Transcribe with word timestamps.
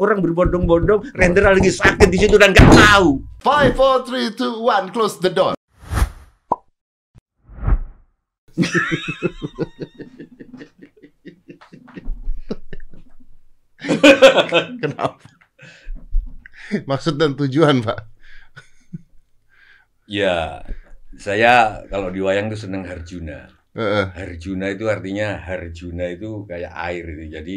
Orang 0.00 0.24
berbondong-bondong, 0.24 1.12
Rendra 1.12 1.52
lagi 1.52 1.68
sakit 1.68 2.08
di 2.08 2.16
situ 2.16 2.40
dan 2.40 2.56
nggak 2.56 2.64
tahu. 2.64 3.20
Five, 3.44 3.76
four, 3.76 4.00
three, 4.08 4.32
two, 4.32 4.64
one. 4.64 4.88
Close 4.88 5.20
the 5.20 5.28
door. 5.28 5.52
Kenapa? 14.80 15.20
Maksud 16.88 17.20
dan 17.20 17.36
tujuan, 17.36 17.84
Pak. 17.84 18.00
Ya, 20.08 20.64
saya 21.20 21.84
kalau 21.92 22.08
di 22.08 22.24
wayang 22.24 22.48
tuh 22.48 22.56
seneng 22.56 22.88
Harjuna. 22.88 23.52
Heeh. 23.76 24.08
Harjuna 24.12 24.68
itu 24.72 24.88
artinya 24.88 25.36
Harjuna 25.36 26.08
itu 26.12 26.44
kayak 26.48 26.72
air 26.72 27.04
itu. 27.12 27.24
Jadi 27.28 27.56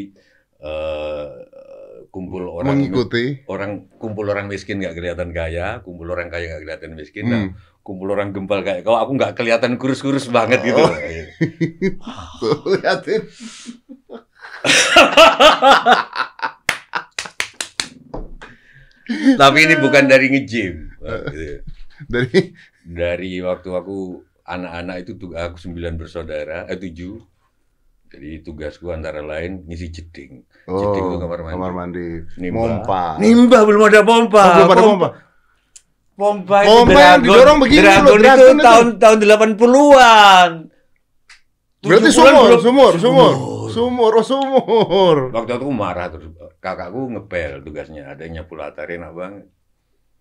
eh, 0.63 1.27
kumpul 2.15 2.47
orang 2.47 2.79
Mengikuti. 2.79 3.43
orang 3.51 3.91
kumpul 3.99 4.31
orang 4.31 4.47
miskin 4.47 4.79
nggak 4.79 4.95
kelihatan 4.95 5.35
kaya, 5.35 5.83
kumpul 5.83 6.07
orang 6.07 6.31
kaya 6.31 6.55
nggak 6.55 6.63
kelihatan 6.63 6.91
miskin. 6.95 7.27
Nah, 7.27 7.39
Hmm. 7.43 7.51
kumpul 7.83 8.07
orang 8.07 8.31
gembal 8.31 8.63
kayak 8.63 8.81
kau, 8.81 8.95
aku 8.95 9.13
nggak 9.13 9.35
kelihatan 9.35 9.75
kurus-kurus 9.75 10.31
banget 10.31 10.63
gitu. 10.63 10.79
Oh. 10.79 10.89
Liatin. 12.79 13.27
Tapi 19.37 19.57
ini 19.61 19.75
bukan 19.77 20.03
dari 20.07 20.27
nge-gym. 20.31 20.89
Gitu. 21.29 21.61
Dari 22.11 22.39
Dari 22.81 23.31
waktu 23.39 23.69
aku 23.71 24.19
anak-anak 24.43 24.95
itu 25.01 25.11
tuh 25.15 25.31
aku 25.31 25.55
sembilan 25.55 25.95
bersaudara, 25.95 26.65
eh 26.65 26.75
tujuh. 26.75 27.34
Jadi 28.05 28.29
tugasku 28.41 28.89
antara 28.89 29.19
lain 29.19 29.65
ngisi 29.65 29.87
jeding. 29.89 30.45
Jeding 30.65 31.03
itu 31.03 31.17
kamar 31.17 31.39
mandi. 31.41 31.51
Oh, 31.51 31.57
kamar 31.57 31.71
mandi. 31.73 32.07
Nimba. 32.37 32.59
Mompa. 32.61 33.03
Nimba 33.17 33.59
belum 33.63 33.81
ada 33.85 34.01
pompa. 34.01 34.41
Oh, 34.41 34.49
belum 34.55 34.71
ada 34.71 34.83
pompa. 34.83 35.09
Pompa 36.15 36.57
itu 36.63 36.69
Pompa 36.71 36.95
yang 36.95 37.19
Dragon. 37.19 37.27
didorong 37.27 37.57
begini 37.59 37.83
loh, 37.83 37.91
Dragon 37.91 38.07
itu 38.07 38.23
Dragon 38.23 38.55
itu. 38.55 38.63
tahun 38.63 38.85
tahun 38.97 39.17
80-an. 39.19 40.49
Berarti 41.85 42.07
70-an 42.07 42.15
sumur, 42.15 42.31
belum- 42.47 42.63
sumur, 42.63 42.93
sumur, 42.97 43.33
sumur, 43.69 44.11
oh 44.15 44.23
sumur. 44.23 45.17
Waktu 45.29 45.51
itu 45.51 45.59
aku 45.59 45.73
marah 45.75 46.07
terus 46.07 46.31
kakakku 46.57 47.11
ngepel 47.11 47.61
tugasnya, 47.61 48.09
ada 48.09 48.23
yang 48.23 48.41
nyapu 48.41 48.55
latar 48.55 48.87
enak 48.87 49.11
banget. 49.11 49.45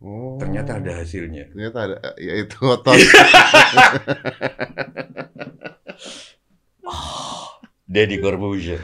Oh. 0.03 0.37
Ternyata 0.37 0.83
ada 0.83 0.93
hasilnya. 0.99 1.49
Ternyata 1.55 1.79
ada, 1.81 1.97
ya 2.19 2.35
itu 2.37 2.59
otot. 2.61 2.99
Deddy 7.85 8.17
Corbuzier. 8.19 8.81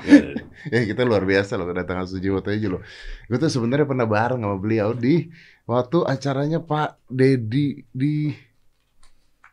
Ya, 0.00 0.32
ya 0.74 0.80
kita 0.86 1.02
luar 1.02 1.26
biasa 1.26 1.58
loh 1.58 1.66
kedatangan 1.66 2.06
Sujiwo 2.06 2.40
Tejo 2.40 2.78
loh. 2.78 2.82
Gue 3.26 3.36
tuh 3.36 3.50
sebenarnya 3.50 3.84
pernah 3.84 4.06
bareng 4.06 4.40
sama 4.40 4.56
beliau 4.56 4.94
di 4.94 5.28
waktu 5.66 5.98
acaranya 6.06 6.62
Pak 6.62 7.04
Dedi 7.06 7.84
di 7.90 8.30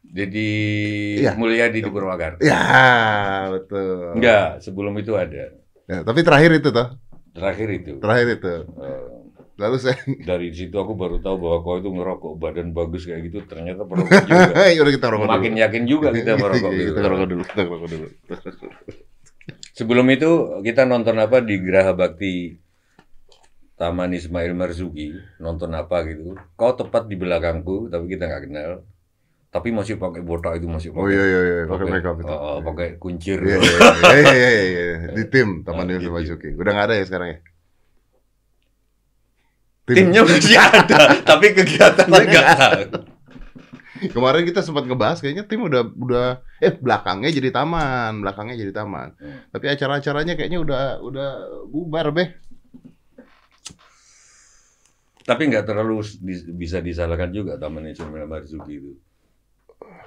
Deddy 0.08 0.52
Iya. 1.20 1.36
Mulyadi 1.36 1.84
di 1.84 1.90
Purwakarta. 1.90 2.40
ya 2.40 2.62
betul. 3.52 4.16
Enggak, 4.16 4.64
sebelum 4.64 4.96
itu 4.96 5.18
ada. 5.20 5.52
Ya, 5.84 6.00
tapi 6.04 6.24
terakhir 6.24 6.52
itu 6.56 6.70
toh, 6.72 6.96
Terakhir 7.36 7.68
itu. 7.70 7.92
terakhir 8.00 8.28
itu. 8.40 8.54
Eh, 8.78 9.04
Lalu 9.58 9.78
saya, 9.82 9.98
dari 10.30 10.54
situ 10.54 10.78
aku 10.78 10.94
baru 10.94 11.18
tahu 11.18 11.42
bahwa 11.42 11.58
kau 11.62 11.82
itu 11.82 11.90
ngerokok 11.90 12.34
badan 12.38 12.72
bagus 12.72 13.10
kayak 13.10 13.26
gitu 13.26 13.42
ternyata 13.50 13.84
perokok 13.84 14.14
juga. 14.30 14.54
ya 14.70 14.80
udah 14.86 14.94
kita 14.94 15.08
rokok 15.10 15.26
Makin 15.28 15.52
dulu. 15.52 15.64
yakin 15.66 15.84
juga 15.90 16.08
kita 16.14 16.32
merokok 16.38 16.72
gitu. 16.72 16.90
kita 16.94 17.08
rokok 17.10 17.28
dulu, 17.28 17.42
kita 17.44 17.62
rokok 17.66 17.90
dulu. 17.90 18.08
Sebelum 19.74 20.06
itu 20.10 20.30
kita 20.62 20.86
nonton 20.86 21.18
apa 21.18 21.38
di 21.42 21.58
Geraha 21.58 21.94
Bakti 21.94 22.58
Taman 23.78 24.10
Ismail 24.10 24.54
Marzuki, 24.54 25.14
nonton 25.38 25.70
apa 25.74 26.02
gitu. 26.06 26.34
Kau 26.54 26.74
tepat 26.74 27.06
di 27.06 27.14
belakangku, 27.14 27.90
tapi 27.90 28.10
kita 28.10 28.26
nggak 28.26 28.44
kenal. 28.50 28.72
Tapi 29.48 29.70
masih 29.70 29.98
pakai 29.98 30.22
botak 30.22 30.58
itu 30.58 30.66
masih 30.66 30.90
pakai. 30.92 31.02
Oh 31.02 31.10
iya 31.10 31.24
iya 31.24 31.40
iya, 31.42 31.58
pakai 31.66 31.86
makeup 31.88 32.18
itu. 32.18 32.30
Oh, 32.30 32.42
oh, 32.42 32.58
pakai 32.62 32.98
kuncir. 32.98 33.38
Iya 33.38 33.58
iya 33.58 33.78
iya 33.78 34.18
iya 34.18 34.34
iya, 34.34 34.50
iya, 34.50 34.84
iya. 34.98 35.12
di 35.14 35.24
tim 35.30 35.62
Taman 35.62 35.88
Oh, 35.88 35.98
tim. 35.98 36.10
Basuki. 36.10 36.50
Udah 36.54 36.72
nggak 36.74 36.86
ada 36.90 36.96
ya 36.98 37.06
sekarang 37.06 37.28
ya? 37.34 37.38
Tim. 39.88 39.96
Timnya 40.12 40.22
masih 40.28 40.60
ada, 40.60 41.00
tapi 41.32 41.56
kegiatannya 41.56 42.22
nggak 42.28 42.46
tahu. 42.60 42.82
Kemarin 43.98 44.44
kita 44.46 44.62
sempat 44.62 44.86
ngebahas 44.86 45.18
kayaknya 45.24 45.50
tim 45.50 45.64
udah 45.64 45.90
udah 45.90 46.28
eh 46.62 46.70
belakangnya 46.70 47.34
jadi 47.34 47.50
taman, 47.50 48.22
belakangnya 48.22 48.60
jadi 48.60 48.76
taman. 48.76 49.16
Hmm. 49.18 49.48
Tapi 49.50 49.66
acara-acaranya 49.74 50.38
kayaknya 50.38 50.60
udah 50.62 50.82
udah 51.02 51.30
bubar 51.72 52.14
beh. 52.14 52.30
Tapi 55.28 55.42
nggak 55.50 55.66
terlalu 55.66 56.04
di- 56.24 56.56
bisa 56.56 56.80
disalahkan 56.80 57.28
juga 57.36 57.60
Taman 57.60 57.92
Ismail 57.92 58.28
Marzuki 58.28 58.80
itu. 58.80 58.96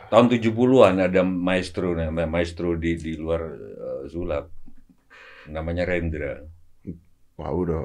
Tahun 0.09 0.27
70-an 0.27 0.97
ada 0.97 1.21
maestro 1.23 1.93
namanya 1.93 2.25
maestro 2.27 2.73
di 2.75 2.97
di 2.97 3.21
luar 3.21 3.43
eh, 3.53 4.03
Sulap. 4.09 4.49
Namanya 5.53 5.85
Rendra. 5.85 6.41
Wah 7.41 7.53
udah. 7.57 7.83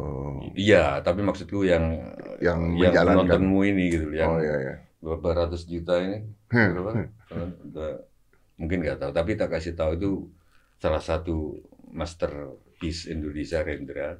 Iya, 0.52 1.00
tapi 1.00 1.24
maksudku 1.24 1.64
yang 1.64 2.12
Yang 2.44 2.60
yang 2.84 2.94
penontonmu 3.08 3.60
ini 3.64 3.84
gitu, 3.88 4.12
yang 4.12 4.36
Oh 4.36 4.40
iya 4.44 4.56
iya. 4.60 4.76
berapa 5.00 5.48
ratus 5.48 5.64
juta 5.64 5.96
ini, 6.04 6.28
berapa? 6.52 7.08
Mungkin 8.60 8.78
nggak 8.84 9.00
tahu, 9.00 9.12
tapi 9.16 9.32
tak 9.40 9.56
kasih 9.56 9.74
tahu 9.80 9.92
itu 9.96 10.12
salah 10.76 11.00
satu 11.00 11.56
masterpiece 11.96 13.08
Indonesia 13.08 13.64
Rendra. 13.64 14.20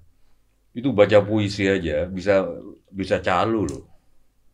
Itu 0.72 0.96
baca 0.96 1.20
puisi 1.20 1.68
aja 1.68 2.08
bisa 2.08 2.48
bisa 2.92 3.20
calo 3.20 3.68
loh. 3.68 3.84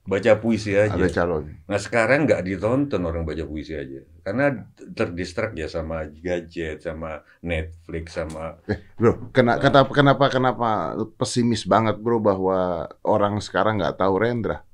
Baca 0.01 0.33
puisi 0.41 0.73
aja. 0.73 0.97
Ada 0.97 1.13
calon. 1.13 1.61
Nah 1.69 1.77
sekarang 1.77 2.25
nggak 2.25 2.41
ditonton 2.41 3.05
orang 3.05 3.21
baca 3.21 3.45
puisi 3.45 3.77
aja, 3.77 4.01
karena 4.25 4.65
terdistrak 4.97 5.53
ya 5.53 5.69
sama 5.69 6.09
gadget, 6.09 6.81
sama 6.81 7.21
Netflix, 7.45 8.17
sama 8.17 8.57
Bro, 8.97 9.29
kena, 9.29 9.61
kata, 9.61 9.85
kenapa 9.93 10.25
kenapa 10.33 10.97
pesimis 11.21 11.69
banget 11.69 12.01
bro 12.01 12.17
bahwa 12.17 12.89
orang 13.05 13.37
sekarang 13.45 13.77
nggak 13.77 14.01
tahu 14.01 14.13
Rendra? 14.17 14.65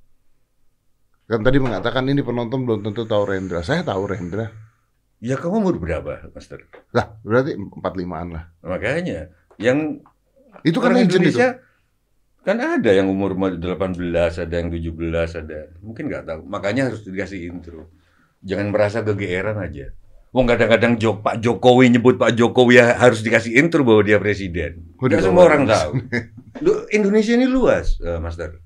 Kan 1.28 1.44
tadi 1.44 1.60
mengatakan 1.60 2.08
ini 2.08 2.24
penonton 2.24 2.64
belum 2.64 2.80
tentu 2.88 3.04
tahu 3.04 3.28
Rendra. 3.28 3.60
Saya 3.60 3.84
tahu 3.84 4.08
Rendra. 4.08 4.48
ya 5.20 5.36
kamu 5.36 5.60
umur 5.60 5.76
berapa, 5.76 6.32
Master? 6.32 6.72
Lah, 6.96 7.20
berarti 7.20 7.52
empat 7.58 7.94
limaan 8.00 8.32
lah. 8.32 8.44
Makanya 8.64 9.28
yang 9.60 10.00
Itu 10.64 10.80
kan 10.80 10.96
legend 10.96 11.28
itu. 11.28 11.40
Kan 12.48 12.64
ada 12.64 12.96
yang 12.96 13.12
umur 13.12 13.36
18, 13.36 14.00
ada 14.40 14.56
yang 14.56 14.72
17, 14.72 14.96
ada. 15.36 15.68
Mungkin 15.84 16.08
nggak 16.08 16.24
tahu. 16.24 16.42
Makanya 16.48 16.88
harus 16.88 17.04
dikasih 17.04 17.52
intro. 17.52 17.92
Jangan 18.40 18.72
merasa 18.72 19.04
kegeeran 19.04 19.60
aja. 19.60 19.92
Wong 20.32 20.48
kadang-kadang 20.48 20.96
Jok, 20.96 21.28
Pak 21.28 21.44
Jokowi 21.44 21.92
nyebut 21.92 22.16
Pak 22.16 22.40
Jokowi 22.40 22.80
ya 22.80 22.96
harus 22.96 23.20
dikasih 23.20 23.52
intro 23.60 23.84
bahwa 23.84 24.00
dia 24.00 24.16
presiden. 24.16 24.96
Nggak 24.96 25.28
semua 25.28 25.44
orang 25.44 25.68
tahu. 25.68 25.92
Lu, 26.64 26.88
Indonesia 26.96 27.36
ini 27.36 27.52
luas, 27.52 28.00
Master. 28.00 28.64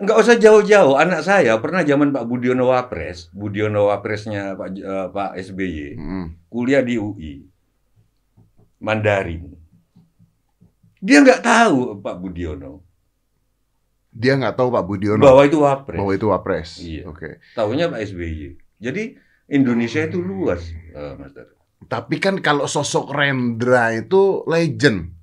Nggak 0.00 0.16
usah 0.16 0.36
jauh-jauh. 0.40 0.96
Anak 0.96 1.20
saya 1.20 1.60
pernah 1.60 1.84
zaman 1.84 2.08
Pak 2.16 2.24
Budiono 2.24 2.72
Wapres, 2.72 3.28
Budiono 3.36 3.92
Wapresnya 3.92 4.56
Pak, 4.56 4.68
eh, 4.72 5.08
Pak 5.12 5.30
SBY, 5.36 6.00
Mm. 6.00 6.26
kuliah 6.48 6.80
di 6.80 6.96
UI, 6.96 7.44
Mandarin. 8.80 9.52
Dia 11.00 11.24
nggak 11.24 11.40
tahu 11.40 11.96
Pak 11.96 12.16
Budiono 12.20 12.84
Dia 14.10 14.36
nggak 14.36 14.56
tahu 14.58 14.68
Pak 14.68 14.84
Budiono 14.84 15.22
bahwa 15.22 15.42
itu 15.46 15.58
Wapres. 15.62 15.96
bahwa 15.96 16.12
itu 16.12 16.26
wapres. 16.28 16.68
Iya. 16.82 17.02
Oke. 17.08 17.38
Tahunya 17.54 17.88
Pak 17.88 18.00
SBY. 18.10 18.58
Jadi 18.82 19.14
Indonesia 19.50 20.02
itu 20.02 20.18
luas, 20.18 20.66
eh, 20.72 21.14
Master. 21.14 21.54
Tapi 21.86 22.16
kan 22.18 22.36
kalau 22.42 22.66
sosok 22.66 23.14
Rendra 23.14 23.94
itu 23.94 24.42
legend. 24.44 25.14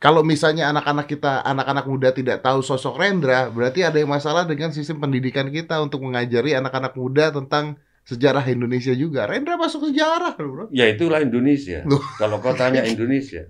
Kalau 0.00 0.20
misalnya 0.20 0.68
anak-anak 0.68 1.08
kita, 1.08 1.40
anak-anak 1.48 1.88
muda 1.88 2.12
tidak 2.12 2.44
tahu 2.44 2.60
sosok 2.60 3.00
Rendra, 3.00 3.48
berarti 3.48 3.80
ada 3.80 3.96
yang 3.96 4.12
masalah 4.12 4.44
dengan 4.44 4.68
sistem 4.68 5.00
pendidikan 5.00 5.48
kita 5.48 5.80
untuk 5.80 6.04
mengajari 6.04 6.52
anak-anak 6.52 6.92
muda 6.92 7.32
tentang 7.32 7.80
sejarah 8.04 8.44
Indonesia 8.48 8.92
juga. 8.92 9.24
Rendra 9.24 9.56
masuk 9.56 9.90
sejarah, 9.90 10.36
bro. 10.36 10.68
Ya 10.70 10.88
itulah 10.88 11.24
Indonesia. 11.24 11.82
Loh. 11.88 12.04
Kalau 12.20 12.38
kau 12.38 12.52
tanya 12.52 12.84
Indonesia, 12.84 13.48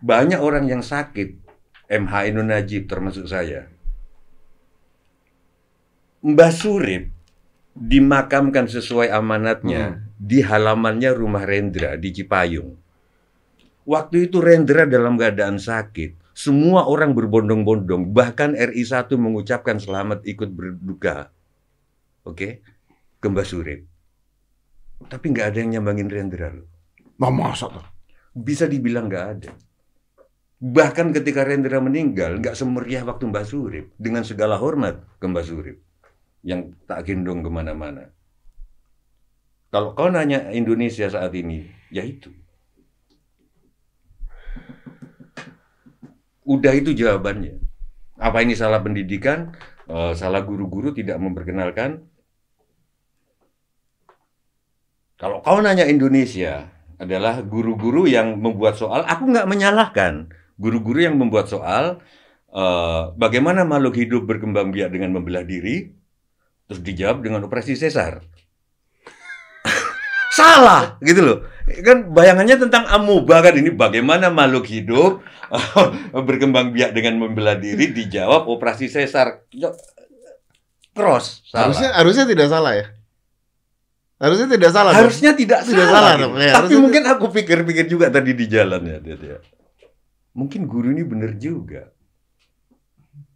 banyak 0.00 0.40
orang 0.40 0.70
yang 0.70 0.82
sakit. 0.82 1.42
MH 1.90 2.12
Inun 2.30 2.54
Najib 2.54 2.86
termasuk 2.86 3.26
saya. 3.26 3.66
Mbah 6.22 6.54
Surip 6.54 7.10
dimakamkan 7.74 8.70
sesuai 8.70 9.10
amanatnya 9.10 10.06
di 10.14 10.38
halamannya 10.38 11.10
rumah 11.10 11.42
Rendra 11.42 11.98
di 11.98 12.14
Cipayung. 12.14 12.78
Waktu 13.90 14.30
itu 14.30 14.38
Rendra 14.38 14.86
dalam 14.86 15.18
keadaan 15.18 15.58
sakit. 15.58 16.30
Semua 16.30 16.86
orang 16.86 17.12
berbondong-bondong, 17.12 18.14
bahkan 18.14 18.54
RI 18.54 18.86
1 18.86 19.12
mengucapkan 19.18 19.82
selamat 19.82 20.24
ikut 20.24 20.48
berduka. 20.54 21.34
Oke? 22.22 22.62
Ke 22.62 22.79
Mbah 23.28 23.44
Surip. 23.44 23.80
tapi 25.00 25.32
nggak 25.32 25.46
ada 25.52 25.58
yang 25.64 25.70
nyambangin 25.80 26.12
Rendra 26.12 26.52
loh. 26.52 26.68
Nah, 27.20 27.32
masa 27.32 27.68
tuh? 27.68 27.84
Bisa 28.32 28.64
dibilang 28.68 29.08
nggak 29.08 29.26
ada. 29.32 29.52
Bahkan 30.60 31.16
ketika 31.16 31.40
Rendra 31.40 31.80
meninggal, 31.80 32.36
nggak 32.36 32.52
semeriah 32.52 33.00
waktu 33.04 33.32
Mbak 33.32 33.44
Surip. 33.48 33.86
Dengan 33.96 34.28
segala 34.28 34.60
hormat 34.60 35.00
ke 35.16 35.24
Mbak 35.24 35.44
Surip. 35.48 35.80
Yang 36.44 36.76
tak 36.84 37.08
gendong 37.08 37.40
ke 37.40 37.48
mana-mana. 37.48 38.12
Kalau 39.72 39.96
kau 39.96 40.12
nanya 40.12 40.52
Indonesia 40.52 41.08
saat 41.08 41.32
ini, 41.32 41.64
ya 41.88 42.04
itu. 42.04 42.28
Udah 46.44 46.76
itu 46.76 46.92
jawabannya. 46.92 47.56
Apa 48.20 48.44
ini 48.44 48.52
salah 48.52 48.84
pendidikan? 48.84 49.56
Eh, 49.88 50.12
salah 50.12 50.44
guru-guru 50.44 50.92
tidak 50.92 51.16
memperkenalkan? 51.22 52.09
Kalau 55.20 55.44
kau 55.44 55.60
nanya 55.60 55.84
Indonesia, 55.84 56.80
adalah 57.00 57.40
guru-guru 57.40 58.04
yang 58.04 58.36
membuat 58.36 58.76
soal. 58.76 59.08
Aku 59.08 59.32
nggak 59.32 59.48
menyalahkan 59.48 60.28
guru-guru 60.60 61.00
yang 61.00 61.16
membuat 61.16 61.48
soal 61.48 62.04
eh, 62.52 63.02
bagaimana 63.16 63.64
makhluk 63.64 63.96
hidup 63.96 64.28
berkembang 64.28 64.68
biak 64.68 64.92
dengan 64.92 65.16
membelah 65.16 65.40
diri, 65.40 65.96
terus 66.68 66.84
dijawab 66.84 67.24
dengan 67.24 67.40
operasi 67.48 67.72
sesar. 67.72 68.20
Salah, 70.36 71.00
gitu 71.00 71.24
loh. 71.24 71.38
Kan 71.80 72.12
bayangannya 72.12 72.60
tentang 72.60 72.84
amuba 72.90 73.40
kan 73.40 73.54
ini 73.54 73.70
bagaimana 73.70 74.28
makhluk 74.28 74.66
hidup 74.66 75.22
berkembang 76.28 76.74
biak 76.74 76.92
dengan 76.92 77.16
membelah 77.22 77.56
diri 77.56 77.92
dijawab 77.94 78.44
operasi 78.50 78.92
sesar. 78.92 79.46
Cross, 80.90 81.46
salah. 81.46 81.70
Harusnya 81.70 81.88
harusnya 81.94 82.24
tidak 82.26 82.48
salah 82.50 82.72
ya. 82.74 82.86
Harusnya 84.20 84.52
tidak 84.52 84.70
salah. 84.70 84.92
dong. 84.92 85.00
Harusnya 85.00 85.32
tidak, 85.32 85.60
Tidak 85.64 85.80
salah, 85.80 85.92
salah 85.96 86.12
gitu. 86.12 86.22
dong, 86.28 86.34
ya. 86.36 86.52
Tapi 86.52 86.74
mungkin 86.76 87.02
aku 87.08 87.26
pikir-pikir 87.32 87.84
juga 87.88 88.12
tadi 88.12 88.36
di 88.36 88.44
jalan 88.46 88.82
ya, 88.84 88.98
Dad, 89.00 89.20
ya. 89.24 89.38
Mungkin 90.36 90.68
guru 90.68 90.92
ini 90.92 91.02
benar 91.02 91.34
juga. 91.34 91.88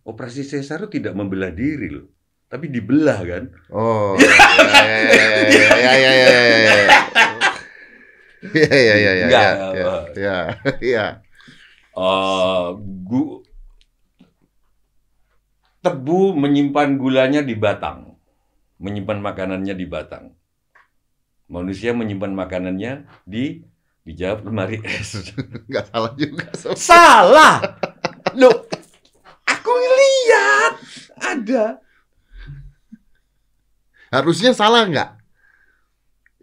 Operasi 0.04 0.44
sesar 0.44 0.84
itu 0.84 1.00
tidak 1.00 1.16
membelah 1.16 1.48
diri 1.48 1.88
loh, 1.88 2.12
tapi 2.46 2.68
dibelah 2.68 3.16
kan. 3.24 3.44
Oh. 3.72 4.12
Ya 4.20 5.64
ya 5.80 5.88
ya 5.88 6.12
ya 6.12 6.12
ya 6.12 6.56
ya. 6.60 6.74
Ya 8.44 8.68
ya 8.68 8.94
ya 9.00 9.12
ya. 9.16 9.28
Ya. 9.32 9.48
Ya 10.12 10.36
ya. 10.84 11.06
Eh, 11.96 12.64
gu- 13.08 13.40
tebu 15.80 16.32
menyimpan 16.32 16.96
gulanya 16.96 17.40
di 17.40 17.56
batang, 17.56 18.20
menyimpan 18.76 19.20
makanannya 19.20 19.72
di 19.72 19.86
batang. 19.88 20.36
Manusia 21.48 21.92
menyimpan 21.92 22.32
makanannya 22.32 23.04
di 23.28 23.60
dijawab 24.04 24.48
lemari 24.48 24.80
es. 24.84 25.32
Enggak 25.68 25.88
salah 25.92 26.12
juga. 26.16 26.46
Sob. 26.56 26.76
Salah. 26.76 27.60
Loh, 28.36 28.68
aku 29.48 29.72
lihat 29.72 30.72
ada. 31.20 31.64
Harusnya 34.12 34.54
salah 34.54 34.86
nggak? 34.86 35.10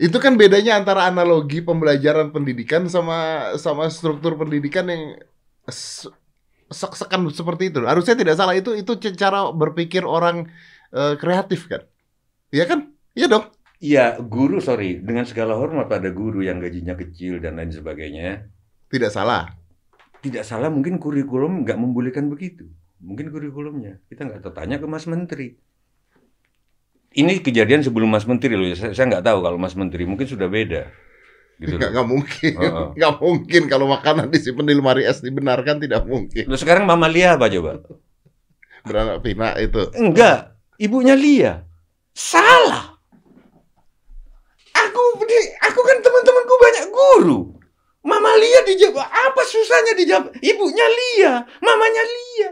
Itu 0.01 0.17
kan 0.17 0.33
bedanya 0.33 0.81
antara 0.81 1.05
analogi 1.05 1.61
pembelajaran 1.61 2.33
pendidikan 2.33 2.89
sama 2.89 3.53
sama 3.61 3.85
struktur 3.93 4.33
pendidikan 4.33 4.89
yang 4.89 5.03
se- 5.69 6.09
sek-sekan 6.73 7.29
seperti 7.29 7.69
itu. 7.69 7.85
Harusnya 7.85 8.17
tidak 8.17 8.35
salah 8.37 8.57
itu 8.57 8.73
itu 8.73 8.97
cara 9.13 9.53
berpikir 9.53 10.01
orang 10.01 10.49
eh, 10.93 11.13
kreatif 11.21 11.69
kan? 11.69 11.85
Iya 12.49 12.65
kan? 12.65 12.79
Iya 13.13 13.27
dong. 13.29 13.45
Iya, 13.81 14.21
guru 14.21 14.61
sorry, 14.61 15.01
dengan 15.01 15.25
segala 15.25 15.57
hormat 15.57 15.89
pada 15.89 16.13
guru 16.13 16.45
yang 16.45 16.61
gajinya 16.61 16.93
kecil 16.93 17.41
dan 17.41 17.57
lain 17.57 17.73
sebagainya, 17.73 18.45
Tidak 18.87 19.09
salah. 19.09 19.57
tidak 20.21 20.45
salah 20.45 20.69
mungkin 20.69 21.01
kurikulum 21.01 21.65
nggak 21.65 21.81
membolehkan 21.81 22.29
begitu. 22.29 22.69
Mungkin 23.01 23.33
kurikulumnya 23.33 23.97
kita 24.05 24.29
nggak 24.29 24.45
tertanya 24.45 24.77
ke 24.77 24.85
Mas 24.85 25.09
Menteri. 25.09 25.57
Ini 27.11 27.41
kejadian 27.41 27.81
sebelum 27.81 28.05
Mas 28.07 28.29
Menteri 28.29 28.53
loh. 28.53 28.69
Saya, 28.77 28.93
saya 28.93 29.09
nggak 29.09 29.25
tahu 29.25 29.41
kalau 29.41 29.57
Mas 29.57 29.73
Menteri 29.73 30.05
mungkin 30.05 30.29
sudah 30.29 30.45
beda. 30.45 30.93
Gitu 31.57 31.73
Nggak, 31.73 31.89
nggak 31.89 32.07
mungkin. 32.07 32.53
Heeh. 32.53 32.87
Nggak 33.01 33.13
mungkin 33.17 33.61
kalau 33.65 33.85
makanan 33.89 34.29
disimpan 34.29 34.65
di 34.65 34.73
lemari 34.77 35.03
es 35.09 35.25
dibenarkan 35.25 35.81
tidak 35.81 36.05
mungkin. 36.05 36.45
Loh, 36.49 36.57
sekarang 36.57 36.85
Mama 36.85 37.09
Lia 37.09 37.33
apa 37.37 37.49
coba? 37.49 37.81
Beranak 38.81 39.21
pinak 39.21 39.57
itu. 39.61 39.81
Enggak, 39.97 40.57
ibunya 40.77 41.13
Lia. 41.13 41.65
Salah. 42.13 42.90
Aku 45.11 45.27
di- 45.27 45.51
aku 45.59 45.79
kan 45.83 45.97
teman-temanku 45.99 46.55
banyak 46.55 46.85
guru. 46.87 47.39
Mama 48.01 48.31
Lia 48.39 48.63
dijawab 48.63 49.03
apa 49.03 49.41
susahnya 49.43 49.93
dijawab? 49.93 50.33
Ibunya 50.39 50.87
Lia, 50.87 51.33
mamanya 51.59 52.03
Lia. 52.07 52.49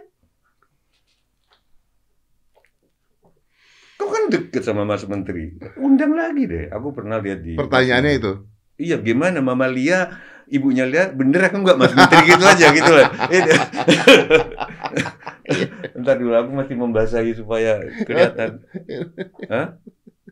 Kau 3.95 4.07
kan 4.07 4.27
deket 4.29 4.61
sama 4.61 4.83
Mas 4.83 5.07
Menteri. 5.07 5.56
Undang 5.75 6.13
lagi 6.13 6.45
deh. 6.45 6.69
Aku 6.69 6.94
pernah 6.94 7.17
lihat 7.19 7.41
di 7.41 7.56
Pertanyaannya 7.57 8.13
itu. 8.13 8.31
Iya, 8.79 9.01
gimana 9.01 9.41
Mama 9.41 9.67
Lia, 9.67 10.19
ibunya 10.47 10.88
Lia, 10.88 11.11
bener 11.11 11.51
aku 11.51 11.63
nggak 11.63 11.79
Mas 11.79 11.91
Menteri 11.91 12.23
gitu 12.29 12.44
aja 12.45 12.65
gitu 12.71 12.91
lah. 12.95 13.07
Entar 15.97 16.15
dulu 16.15 16.31
aku 16.38 16.51
masih 16.53 16.75
membasahi 16.77 17.31
supaya 17.35 17.81
kelihatan. 18.06 18.63
Hah? 19.51 19.75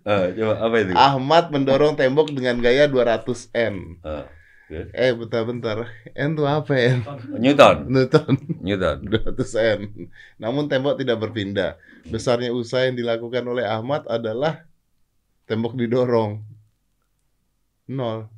Ah, 0.08 0.32
coba 0.32 0.54
apa 0.64 0.76
itu? 0.80 0.92
Ahmad 0.96 1.52
mendorong 1.52 2.00
tembok 2.00 2.32
dengan 2.32 2.64
gaya 2.64 2.88
200 2.88 3.52
N. 3.52 4.00
Ah, 4.08 4.24
Eh, 4.72 5.12
bentar-bentar. 5.12 5.92
N 6.16 6.36
itu 6.36 6.44
apa 6.48 6.72
N? 6.76 7.04
Newton, 7.40 7.92
Newton 7.92 8.36
Newton. 8.64 8.98
200 9.04 9.52
N. 9.60 10.08
Namun 10.40 10.72
tembok 10.72 10.96
tidak 10.96 11.20
berpindah. 11.20 11.76
Besarnya 12.08 12.56
usaha 12.56 12.88
yang 12.88 12.96
dilakukan 12.96 13.44
oleh 13.52 13.68
Ahmad 13.68 14.08
adalah 14.08 14.64
tembok 15.44 15.76
didorong. 15.76 16.40
Nol. 17.92 18.32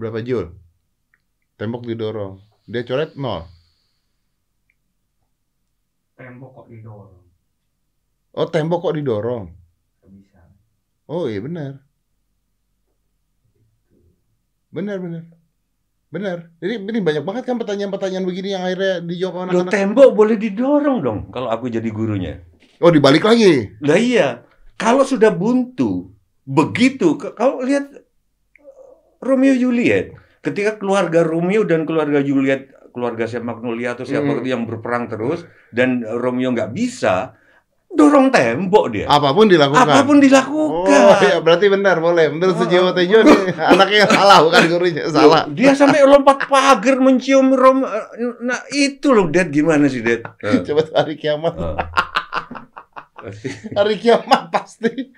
Berapa 0.00 0.24
joule? 0.24 0.56
Tembok 1.60 1.84
didorong. 1.84 2.40
Dia 2.64 2.88
coret 2.88 3.20
nol. 3.20 3.44
tembok 6.16 6.52
kok 6.52 6.66
didorong 6.68 7.16
Oh, 8.36 8.44
tembok 8.48 8.80
kok 8.84 8.96
didorong? 8.96 9.59
Oh 11.10 11.26
iya 11.26 11.42
benar. 11.42 11.82
Benar 14.70 15.02
benar. 15.02 15.22
Benar. 16.10 16.36
Jadi 16.58 16.74
ini 16.78 17.00
banyak 17.02 17.22
banget 17.22 17.42
kan 17.46 17.58
pertanyaan-pertanyaan 17.58 18.26
begini 18.26 18.54
yang 18.54 18.62
akhirnya 18.62 19.02
dijawab 19.02 19.34
Loh, 19.34 19.42
anak-anak. 19.62 19.72
tembok 19.74 20.10
boleh 20.10 20.36
didorong 20.38 20.98
dong 21.02 21.18
kalau 21.30 21.50
aku 21.50 21.70
jadi 21.70 21.86
gurunya. 21.90 22.42
Oh 22.78 22.90
dibalik 22.90 23.22
lagi. 23.22 23.74
Lah 23.82 23.98
iya, 23.98 24.42
kalau 24.74 25.02
sudah 25.02 25.30
buntu, 25.30 26.10
begitu, 26.42 27.14
kalau 27.14 27.62
lihat 27.62 27.94
eh, 27.94 28.02
Romeo 29.20 29.54
Juliet, 29.54 30.14
ketika 30.40 30.78
keluarga 30.78 31.22
Romeo 31.22 31.62
dan 31.62 31.84
keluarga 31.84 32.18
Juliet, 32.18 32.70
keluarga 32.90 33.26
siapa 33.26 33.46
Magnolia 33.46 33.94
atau 33.94 34.02
siapa 34.02 34.38
Hmm. 34.40 34.42
yang 34.42 34.62
berperang 34.66 35.06
terus, 35.06 35.46
dan 35.70 36.02
Romeo 36.02 36.50
nggak 36.50 36.72
bisa, 36.72 37.38
dorong 37.90 38.30
tembok 38.30 38.94
dia. 38.94 39.06
Apa 39.10 39.34
pun 39.34 39.50
dilakukan. 39.50 39.82
Apa 39.82 40.06
pun 40.06 40.16
Oh 40.16 40.22
dilakukan. 40.22 41.20
ya 41.20 41.36
berarti 41.42 41.66
benar 41.66 41.98
boleh. 41.98 42.30
Menurut 42.30 42.54
Oh, 42.54 42.58
Sujiwo 42.62 42.90
oh. 42.90 42.94
Tejo 42.94 43.18
nih 43.20 43.38
anaknya 43.74 44.06
salah 44.06 44.38
bukan 44.46 44.62
gurunya 44.70 45.04
salah. 45.10 45.42
Dia 45.50 45.74
sampai 45.74 46.06
lompat 46.06 46.46
pagar 46.50 47.02
mencium 47.02 47.50
Rom. 47.50 47.82
Nah 48.40 48.60
itu 48.70 49.10
loh, 49.10 49.26
Dad 49.26 49.50
gimana 49.50 49.90
sih, 49.90 50.00
Dad? 50.00 50.22
Eh, 50.38 50.62
Coba 50.62 50.86
hari 50.94 51.18
kiamat. 51.18 51.54
eh. 51.54 51.76
Hari 53.74 53.94
kiamat 53.98 54.48
pasti 54.48 55.12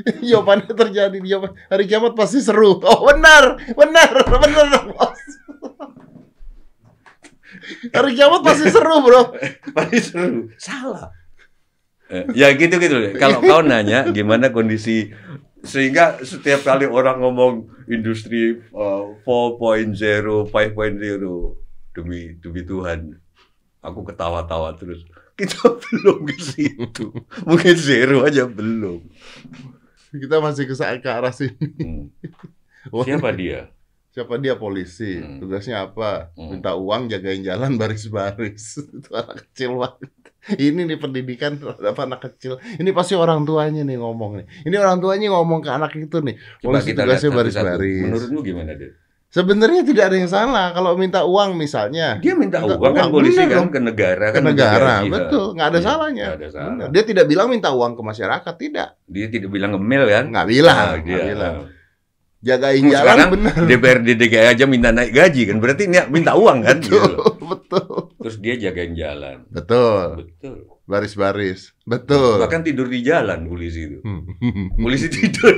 jawabannya 0.00 0.72
terjadi 0.72 1.12
jawaban 1.20 1.52
hari 1.68 1.84
kiamat 1.84 2.16
pasti 2.16 2.40
seru. 2.40 2.80
Oh 2.80 3.04
benar, 3.04 3.60
benar, 3.70 4.10
benar 4.24 4.66
bos. 4.88 5.20
Hari 7.92 8.10
kiamat 8.16 8.40
pasti 8.40 8.66
seru 8.66 8.98
bro. 8.98 9.22
Pasti 9.70 9.98
seru. 10.00 10.48
Salah. 10.56 11.12
Eh, 12.10 12.24
ya 12.34 12.50
gitu 12.58 12.76
gitu. 12.82 13.14
Kalau 13.16 13.38
kau 13.48 13.62
nanya 13.62 14.10
gimana 14.10 14.50
kondisi 14.50 15.14
sehingga 15.62 16.18
setiap 16.24 16.66
kali 16.66 16.88
orang 16.90 17.22
ngomong 17.22 17.70
industri 17.86 18.58
uh, 18.74 19.14
4.0, 19.22 19.94
5.0 19.94 20.50
demi 21.94 22.20
demi 22.40 22.62
Tuhan, 22.66 23.14
aku 23.78 24.00
ketawa-tawa 24.02 24.74
terus. 24.74 25.06
Kita 25.38 25.72
belum 25.86 26.26
ke 26.28 26.36
situ. 26.36 27.14
Mungkin 27.46 27.76
zero 27.78 28.26
aja 28.26 28.44
belum. 28.44 29.00
Kita 30.10 30.42
masih 30.42 30.66
ke, 30.66 30.74
ke 30.74 31.08
arah 31.08 31.32
sini. 31.32 31.66
Hmm. 31.80 32.04
Siapa 33.06 33.30
dia? 33.32 33.70
Siapa 34.10 34.42
dia 34.42 34.58
polisi? 34.58 35.22
Hmm. 35.22 35.38
Tugasnya 35.38 35.86
apa? 35.86 36.34
Hmm. 36.34 36.58
Minta 36.58 36.74
uang 36.74 37.06
jagain 37.08 37.46
jalan 37.46 37.78
baris-baris. 37.78 38.82
Itu 39.00 39.10
anak 39.14 39.46
kecil 39.48 39.78
banget. 39.78 40.10
Ini 40.50 40.80
nih 40.82 40.96
pendidikan 40.96 41.56
terhadap 41.56 41.96
anak 42.00 42.20
kecil. 42.22 42.56
Ini 42.74 42.90
pasti 42.90 43.12
orang 43.12 43.44
tuanya 43.44 43.82
nih 43.82 43.96
ngomong 43.96 44.40
nih. 44.40 44.46
Ini 44.64 44.76
orang 44.76 44.96
tuanya 44.98 45.28
ngomong 45.30 45.60
ke 45.60 45.68
anak 45.68 45.92
itu 45.94 46.16
nih. 46.18 46.34
Coba 46.58 46.80
Polisi 46.80 46.88
kita 46.88 47.02
tugasnya 47.04 47.30
baris-baris. 47.30 48.00
Menurutmu 48.02 48.40
gimana 48.40 48.72
deh? 48.72 48.92
Sebenarnya 49.30 49.86
tidak 49.86 50.10
ada 50.10 50.16
yang 50.16 50.26
salah 50.26 50.72
kalau 50.72 50.98
minta 50.98 51.22
uang 51.22 51.54
misalnya. 51.54 52.18
Dia 52.18 52.34
minta 52.34 52.58
Minta 52.58 52.74
uang 52.74 52.90
kan 52.90 53.04
uang, 53.04 53.12
polisi 53.12 53.38
kan 53.38 53.62
dong. 53.62 53.70
ke 53.70 53.78
negara 53.78 54.26
ke 54.26 54.34
kan 54.34 54.42
negara, 54.42 54.94
iya. 54.98 55.06
betul, 55.08 55.44
nggak 55.54 55.68
ada 55.68 55.78
Iya, 55.78 55.86
salahnya. 55.86 56.26
ada 56.34 56.48
salah. 56.50 56.86
Dia 56.88 57.02
tidak 57.04 57.24
bilang 57.26 57.46
minta 57.46 57.70
uang 57.70 57.94
ke 57.94 58.02
masyarakat, 58.02 58.54
tidak. 58.58 58.88
Dia 59.06 59.26
tidak 59.28 59.48
bilang 59.48 59.70
ngemil 59.70 60.02
kan? 60.04 60.24
Nggak 60.34 60.46
bilang, 60.50 60.74
Ah, 60.74 60.86
nggak 60.90 61.06
dia. 61.06 61.22
bilang. 61.30 61.54
Jagain 62.40 62.80
Hmm, 62.80 62.90
jalan 62.90 63.26
benar. 63.30 63.54
DPRD 63.68 64.08
DKI 64.16 64.46
aja 64.50 64.64
minta 64.64 64.88
naik 64.90 65.12
gaji 65.12 65.42
kan 65.44 65.56
berarti 65.60 65.82
dia 65.86 66.08
minta 66.08 66.32
uang 66.34 66.64
kan 66.64 66.80
gitu 66.80 66.98
Betul, 67.50 68.14
terus 68.16 68.36
dia 68.38 68.54
jagain 68.54 68.94
jalan 68.94 69.42
Betul. 69.50 70.22
betul 70.22 70.56
Baris-baris. 70.86 71.74
Betul. 71.82 72.38
bahkan 72.38 72.62
tidur 72.62 72.86
di 72.86 73.02
jalan 73.02 73.46
polisi 73.46 73.86
itu 73.86 73.98
Hmm. 74.02 74.26
polisi 74.84 75.06
tidur 75.06 75.54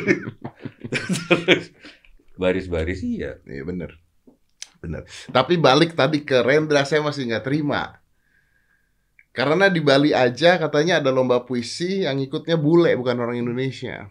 Terus 0.89 1.73
baris-baris 2.35 3.01
iya 3.01 3.37
Iya 3.45 3.63
bener. 3.63 3.91
Bener. 4.81 5.07
Tapi 5.31 5.57
balik 5.57 5.95
tadi 5.95 6.27
ke 6.27 6.43
Rendra 6.43 6.83
saya 6.83 7.01
masih 7.01 7.29
nggak 7.29 7.45
terima. 7.47 8.03
Karena 9.33 9.71
di 9.73 9.81
Bali 9.81 10.13
aja 10.13 10.59
katanya 10.59 11.01
ada 11.01 11.09
lomba 11.09 11.47
puisi 11.47 12.05
yang 12.05 12.19
ikutnya 12.19 12.59
bule 12.59 12.93
bukan 12.99 13.17
orang 13.17 13.41
Indonesia. 13.41 14.11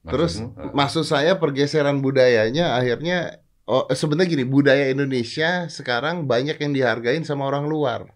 Terus? 0.00 0.40
Ah, 0.56 0.72
maksud 0.72 1.04
saya 1.04 1.36
pergeseran 1.36 2.00
budayanya 2.00 2.72
akhirnya 2.72 3.39
oh 3.70 3.84
sebenarnya 3.94 4.34
gini, 4.34 4.44
budaya 4.44 4.90
Indonesia 4.90 5.70
sekarang 5.70 6.26
banyak 6.26 6.58
yang 6.58 6.72
dihargain 6.74 7.22
sama 7.22 7.46
orang 7.46 7.70
luar. 7.70 8.10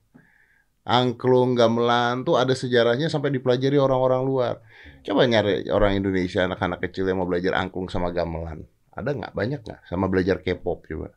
Angklung, 0.84 1.54
gamelan 1.56 2.26
tuh 2.26 2.36
ada 2.36 2.52
sejarahnya 2.52 3.08
sampai 3.08 3.32
dipelajari 3.32 3.78
orang-orang 3.78 4.22
luar. 4.26 4.54
Coba 5.06 5.24
nyari 5.24 5.70
orang 5.70 5.96
Indonesia, 6.02 6.44
anak-anak 6.44 6.82
kecil 6.90 7.08
yang 7.08 7.22
mau 7.22 7.28
belajar 7.30 7.56
angklung 7.56 7.88
sama 7.88 8.10
gamelan. 8.10 8.66
Ada 8.92 9.14
nggak? 9.14 9.32
Banyak 9.32 9.60
nggak? 9.64 9.80
Sama 9.86 10.10
belajar 10.10 10.42
K-pop 10.42 10.84
coba. 10.90 11.08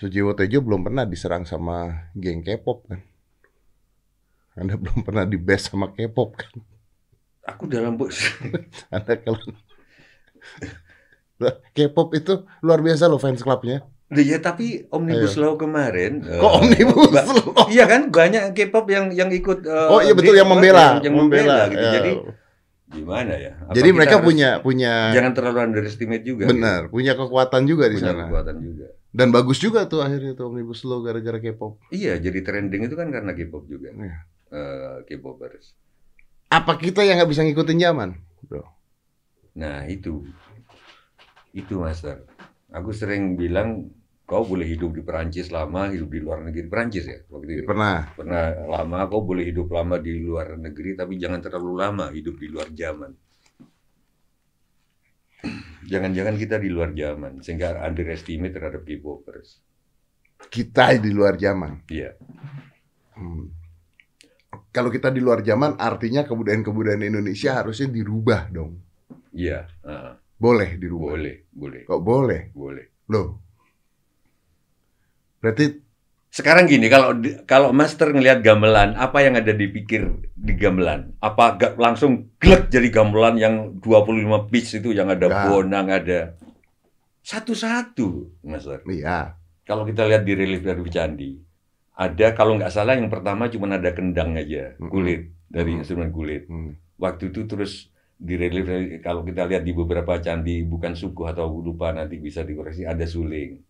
Sujiwo 0.00 0.34
Tejo 0.34 0.58
belum 0.64 0.88
pernah 0.88 1.04
diserang 1.06 1.46
sama 1.46 2.10
geng 2.16 2.42
K-pop 2.42 2.88
kan? 2.90 3.00
Anda 4.58 4.74
belum 4.82 5.06
pernah 5.06 5.22
di 5.22 5.38
best 5.38 5.70
sama 5.70 5.94
K-pop 5.94 6.34
kan? 6.34 6.50
aku 7.48 7.64
dalam 7.64 7.96
bos 7.96 8.12
Anda 8.94 9.16
kalau 9.16 9.40
K-pop 11.72 12.08
itu 12.12 12.32
luar 12.60 12.80
biasa 12.80 13.06
loh 13.06 13.16
fans 13.16 13.40
clubnya. 13.40 13.86
ya 14.08 14.40
tapi 14.40 14.88
omnibus 14.88 15.36
law 15.36 15.54
kemarin 15.54 16.24
Kok 16.24 16.52
omnibus 16.58 17.12
ba- 17.12 17.28
law? 17.28 17.68
iya 17.68 17.84
kan 17.84 18.08
banyak 18.08 18.52
K-pop 18.52 18.88
yang 18.88 19.12
yang 19.12 19.28
ikut 19.28 19.62
eh, 19.62 19.88
Oh 19.88 20.00
iya 20.00 20.16
betul 20.16 20.32
yang 20.32 20.48
membela, 20.48 20.96
yang, 20.98 21.04
yang 21.04 21.14
membela, 21.14 21.68
gitu 21.68 21.78
Ya. 21.78 21.92
jadi 21.94 22.10
gimana 22.88 23.36
ya 23.36 23.52
Apa 23.60 23.76
Jadi 23.76 23.88
mereka 23.92 24.16
punya 24.18 24.48
punya 24.58 25.12
jangan 25.12 25.36
terlalu 25.36 25.58
underestimate 25.62 26.24
juga 26.24 26.48
benar, 26.48 26.88
punya 26.88 27.12
kekuatan 27.12 27.68
juga 27.68 27.84
gitu. 27.86 27.92
di 27.92 27.96
punya 28.00 28.10
sana. 28.10 28.24
kekuatan 28.26 28.56
juga 28.58 28.86
Dan 29.08 29.28
bagus 29.28 29.58
juga 29.58 29.84
tuh 29.84 30.00
akhirnya 30.00 30.32
tuh 30.32 30.48
omnibus 30.48 30.84
law 30.84 31.00
gara-gara 31.00 31.36
K-pop. 31.38 31.80
Iya, 31.88 32.16
jadi 32.16 32.38
trending 32.40 32.88
itu 32.88 32.94
kan 32.94 33.08
karena 33.08 33.32
K-pop 33.32 33.64
juga. 33.64 33.88
Iya. 33.90 34.24
Eh, 34.48 34.96
K-popers. 35.04 35.72
Apa 36.48 36.76
kita 36.76 37.00
yang 37.02 37.16
nggak 37.16 37.28
bisa 37.28 37.40
ngikutin 37.40 37.76
zaman, 37.78 38.16
bro? 38.44 38.64
Nah, 39.52 39.84
itu. 39.84 40.28
Itu, 41.52 41.80
Master. 41.80 42.24
Aku 42.68 42.92
sering 42.92 43.36
bilang, 43.40 43.88
kau 44.28 44.44
boleh 44.44 44.68
hidup 44.68 44.92
di 44.92 45.00
Perancis 45.00 45.48
lama, 45.48 45.88
hidup 45.88 46.12
di 46.12 46.20
luar 46.20 46.44
negeri. 46.44 46.68
Perancis 46.68 47.08
ya, 47.08 47.18
waktu 47.32 47.48
itu. 47.48 47.62
Pernah. 47.64 48.12
Pernah 48.12 48.44
lama, 48.68 49.08
kau 49.08 49.24
boleh 49.24 49.48
hidup 49.48 49.72
lama 49.72 49.96
di 49.96 50.20
luar 50.20 50.60
negeri, 50.60 50.92
tapi 50.92 51.16
jangan 51.16 51.40
terlalu 51.40 51.72
lama 51.72 52.06
hidup 52.12 52.36
di 52.36 52.46
luar 52.52 52.68
zaman. 52.76 53.12
Jangan-jangan 55.88 56.36
kita 56.36 56.60
di 56.60 56.68
luar 56.68 56.92
zaman, 56.92 57.40
sehingga 57.40 57.80
underestimate 57.80 58.52
terhadap 58.52 58.84
K-popers. 58.84 59.64
Kita 60.52 60.92
di 61.00 61.08
luar 61.08 61.40
zaman. 61.40 61.88
Iya. 61.88 62.12
Hmm. 63.16 63.48
Kalau 64.68 64.92
kita 64.92 65.08
di 65.08 65.24
luar 65.24 65.40
zaman, 65.40 65.80
artinya 65.80 66.28
kebudayaan-kebudayaan 66.28 67.08
Indonesia 67.08 67.64
harusnya 67.64 67.88
dirubah 67.88 68.52
dong. 68.52 68.76
Iya. 69.32 69.64
ah, 69.88 70.20
Boleh 70.38 70.78
dirubah. 70.78 71.12
boleh, 71.12 71.36
boleh, 71.50 71.82
Kok 71.84 72.00
boleh? 72.00 72.42
boleh. 72.54 72.86
Loh. 73.10 73.28
Berarti 75.38 75.86
Sekarang 76.28 76.68
gini, 76.68 76.92
kalau 76.92 77.16
di- 77.16 77.40
kalau 77.48 77.72
master 77.72 78.12
ngelihat 78.12 78.44
gamelan, 78.44 78.92
apa 78.94 79.24
yang 79.24 79.34
ada 79.34 79.48
dipikir 79.48 80.04
di 80.30 80.52
gamelan? 80.54 81.16
Apa 81.18 81.56
gak 81.56 81.72
langsung 81.74 82.28
glek 82.36 82.68
jadi 82.68 82.92
gamelan 82.92 83.40
yang 83.40 83.54
25 83.80 84.44
piece 84.46 84.76
itu 84.76 84.92
yang 84.92 85.08
ada 85.08 85.24
Enggak. 85.24 85.44
bonang, 85.48 85.86
ada 85.88 86.18
satu-satu, 87.24 88.38
master. 88.44 88.84
iya. 88.86 89.40
Kalau 89.64 89.84
kita 89.84 90.04
lihat 90.04 90.22
di 90.22 90.32
relief 90.32 90.60
dari 90.60 90.84
candi, 90.86 91.32
ada 91.94 92.26
kalau 92.32 92.56
nggak 92.56 92.70
salah 92.70 92.92
yang 92.94 93.08
pertama 93.08 93.48
cuma 93.48 93.68
ada 93.70 93.92
kendang 93.92 94.32
aja, 94.32 94.76
kulit 94.78 95.32
dari 95.44 95.74
Mm-mm. 95.74 95.80
instrumen 95.80 96.08
kulit. 96.08 96.44
Hmm. 96.44 96.76
Waktu 96.96 97.28
itu 97.28 97.44
terus 97.44 97.88
di 98.18 98.34
relief 98.34 98.66
kalau 98.98 99.22
kita 99.22 99.46
lihat 99.46 99.62
di 99.62 99.70
beberapa 99.70 100.18
candi 100.18 100.66
bukan 100.66 100.98
suku 100.98 101.22
atau 101.30 101.46
lupa 101.62 101.94
nanti 101.94 102.18
bisa 102.18 102.42
dikoreksi 102.42 102.82
ada 102.82 103.06
suling. 103.06 103.62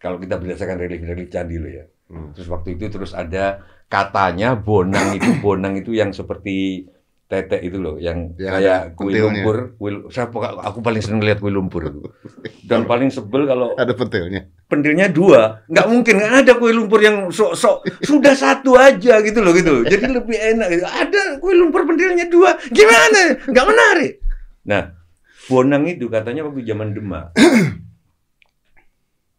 Kalau 0.00 0.16
kita 0.16 0.40
berdasarkan 0.40 0.80
relief-relief 0.80 1.28
candi 1.28 1.56
loh 1.60 1.68
ya. 1.68 1.84
Hmm. 2.08 2.32
Terus 2.32 2.48
waktu 2.48 2.80
itu 2.80 2.88
terus 2.88 3.12
ada 3.12 3.60
katanya 3.92 4.56
bonang 4.56 5.20
itu 5.20 5.30
bonang 5.44 5.76
itu 5.76 5.92
yang 5.92 6.16
seperti 6.16 6.88
tetek 7.30 7.62
itu 7.62 7.78
loh, 7.78 7.94
yang 7.94 8.34
Yang 8.34 8.52
kayak 8.52 8.80
kue 8.92 9.06
pentilnya. 9.08 9.22
lumpur. 9.38 9.56
Saya 10.10 10.26
poka- 10.26 10.58
aku 10.58 10.82
paling 10.82 10.98
seneng 10.98 11.22
lihat 11.22 11.38
kue 11.38 11.48
lumpur. 11.48 11.86
Dan 12.60 12.84
paling 12.84 13.06
sebel 13.06 13.46
kalau 13.46 13.72
Ada 13.72 13.94
pentilnya. 13.94 14.50
pentilnya 14.66 15.06
dua, 15.06 15.62
nggak 15.64 15.86
mungkin 15.86 16.14
nggak 16.16 16.34
ada 16.42 16.52
kue 16.54 16.70
lumpur 16.70 16.98
yang 16.98 17.26
sok-sok 17.28 17.86
sudah 18.02 18.34
satu 18.34 18.74
aja 18.74 19.18
gitu 19.20 19.38
loh 19.38 19.50
gitu. 19.50 19.82
Jadi 19.82 20.10
lebih 20.18 20.34
enak 20.34 20.68
gitu. 20.70 20.84
Ada 20.84 21.22
kue 21.38 21.54
lumpur 21.54 21.86
pentilnya 21.86 22.26
dua, 22.26 22.58
gimana? 22.66 23.38
Nggak 23.46 23.66
menarik. 23.68 24.12
Nah, 24.62 24.82
bonang 25.46 25.86
itu 25.86 26.06
katanya 26.06 26.42
waktu 26.44 26.62
zaman 26.62 26.92
Demak. 26.92 27.30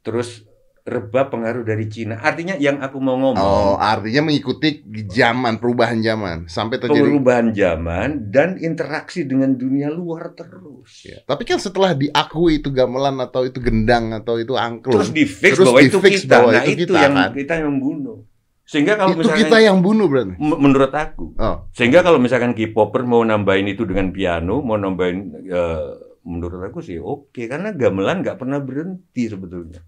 Terus 0.02 0.48
reba 0.82 1.30
pengaruh 1.30 1.62
dari 1.62 1.86
Cina. 1.86 2.18
Artinya 2.18 2.58
yang 2.58 2.82
aku 2.82 2.98
mau 2.98 3.14
ngomong 3.18 3.38
Oh, 3.38 3.76
artinya 3.78 4.28
mengikuti 4.30 4.82
zaman, 5.10 5.62
perubahan 5.62 6.02
zaman 6.02 6.50
sampai 6.50 6.82
terjadi. 6.82 7.06
perubahan 7.06 7.48
zaman 7.54 8.34
dan 8.34 8.58
interaksi 8.58 9.30
dengan 9.30 9.54
dunia 9.54 9.94
luar 9.94 10.34
terus. 10.34 11.06
Ya. 11.06 11.22
Tapi 11.26 11.46
kan 11.46 11.62
setelah 11.62 11.94
diakui 11.94 12.60
itu 12.60 12.74
gamelan 12.74 13.22
atau 13.22 13.46
itu 13.46 13.62
gendang 13.62 14.12
atau 14.18 14.42
itu 14.42 14.58
angklung, 14.58 14.98
Terus 14.98 15.14
di 15.14 15.26
fix 15.30 15.54
Terus 15.58 15.66
bahwa 15.70 15.80
itu 15.86 15.98
di-fix 16.02 16.16
kita. 16.26 16.34
bahwa 16.42 16.50
nah 16.52 16.64
itu 16.66 16.72
itu, 16.74 16.94
kita, 16.94 17.00
yang 17.00 17.14
kan? 17.14 17.30
kita 17.38 17.54
yang 17.62 17.70
membunuh. 17.78 18.18
Sehingga 18.66 18.94
kalau 18.96 19.14
itu 19.14 19.20
misalnya 19.28 19.42
kita 19.44 19.58
yang 19.60 19.78
bunuh 19.84 20.08
berarti. 20.08 20.34
Menurut 20.40 20.94
aku. 20.96 21.26
Oh. 21.36 21.68
Sehingga 21.76 22.00
kalau 22.08 22.18
misalkan 22.24 22.56
K-popper 22.56 23.04
mau 23.04 23.20
nambahin 23.22 23.68
itu 23.68 23.84
dengan 23.84 24.16
piano, 24.16 24.64
mau 24.64 24.80
nambahin 24.80 25.44
eh, 25.44 25.92
menurut 26.24 26.62
aku 26.70 26.80
sih 26.86 27.02
oke 27.02 27.50
karena 27.50 27.74
gamelan 27.74 28.22
nggak 28.22 28.38
pernah 28.40 28.62
berhenti 28.64 29.28
sebetulnya. 29.28 29.82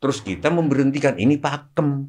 Terus 0.00 0.24
kita 0.24 0.48
memberhentikan 0.48 1.20
ini 1.20 1.36
pakem. 1.36 2.08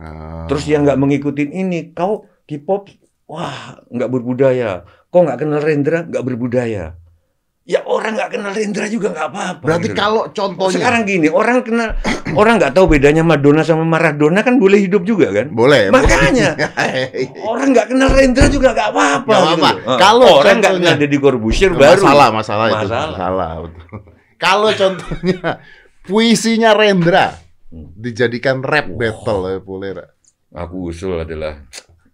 Ah. 0.00 0.48
Terus 0.48 0.64
dia 0.64 0.80
nggak 0.80 0.96
mengikutin 0.96 1.52
ini, 1.52 1.92
kau 1.92 2.24
K-pop, 2.48 2.88
wah 3.28 3.84
nggak 3.92 4.08
berbudaya. 4.08 4.88
Kau 5.12 5.24
nggak 5.24 5.44
kenal 5.44 5.60
Rendra, 5.60 6.08
nggak 6.08 6.24
berbudaya. 6.24 6.96
Ya 7.68 7.84
orang 7.84 8.16
nggak 8.16 8.32
kenal 8.32 8.56
Rendra 8.56 8.88
juga 8.88 9.12
nggak 9.12 9.28
apa-apa. 9.28 9.60
Berarti 9.60 9.92
gitu 9.92 10.00
kalau 10.00 10.24
Oh, 10.24 10.32
contohnya 10.32 10.72
sekarang 10.72 11.02
gini, 11.04 11.28
orang 11.28 11.60
kenal, 11.60 11.92
orang 12.32 12.56
nggak 12.56 12.72
tahu 12.72 12.96
bedanya 12.96 13.20
Madonna 13.20 13.60
sama 13.60 13.84
Maradona 13.84 14.40
kan 14.40 14.56
boleh 14.56 14.80
hidup 14.80 15.04
juga 15.04 15.28
kan? 15.28 15.52
boleh. 15.52 15.92
Makanya 15.92 16.56
orang 17.52 17.76
nggak 17.76 17.92
kenal 17.92 18.08
Rendra 18.08 18.48
juga 18.48 18.72
nggak 18.72 18.88
apa-apa. 18.88 19.28
Nggak 19.28 19.44
gitu 19.44 19.60
apa-apa. 19.60 19.84
Ah, 19.84 19.98
Kalau 20.00 20.28
orang 20.40 20.56
nggak 20.64 20.74
kenal 20.80 20.94
Deddy 20.96 21.18
Corbuzier 21.20 21.70
baru 21.76 22.00
masalah, 22.00 22.28
masalah 22.32 22.66
itu. 22.72 22.76
Masalah. 22.88 23.08
Masalah. 23.12 23.50
Kalau 24.40 24.70
contohnya 24.72 25.40
puisinya 26.08 26.72
Rendra 26.72 27.36
Hmm. 27.68 27.92
dijadikan 27.92 28.64
rap 28.64 28.88
battle 28.96 29.44
ya 29.44 29.60
boleh. 29.60 29.90
Ra? 29.92 30.06
Aku 30.56 30.88
usul 30.88 31.20
adalah 31.20 31.60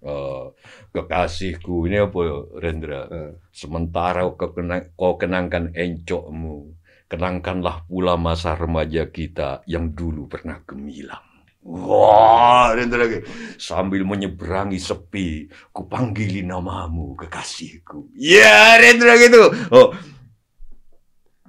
eh, 0.02 0.44
kekasihku 0.90 1.86
ini 1.86 2.02
apa 2.02 2.18
ya, 2.26 2.36
Rendra? 2.58 3.00
Eh. 3.06 3.32
Sementara 3.54 4.26
kau, 4.34 4.50
kena- 4.50 4.90
kau 4.98 5.14
kenangkan 5.14 5.70
encokmu, 5.70 6.74
kenangkanlah 7.06 7.86
pula 7.86 8.18
masa 8.18 8.58
remaja 8.58 9.06
kita 9.06 9.62
yang 9.70 9.94
dulu 9.94 10.26
pernah 10.26 10.58
gemilang. 10.66 11.22
Wah, 11.64 12.76
Rendra 12.76 13.08
lagi. 13.08 13.24
Sambil 13.56 14.04
menyeberangi 14.04 14.76
sepi, 14.76 15.48
kupanggili 15.72 16.44
namamu, 16.44 17.16
kekasihku. 17.16 18.12
Ya, 18.18 18.76
Rendra 18.76 19.16
gitu. 19.16 19.48
Oh, 19.72 19.94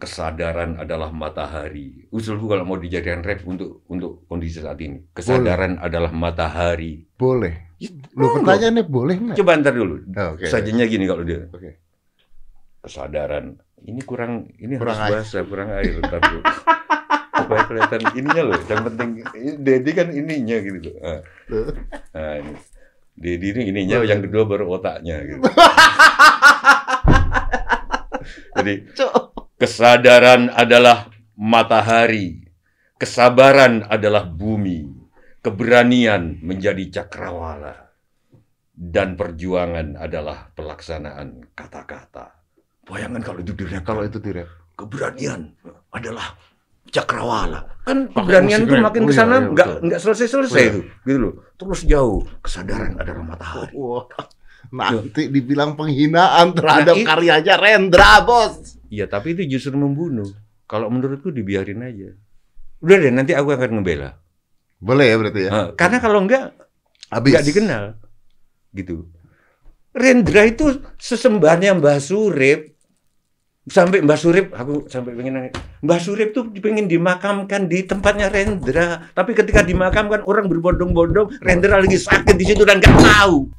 kesadaran 0.05 0.77
adalah 0.77 1.09
matahari. 1.09 2.05
Usulku 2.09 2.45
kalau 2.45 2.63
mau 2.63 2.77
dijadikan 2.77 3.19
rap 3.19 3.41
untuk 3.43 3.81
untuk 3.87 4.23
kondisi 4.25 4.61
saat 4.61 4.77
ini. 4.79 5.01
Kesadaran 5.11 5.77
adalah 5.77 6.13
matahari. 6.13 7.03
Boleh. 7.11 7.75
Ya, 7.75 7.89
Lu 8.13 8.31
pertanyaannya 8.31 8.85
boleh 8.85 9.15
nggak? 9.19 9.35
Coba 9.35 9.59
ntar 9.59 9.73
dulu. 9.73 9.99
Oh, 10.07 10.37
Oke. 10.37 10.47
Sajanya 10.47 10.85
gini 10.85 11.03
kalau 11.03 11.25
dia. 11.25 11.49
Oke. 11.49 11.81
Kesadaran. 12.79 13.57
Ini 13.81 14.01
kurang 14.01 14.49
ini 14.55 14.77
Kurang 14.77 14.95
harus 14.95 15.05
air. 15.05 15.13
bahasa, 15.19 15.37
kurang 15.43 15.69
air 15.73 15.93
ntar 15.99 16.21
dulu. 16.21 16.41
Supaya 17.35 17.61
kelihatan 17.67 18.01
ininya 18.15 18.43
loh. 18.45 18.59
Yang 18.63 18.81
penting 18.87 19.09
Dedi 19.59 19.91
kan 19.91 20.07
ininya 20.09 20.57
gitu 20.57 20.77
loh. 20.87 20.95
Ah. 21.03 21.19
Nah, 22.15 22.33
ini. 22.39 22.53
Dedi 23.15 23.47
ini 23.47 23.61
ininya, 23.71 24.03
Boleh. 24.03 24.09
yang 24.11 24.21
kedua 24.23 24.43
baru 24.43 24.65
otaknya 24.71 25.23
gitu. 25.23 25.39
Jadi 28.55 28.73
Kesadaran 29.55 30.51
adalah 30.51 31.07
matahari, 31.39 32.43
kesabaran 32.99 33.87
adalah 33.87 34.27
bumi, 34.27 34.83
keberanian 35.39 36.43
menjadi 36.43 36.91
cakrawala, 36.91 37.95
dan 38.75 39.15
perjuangan 39.15 39.95
adalah 39.95 40.51
pelaksanaan 40.51 41.55
kata-kata. 41.55 42.35
Bayangkan 42.83 43.23
kalau 43.23 43.39
itu 43.39 43.55
direk, 43.55 43.87
Kalau 43.87 44.03
itu 44.03 44.19
direct. 44.19 44.51
keberanian 44.75 45.55
adalah 45.95 46.35
cakrawala. 46.91 47.79
Kan 47.87 48.11
keberanian 48.11 48.67
rap. 48.67 48.91
makin 48.91 49.01
Oh 49.03 49.07
ke 49.07 49.13
iya, 49.15 49.19
sana 49.23 49.35
iya, 49.39 49.47
nggak 49.55 49.67
betul. 49.71 49.83
nggak 49.87 49.99
selesai-selesai 50.03 50.51
Oh 50.51 50.59
iya. 50.59 50.71
itu, 50.75 50.79
gitu 51.07 51.17
loh. 51.23 51.33
Terus 51.55 51.79
jauh. 51.87 52.21
Kesadaran 52.43 52.99
adalah 52.99 53.23
matahari. 53.23 53.71
Wah, 53.71 54.03
nanti 54.75 55.31
dibilang 55.31 55.79
penghinaan 55.79 56.51
terhadap 56.51 56.95
Nah, 56.99 57.07
karyanya 57.07 57.55
Rendra, 57.55 58.19
bos. 58.27 58.74
Iya, 58.89 59.05
tapi 59.09 59.33
itu 59.37 59.57
justru 59.57 59.75
membunuh. 59.75 60.27
Kalau 60.65 60.89
menurutku 60.89 61.29
dibiarin 61.29 61.85
aja. 61.85 62.09
Udah 62.81 62.97
deh, 63.01 63.13
nanti 63.13 63.33
aku 63.37 63.53
akan 63.53 63.81
ngebela. 63.81 64.17
Boleh 64.81 65.05
ya 65.09 65.15
berarti 65.17 65.41
ya? 65.47 65.49
Ah, 65.49 65.67
karena 65.73 65.97
kalau 66.01 66.19
enggak, 66.25 66.53
Habis. 67.09 67.31
enggak 67.33 67.45
dikenal. 67.47 67.83
Gitu. 68.75 69.07
Rendra 69.95 70.43
itu 70.43 70.83
sesembahannya 70.99 71.79
Mbah 71.79 71.99
Surip. 72.03 72.75
Sampai 73.65 74.05
Mbah 74.05 74.19
Surip, 74.19 74.53
aku 74.53 74.85
sampai 74.85 75.17
pengen 75.17 75.33
nangis. 75.41 75.53
Mbah 75.81 75.97
Surip 75.97 76.35
tuh 76.35 76.51
pengen 76.61 76.85
dimakamkan 76.85 77.65
di 77.65 77.81
tempatnya 77.87 78.29
Rendra. 78.29 79.09
Tapi 79.15 79.31
ketika 79.33 79.65
dimakamkan, 79.65 80.21
orang 80.27 80.45
berbondong-bondong, 80.51 81.41
Rendra 81.41 81.81
lagi 81.81 81.97
sakit 81.97 82.35
di 82.37 82.45
situ 82.45 82.61
dan 82.61 82.77
nggak 82.77 82.93
tahu. 82.93 83.49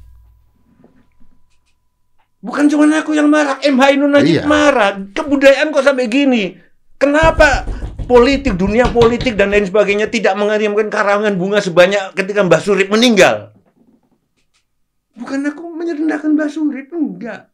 Bukan 2.37 2.69
cuma 2.69 2.85
aku 2.93 3.17
yang 3.17 3.27
marah, 3.27 3.57
M. 3.65 3.81
Hainun 3.81 4.13
Najib 4.13 4.41
Iya. 4.41 4.43
marah. 4.45 4.93
Kebudayaan 5.11 5.73
kok 5.73 5.81
sampai 5.81 6.05
gini? 6.05 6.53
Kenapa 7.01 7.65
politik, 8.05 8.53
dunia 8.57 8.89
politik 8.89 9.33
dan 9.33 9.49
lain 9.49 9.65
sebagainya 9.65 10.09
tidak 10.09 10.37
mengirimkan 10.37 10.89
karangan 10.93 11.33
bunga 11.33 11.61
sebanyak 11.61 12.13
ketika 12.13 12.45
Mbah 12.45 12.61
Surip 12.61 12.89
meninggal? 12.93 13.57
Bukan 15.17 15.49
aku 15.49 15.65
menyerendahkan 15.73 16.37
Mbah 16.37 16.49
Surip, 16.49 16.93
enggak. 16.93 17.49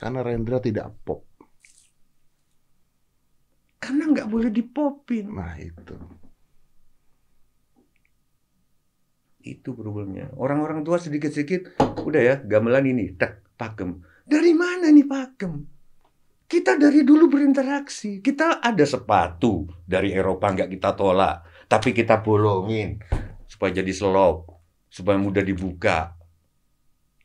Karena 0.00 0.24
Rendra 0.24 0.56
tidak 0.64 0.96
pop. 1.04 1.28
Karena 3.76 4.08
nggak 4.08 4.28
boleh 4.28 4.48
dipopin. 4.48 5.28
Nah 5.28 5.56
itu. 5.60 5.96
Itu 9.40 9.72
problemnya. 9.72 10.32
Orang-orang 10.36 10.84
tua 10.84 11.00
sedikit-sedikit, 11.00 11.76
udah 11.80 12.20
ya, 12.20 12.34
gamelan 12.44 12.84
ini, 12.88 13.16
tak, 13.16 13.40
pakem. 13.60 14.00
Dari 14.24 14.56
mana 14.56 14.88
nih 14.88 15.04
pakem? 15.04 15.52
Kita 16.48 16.80
dari 16.80 17.04
dulu 17.04 17.28
berinteraksi. 17.28 18.24
Kita 18.24 18.64
ada 18.64 18.82
sepatu 18.88 19.68
dari 19.84 20.16
Eropa 20.16 20.48
nggak 20.48 20.72
kita 20.72 20.96
tolak, 20.96 21.68
tapi 21.68 21.92
kita 21.92 22.24
bolongin 22.24 22.96
supaya 23.44 23.76
jadi 23.76 23.92
selop, 23.92 24.48
supaya 24.88 25.20
mudah 25.20 25.44
dibuka. 25.44 26.16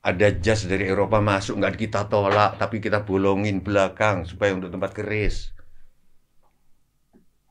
Ada 0.06 0.38
jas 0.38 0.70
dari 0.70 0.86
Eropa 0.86 1.18
masuk 1.24 1.58
nggak 1.58 1.76
kita 1.88 2.06
tolak, 2.06 2.62
tapi 2.62 2.78
kita 2.78 3.02
bolongin 3.02 3.64
belakang 3.64 4.28
supaya 4.28 4.54
untuk 4.54 4.70
tempat 4.70 4.94
keris. 4.94 5.56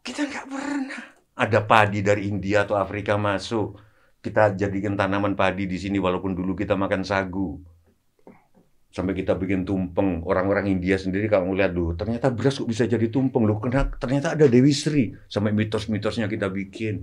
Kita 0.05 0.29
nggak 0.29 0.47
pernah. 0.47 1.03
Ada 1.35 1.67
padi 1.67 1.99
dari 1.99 2.31
India 2.31 2.62
atau 2.62 2.79
Afrika 2.79 3.18
masuk, 3.18 3.75
kita 4.23 4.55
jadikan 4.55 4.94
tanaman 4.94 5.35
padi 5.35 5.66
di 5.66 5.75
sini 5.75 5.99
walaupun 5.99 6.38
dulu 6.38 6.55
kita 6.55 6.79
makan 6.79 7.03
sagu. 7.03 7.73
Sampai 8.94 9.18
kita 9.18 9.35
bikin 9.35 9.66
tumpeng. 9.66 10.22
Orang-orang 10.22 10.70
India 10.70 10.94
sendiri 10.94 11.26
kalau 11.26 11.50
ngeliat 11.50 11.74
loh, 11.74 11.98
ternyata 11.98 12.30
beras 12.30 12.62
kok 12.62 12.70
bisa 12.70 12.87
jadi 12.87 13.11
tumpeng 13.11 13.42
loh. 13.42 13.59
Karena 13.59 13.90
ternyata 13.90 14.38
ada 14.38 14.46
Dewi 14.46 14.70
Sri. 14.70 15.11
Sampai 15.26 15.50
mitos-mitosnya 15.50 16.30
kita 16.30 16.46
bikin. 16.46 17.02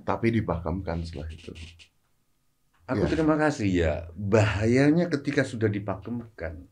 Tapi 0.00 0.26
dipakamkan 0.32 1.04
setelah 1.04 1.28
itu. 1.28 1.52
Aku 2.88 3.04
Ya. 3.04 3.12
terima 3.12 3.36
kasih 3.36 3.68
ya. 3.68 3.94
Bahayanya 4.16 5.12
ketika 5.12 5.44
sudah 5.44 5.68
dipakemkan. 5.68 6.64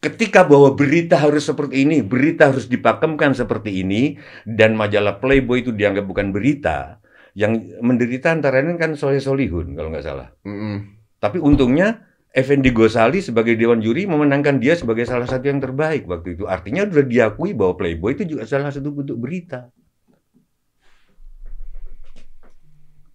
Ketika 0.00 0.48
bahwa 0.48 0.72
berita 0.72 1.20
harus 1.20 1.44
seperti 1.44 1.84
ini, 1.84 2.00
berita 2.00 2.48
harus 2.48 2.64
dipakemkan 2.64 3.36
seperti 3.36 3.84
ini, 3.84 4.16
dan 4.48 4.72
majalah 4.72 5.20
Playboy 5.20 5.60
itu 5.60 5.76
dianggap 5.76 6.08
bukan 6.08 6.32
berita, 6.32 7.04
yang 7.40 7.56
menderita 7.80 8.36
antara 8.36 8.60
lain 8.60 8.76
kan 8.76 8.92
Soleh 8.92 9.16
Solihun 9.16 9.72
kalau 9.72 9.88
nggak 9.88 10.04
salah. 10.04 10.28
Mm-mm. 10.44 11.00
Tapi 11.16 11.40
untungnya 11.40 12.04
Effendi 12.36 12.68
Gosali 12.68 13.24
sebagai 13.24 13.56
dewan 13.56 13.80
juri 13.80 14.04
memenangkan 14.04 14.60
dia 14.60 14.76
sebagai 14.76 15.08
salah 15.08 15.24
satu 15.24 15.48
yang 15.48 15.58
terbaik 15.58 16.04
waktu 16.04 16.36
itu. 16.36 16.44
Artinya 16.44 16.84
sudah 16.84 17.06
diakui 17.08 17.56
bahwa 17.56 17.80
Playboy 17.80 18.12
itu 18.12 18.36
juga 18.36 18.44
salah 18.44 18.68
satu 18.68 18.92
bentuk 18.92 19.16
berita. 19.16 19.72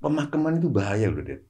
Pemakaman 0.02 0.58
itu 0.58 0.70
bahaya 0.74 1.08
loh, 1.14 1.22
Ded. 1.22 1.46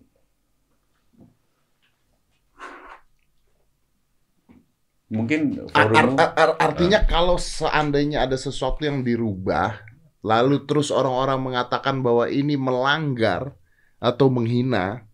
Mungkin 5.05 5.63
Ar- 5.71 5.91
forum 5.91 6.15
ar- 6.17 6.35
ar- 6.35 6.57
artinya 6.59 7.07
kalau 7.07 7.37
seandainya 7.39 8.25
ada 8.25 8.35
sesuatu 8.35 8.83
yang 8.83 9.05
dirubah, 9.05 9.79
lalu 10.25 10.65
terus 10.65 10.89
orang-orang 10.89 11.37
mengatakan 11.37 12.01
bahwa 12.01 12.25
ini 12.25 12.57
melanggar 12.57 13.53
atau 14.01 14.33
menghina, 14.33 15.05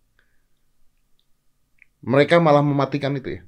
mereka 2.00 2.40
malah 2.40 2.64
mematikan 2.64 3.20
itu 3.20 3.36
ya. 3.36 3.42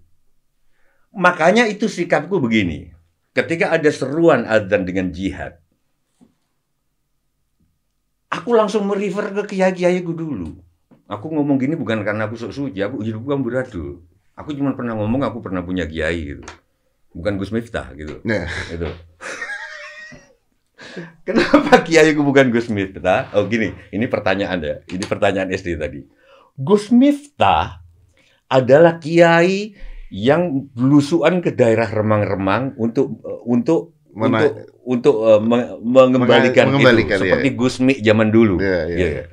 Makanya 1.16 1.72
itu 1.72 1.88
sikapku 1.88 2.44
begini. 2.44 2.92
Ketika 3.32 3.72
ada 3.72 3.88
seruan 3.90 4.44
adzan 4.44 4.84
dengan 4.84 5.10
jihad, 5.10 5.58
aku 8.28 8.54
langsung 8.54 8.84
merefer 8.86 9.32
ke 9.32 9.56
kiai-kiaiku 9.56 10.12
dulu. 10.12 10.60
Aku 11.08 11.32
ngomong 11.32 11.58
gini 11.58 11.80
bukan 11.80 12.04
karena 12.04 12.28
aku 12.28 12.36
sok 12.38 12.54
suci, 12.54 12.84
aku 12.84 13.02
hidupku 13.02 13.32
amburadul. 13.32 14.04
Aku 14.36 14.52
cuma 14.54 14.76
pernah 14.76 14.98
ngomong 15.00 15.22
aku 15.26 15.40
pernah 15.40 15.64
punya 15.64 15.88
kiai 15.88 16.36
gitu. 16.38 16.44
Bukan 17.14 17.38
Gus 17.38 17.54
Miftah 17.54 17.94
gitu. 17.94 18.20
Ya. 18.26 18.50
Gitu. 18.70 18.90
Kenapa 21.28 21.82
kiaiku 21.82 22.22
bukan 22.22 22.50
Gus 22.50 22.70
Miftah? 22.70 23.32
Oh 23.34 23.46
gini, 23.48 23.74
ini 23.90 24.06
pertanyaan 24.06 24.60
ya. 24.62 24.76
Ini 24.86 25.04
pertanyaan 25.06 25.50
SD 25.50 25.78
tadi. 25.78 26.04
Gus 26.54 26.94
Miftah 26.94 27.82
adalah 28.48 29.02
kiai 29.02 29.74
yang 30.14 30.70
belusuan 30.78 31.42
ke 31.42 31.50
daerah 31.50 31.90
remang-remang 31.90 32.78
untuk 32.78 33.18
untuk 33.44 33.98
Mana- 34.14 34.46
untuk 34.46 34.54
untuk 34.86 35.16
eh, 35.26 35.42
me- 35.42 35.74
mengembalikan, 35.82 36.70
Mengembalikan, 36.70 37.18
itu 37.18 37.26
iya, 37.26 37.34
seperti 37.34 37.50
Gusmi 37.58 37.94
zaman 37.98 38.30
dulu. 38.30 38.62
Iya, 38.62 38.80
iya, 38.86 38.96
Iya, 38.96 39.08
iya. 39.10 39.24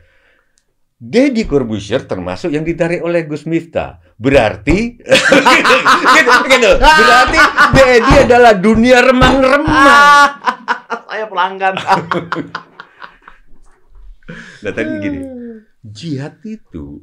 Deddy 1.00 1.44
Corbuzier 1.44 2.04
termasuk 2.04 2.48
yang 2.48 2.64
ditarik 2.64 3.04
oleh 3.04 3.24
Gus 3.28 3.44
Miftah. 3.44 4.00
Berarti 4.20 5.00
gitu, 6.16 6.32
gitu. 6.52 6.70
Berarti 6.76 7.40
Deddy 7.72 8.14
adalah 8.28 8.52
dunia 8.52 9.00
remang-remang. 9.00 10.28
Saya 11.08 11.24
pelanggan. 11.26 11.74
Nah 14.60 14.70
tadi 14.70 14.92
gini, 15.02 15.20
jihad 15.82 16.38
itu 16.46 17.02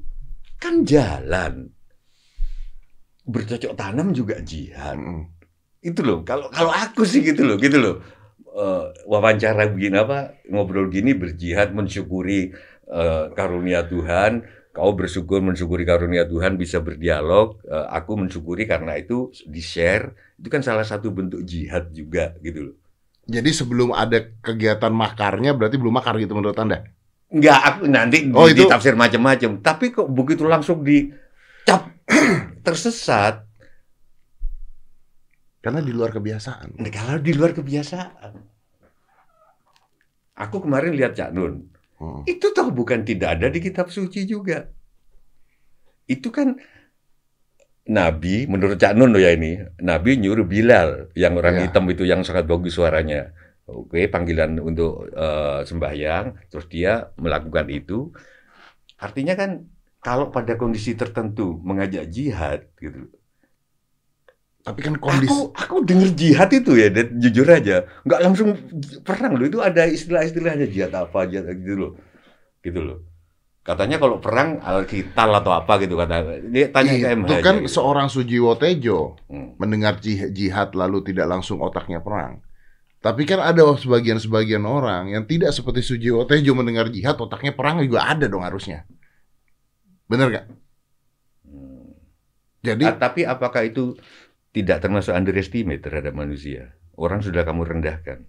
kan 0.62 0.88
jalan. 0.88 1.68
Bercocok 3.28 3.76
tanam 3.76 4.16
juga 4.16 4.40
jihad. 4.40 4.96
Mm. 4.96 5.28
Itu 5.84 6.08
loh. 6.08 6.24
Kalau 6.24 6.48
kalau 6.48 6.72
aku 6.72 7.04
sih 7.04 7.20
gitu 7.26 7.44
loh, 7.44 7.60
gitu 7.60 7.82
loh. 7.82 8.00
Eh, 8.58 8.84
wawancara 9.10 9.68
begini 9.70 10.00
apa 10.00 10.40
ngobrol 10.48 10.88
gini 10.88 11.12
berjihad 11.14 11.76
mensyukuri 11.76 12.56
eh, 12.88 13.24
karunia 13.36 13.84
Tuhan. 13.84 14.48
Kau 14.78 14.94
bersyukur 14.94 15.42
mensyukuri 15.42 15.90
karunia 15.90 16.22
Tuhan 16.22 16.54
bisa 16.54 16.78
berdialog. 16.78 17.58
Eh, 17.66 17.88
aku 17.90 18.13
mensyukuri 18.13 18.70
karena 18.70 18.94
itu 18.94 19.34
di 19.50 19.58
share. 19.58 20.13
Itu 20.38 20.54
kan 20.54 20.62
salah 20.62 20.86
satu 20.86 21.10
bentuk 21.10 21.42
jihad 21.42 21.90
juga 21.90 22.38
gitu 22.46 22.62
loh. 22.62 22.76
Jadi 23.26 23.50
sebelum 23.50 23.90
ada 23.92 24.22
kegiatan 24.40 24.94
makarnya 24.94 25.58
berarti 25.58 25.82
belum 25.82 25.98
makar 25.98 26.22
gitu 26.22 26.38
menurut 26.38 26.54
Anda? 26.62 26.86
Enggak, 27.34 27.60
aku 27.60 27.90
nanti 27.90 28.30
Oh, 28.30 28.46
di- 28.46 28.54
itu- 28.54 28.70
ditafsir 28.70 28.94
macam-macam. 28.94 29.66
Tapi 29.66 29.90
kok 29.90 30.08
begitu 30.08 30.46
langsung 30.46 30.86
di 30.86 31.10
cap 31.66 31.90
tersesat 32.66 33.50
Karena 35.58 35.84
di 35.84 35.92
luar 35.92 36.16
kebiasaan. 36.16 36.80
Nah, 36.80 36.92
kalau 36.94 37.20
di 37.20 37.34
luar 37.36 37.52
kebiasaan. 37.52 38.32
Aku 40.38 40.63
kemarin 40.63 40.94
lihat 40.96 41.18
Cak 41.18 41.34
Nun, 41.36 41.68
Hmm. 41.98 42.22
itu 42.30 42.54
toh 42.54 42.70
bukan 42.70 43.02
tidak 43.02 43.30
ada 43.42 43.48
di 43.50 43.60
kitab 43.62 43.90
suci 43.90 44.22
juga. 44.30 44.70
Itu 46.08 46.30
kan 46.30 46.56
Nabi, 47.88 48.44
menurut 48.52 48.76
Cak 48.76 48.94
Nun 49.00 49.16
ya 49.16 49.32
ini, 49.32 49.64
Nabi 49.80 50.20
nyuruh 50.20 50.44
Bilal, 50.44 51.08
yang 51.16 51.40
orang 51.40 51.56
Ya. 51.56 51.64
hitam 51.72 51.88
itu 51.88 52.04
yang 52.04 52.22
sangat 52.28 52.44
bagus 52.44 52.76
suaranya. 52.76 53.32
Oke, 53.68 54.08
panggilan 54.12 54.60
untuk 54.60 55.08
eh, 55.12 55.62
sembahyang, 55.64 56.52
terus 56.52 56.68
dia 56.68 57.12
melakukan 57.16 57.68
itu. 57.72 58.12
Artinya 59.00 59.34
kan 59.40 59.68
kalau 60.04 60.32
pada 60.36 60.60
kondisi 60.60 60.96
tertentu 61.00 61.60
mengajak 61.64 62.08
jihad 62.12 62.68
gitu. 62.80 63.08
Tapi 64.68 64.80
kan 64.84 64.96
kondisi 65.00 65.32
Aku 65.32 65.56
aku 65.56 65.76
denger 65.88 66.12
jihad 66.12 66.52
itu 66.52 66.76
ya, 66.76 66.92
dan 66.92 67.08
jujur 67.24 67.48
aja, 67.48 67.88
nggak 68.04 68.20
langsung 68.20 68.52
perang 69.08 69.40
loh. 69.40 69.48
Itu 69.48 69.64
ada 69.64 69.88
istilah-istilahnya 69.88 70.68
jihad 70.68 70.92
apa 70.92 71.24
jihad 71.24 71.48
gitu 71.56 71.76
loh, 71.80 71.92
gitu 72.60 72.84
loh. 72.84 73.00
Katanya 73.64 74.00
kalau 74.00 74.20
perang 74.24 74.60
alkitab 74.64 75.28
atau 75.44 75.52
apa 75.52 75.80
gitu 75.84 75.96
kata. 76.00 76.40
Dia 76.52 76.72
tanya 76.72 76.92
ke 76.96 77.08
MH 77.16 77.28
itu 77.28 77.34
aja 77.36 77.44
kan 77.44 77.56
gitu. 77.64 77.68
seorang 77.68 78.08
Sujiwo 78.08 78.56
Tejo 78.56 79.20
Hmm. 79.28 79.56
mendengar 79.60 80.00
jih- 80.00 80.32
jihad 80.32 80.72
lalu 80.72 81.04
tidak 81.04 81.28
langsung 81.28 81.60
otaknya 81.60 82.00
perang. 82.00 82.40
Tapi 83.04 83.28
kan 83.28 83.44
ada 83.44 83.68
sebagian-sebagian 83.76 84.64
orang 84.64 85.12
yang 85.12 85.24
tidak 85.28 85.52
seperti 85.52 85.84
Sujiwo 85.84 86.24
Tejo 86.24 86.56
mendengar 86.56 86.88
jihad 86.88 87.20
otaknya 87.20 87.52
perang 87.52 87.84
juga 87.84 88.08
ada 88.08 88.28
dong 88.28 88.44
harusnya. 88.44 88.84
Bener 90.08 90.28
gak? 90.32 90.46
Hmm. 91.44 91.92
Jadi 92.64 92.84
Ah, 92.88 92.96
tapi 92.96 93.28
apakah 93.28 93.68
itu 93.68 94.00
tidak 94.58 94.82
termasuk 94.82 95.13
underestimate 95.13 95.86
terhadap 95.86 96.17
manusia? 96.17 96.74
Orang 96.98 97.22
sudah 97.22 97.46
kamu 97.46 97.62
rendahkan 97.78 98.26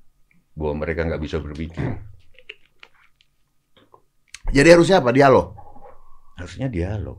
bahwa 0.52 0.84
mereka 0.84 1.08
nggak 1.08 1.22
bisa 1.24 1.40
berpikir. 1.40 1.96
jadi 4.48 4.76
harusnya 4.76 5.00
apa? 5.00 5.10
Dialog. 5.12 5.56
Harusnya 6.36 6.68
dialog. 6.68 7.18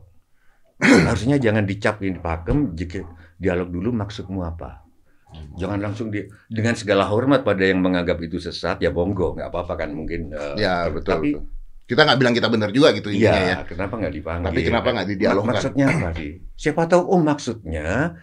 Harusnya 0.80 1.36
jangan 1.36 1.66
dicap 1.68 2.00
ini 2.00 2.16
pakem, 2.18 2.72
jika 2.72 3.04
dialog 3.36 3.68
dulu 3.68 3.90
maksudmu 3.92 4.40
apa. 4.42 4.86
Jangan 5.30 5.78
langsung 5.78 6.10
di, 6.10 6.26
dengan 6.50 6.74
segala 6.74 7.06
hormat 7.06 7.46
pada 7.46 7.62
yang 7.62 7.78
menganggap 7.78 8.18
itu 8.18 8.42
sesat 8.42 8.82
ya 8.82 8.90
monggo 8.90 9.38
nggak 9.38 9.46
apa-apa 9.46 9.86
kan 9.86 9.90
mungkin. 9.94 10.34
eh, 10.34 10.54
Ya 10.58 10.90
betul. 10.90 11.12
Tapi 11.18 11.28
betul. 11.38 11.44
Kita 11.86 12.06
nggak 12.06 12.18
bilang 12.22 12.34
kita 12.38 12.46
benar 12.46 12.70
juga 12.70 12.94
gitu 12.94 13.10
intinya 13.10 13.34
ya. 13.34 13.46
iya, 13.46 13.58
kenapa 13.66 13.98
nggak 13.98 14.14
dipanggil? 14.14 14.46
Tapi 14.46 14.60
kenapa 14.62 14.88
nggak 14.94 15.08
didialogkan? 15.10 15.54
Maksudnya 15.58 15.86
apa 15.90 16.08
sih? 16.14 16.32
Siapa 16.54 16.82
tahu 16.86 17.02
oh 17.02 17.18
maksudnya 17.18 18.14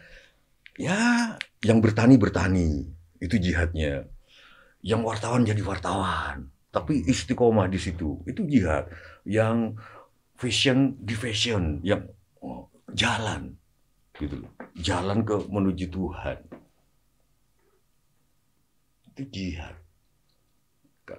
ya 0.78 1.36
yang 1.66 1.82
bertani 1.82 2.16
bertani 2.16 2.86
itu 3.20 3.36
jihadnya. 3.38 4.06
Yang 4.86 5.02
wartawan 5.04 5.44
jadi 5.44 5.60
wartawan, 5.66 6.54
tapi 6.70 7.02
istiqomah 7.04 7.68
di 7.68 7.82
situ 7.82 8.22
itu 8.30 8.46
jihad. 8.46 8.88
Yang 9.26 9.76
fashion 10.38 10.96
di 11.02 11.18
fashion, 11.18 11.82
yang 11.82 12.06
oh, 12.40 12.70
jalan 12.94 13.58
gitu, 14.16 14.46
jalan 14.78 15.26
ke 15.26 15.36
menuju 15.50 15.86
Tuhan 15.90 16.38
itu 19.12 19.22
jihad. 19.34 19.76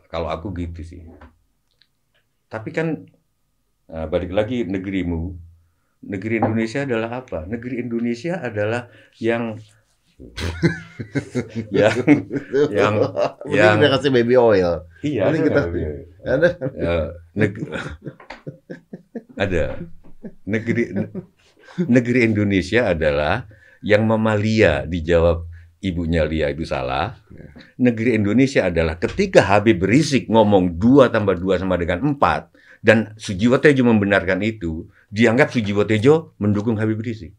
Kalau 0.09 0.31
aku 0.31 0.55
gitu 0.55 0.81
sih. 0.87 1.03
Tapi 2.49 2.71
kan 2.73 3.05
Nah, 3.89 4.05
balik 4.05 4.33
lagi 4.37 4.69
negerimu. 4.69 5.48
Negeri 5.99 6.39
Indonesia 6.39 6.87
adalah 6.87 7.11
apa? 7.23 7.43
Negeri 7.45 7.83
Indonesia 7.83 8.39
adalah 8.39 8.87
yang 9.19 9.59
yang 11.71 11.95
yang 12.75 12.95
Mending 12.99 13.55
yang 13.55 13.79
kita 13.79 13.89
kasih 13.95 14.11
baby 14.11 14.35
oil. 14.35 14.83
iya 15.01 15.31
Mending 15.31 15.43
ada, 15.47 15.51
kita- 15.63 15.67
Ada. 16.29 16.49
Ya, 16.75 16.95
neg- 17.35 17.71
ada 19.39 19.63
negeri 20.43 20.83
negeri 21.87 22.21
Indonesia 22.27 22.91
adalah 22.91 23.47
yang 23.87 24.03
memalia 24.03 24.83
dijawab 24.83 25.47
ibunya 25.79 26.27
Lia 26.27 26.51
itu 26.51 26.67
salah. 26.67 27.15
Negeri 27.79 28.19
Indonesia 28.19 28.67
adalah 28.67 28.99
ketika 28.99 29.47
Habib 29.47 29.79
Rizik 29.87 30.27
ngomong 30.27 30.75
dua 30.75 31.07
tambah 31.15 31.39
dua 31.39 31.63
sama 31.63 31.79
dengan 31.79 32.03
empat 32.03 32.51
dan 32.85 33.15
Sujiwo 33.19 33.59
Tejo 33.59 33.87
membenarkan 33.87 34.43
itu, 34.45 34.87
dianggap 35.11 35.51
Sujiwo 35.53 35.83
Tejo 35.85 36.35
mendukung 36.39 36.79
Habib 36.79 36.99
Rizik. 37.03 37.35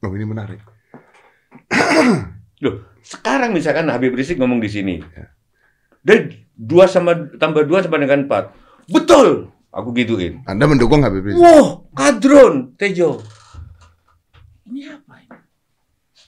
Oh 0.00 0.12
ini 0.16 0.24
menarik. 0.24 0.60
Loh, 2.60 2.84
sekarang 3.04 3.52
misalkan 3.52 3.88
Habib 3.92 4.16
Rizik 4.16 4.40
ngomong 4.40 4.60
di 4.60 4.70
sini, 4.72 4.94
dan 6.04 6.32
dua 6.56 6.88
sama 6.88 7.28
tambah 7.36 7.64
dua 7.68 7.84
sama 7.84 8.00
dengan 8.00 8.24
empat, 8.28 8.52
betul, 8.88 9.52
aku 9.72 9.92
gituin. 9.96 10.40
Anda 10.48 10.68
mendukung 10.68 11.04
Habib 11.04 11.24
Rizik? 11.24 11.40
Wah, 11.40 11.84
kadron, 11.92 12.76
Tejo. 12.80 13.20
Ini 14.70 14.92
apa 14.94 15.14
ini? 15.20 15.38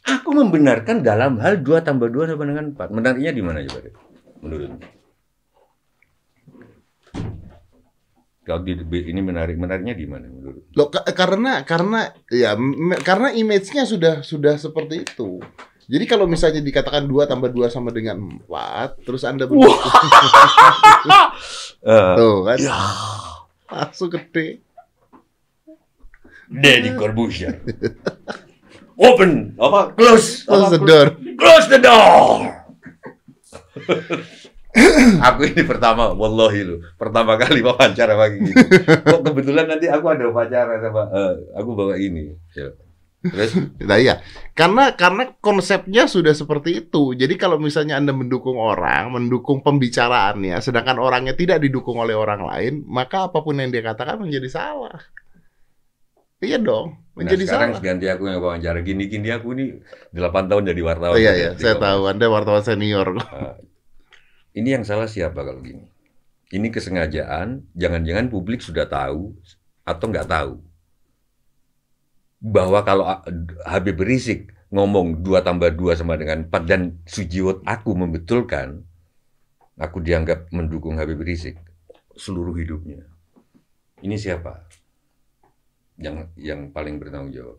Aku 0.02 0.34
membenarkan 0.34 1.06
dalam 1.06 1.38
hal 1.38 1.62
2 1.62 1.86
tambah 1.86 2.10
2 2.10 2.34
sama 2.34 2.42
dengan 2.42 2.74
4. 2.74 2.90
Menariknya 2.90 3.30
di 3.30 3.38
mana 3.38 3.62
coba? 3.62 3.86
Menurutmu? 4.42 4.82
Kalau 8.42 8.58
di, 8.60 8.74
ini 8.74 9.22
menarik, 9.22 9.54
menariknya 9.54 9.94
di 9.94 10.02
mana 10.02 10.26
menurut? 10.26 10.66
Loh, 10.74 10.90
ka- 10.90 11.06
karena 11.14 11.62
karena 11.62 12.10
ya 12.26 12.58
karena 13.00 13.30
image-nya 13.30 13.86
sudah 13.86 14.26
sudah 14.26 14.58
seperti 14.58 15.06
itu. 15.06 15.38
Jadi 15.86 16.04
kalau 16.06 16.26
misalnya 16.26 16.58
dikatakan 16.58 17.06
2 17.06 17.26
tambah 17.26 17.50
2 17.50 17.70
sama 17.70 17.90
dengan 17.90 18.18
4, 18.46 19.02
terus 19.02 19.22
Anda 19.22 19.46
mendukung 19.46 19.78
Eh, 21.82 22.14
tuh 22.14 22.46
kan 22.46 22.58
ya, 22.58 22.78
langsung 23.66 24.06
gede. 24.08 24.62
Deddy 26.46 26.94
Corbuzier. 26.94 27.58
Open, 28.94 29.54
apa? 29.58 29.90
Close, 29.94 30.46
Close 30.46 30.66
apa? 30.66 30.74
the 30.74 30.80
door. 30.80 31.06
Close 31.34 31.66
the 31.66 31.80
door. 31.80 32.38
aku 35.28 35.52
ini 35.52 35.62
pertama, 35.68 36.16
wallahi 36.16 36.60
lu, 36.64 36.76
pertama 36.96 37.36
kali 37.36 37.60
wawancara 37.60 38.16
pagi 38.16 38.40
gini. 38.40 38.56
Kok 39.04 39.20
kebetulan 39.20 39.68
nanti 39.68 39.86
aku 39.92 40.06
ada 40.08 40.24
wawancara 40.32 40.80
sama, 40.80 41.12
eh, 41.12 41.32
aku 41.52 41.70
bawa 41.76 41.94
ini. 42.00 42.32
Ya. 42.56 42.72
Terus, 43.22 43.54
Nah 43.78 44.02
iya, 44.02 44.18
karena 44.58 44.98
karena 44.98 45.38
konsepnya 45.38 46.10
sudah 46.10 46.34
seperti 46.34 46.82
itu. 46.82 47.14
Jadi 47.14 47.38
kalau 47.38 47.54
misalnya 47.54 47.94
Anda 47.94 48.10
mendukung 48.10 48.58
orang, 48.58 49.14
mendukung 49.14 49.62
pembicaraannya, 49.62 50.58
sedangkan 50.58 50.98
orangnya 50.98 51.38
tidak 51.38 51.62
didukung 51.62 52.02
oleh 52.02 52.18
orang 52.18 52.42
lain, 52.42 52.82
maka 52.90 53.30
apa 53.30 53.38
pun 53.38 53.62
yang 53.62 53.70
dia 53.70 53.86
katakan 53.86 54.18
menjadi 54.18 54.50
salah. 54.50 54.98
Iya 56.42 56.58
dong, 56.58 56.98
nah 57.14 57.22
menjadi 57.22 57.46
sekarang 57.46 57.78
salah. 57.78 57.86
ganti 57.86 58.06
aku 58.10 58.26
yang 58.26 58.42
wawancara. 58.42 58.82
Gini-gini 58.82 59.30
aku 59.30 59.54
ini 59.54 59.78
8 60.10 60.50
tahun 60.50 60.62
jadi 60.74 60.82
wartawan. 60.82 61.14
Oh 61.14 61.20
iya 61.22 61.38
iya, 61.38 61.50
saya 61.54 61.78
tahu 61.78 62.10
Anda 62.10 62.26
wartawan 62.26 62.66
senior. 62.66 63.22
Ini 64.52 64.80
yang 64.80 64.84
salah 64.84 65.08
siapa 65.08 65.40
kalau 65.40 65.64
gini? 65.64 65.88
Ini 66.52 66.68
kesengajaan, 66.68 67.72
jangan-jangan 67.72 68.28
publik 68.28 68.60
sudah 68.60 68.84
tahu 68.84 69.32
atau 69.88 70.04
nggak 70.12 70.28
tahu. 70.28 70.54
Bahwa 72.42 72.84
kalau 72.84 73.08
Habib 73.64 73.96
Rizik 74.04 74.52
ngomong 74.68 75.24
2 75.24 75.40
tambah 75.40 75.72
2 75.72 75.96
sama 75.96 76.20
dengan 76.20 76.44
4 76.44 76.68
dan 76.68 77.00
Sujiwo 77.08 77.64
aku 77.64 77.96
membetulkan, 77.96 78.84
aku 79.80 80.04
dianggap 80.04 80.52
mendukung 80.52 81.00
Habib 81.00 81.24
Rizik 81.24 81.56
seluruh 82.12 82.52
hidupnya. 82.60 83.08
Ini 84.04 84.16
siapa? 84.20 84.68
Yang 85.96 86.28
yang 86.36 86.68
paling 86.74 87.00
bertanggung 87.00 87.32
jawab. 87.32 87.58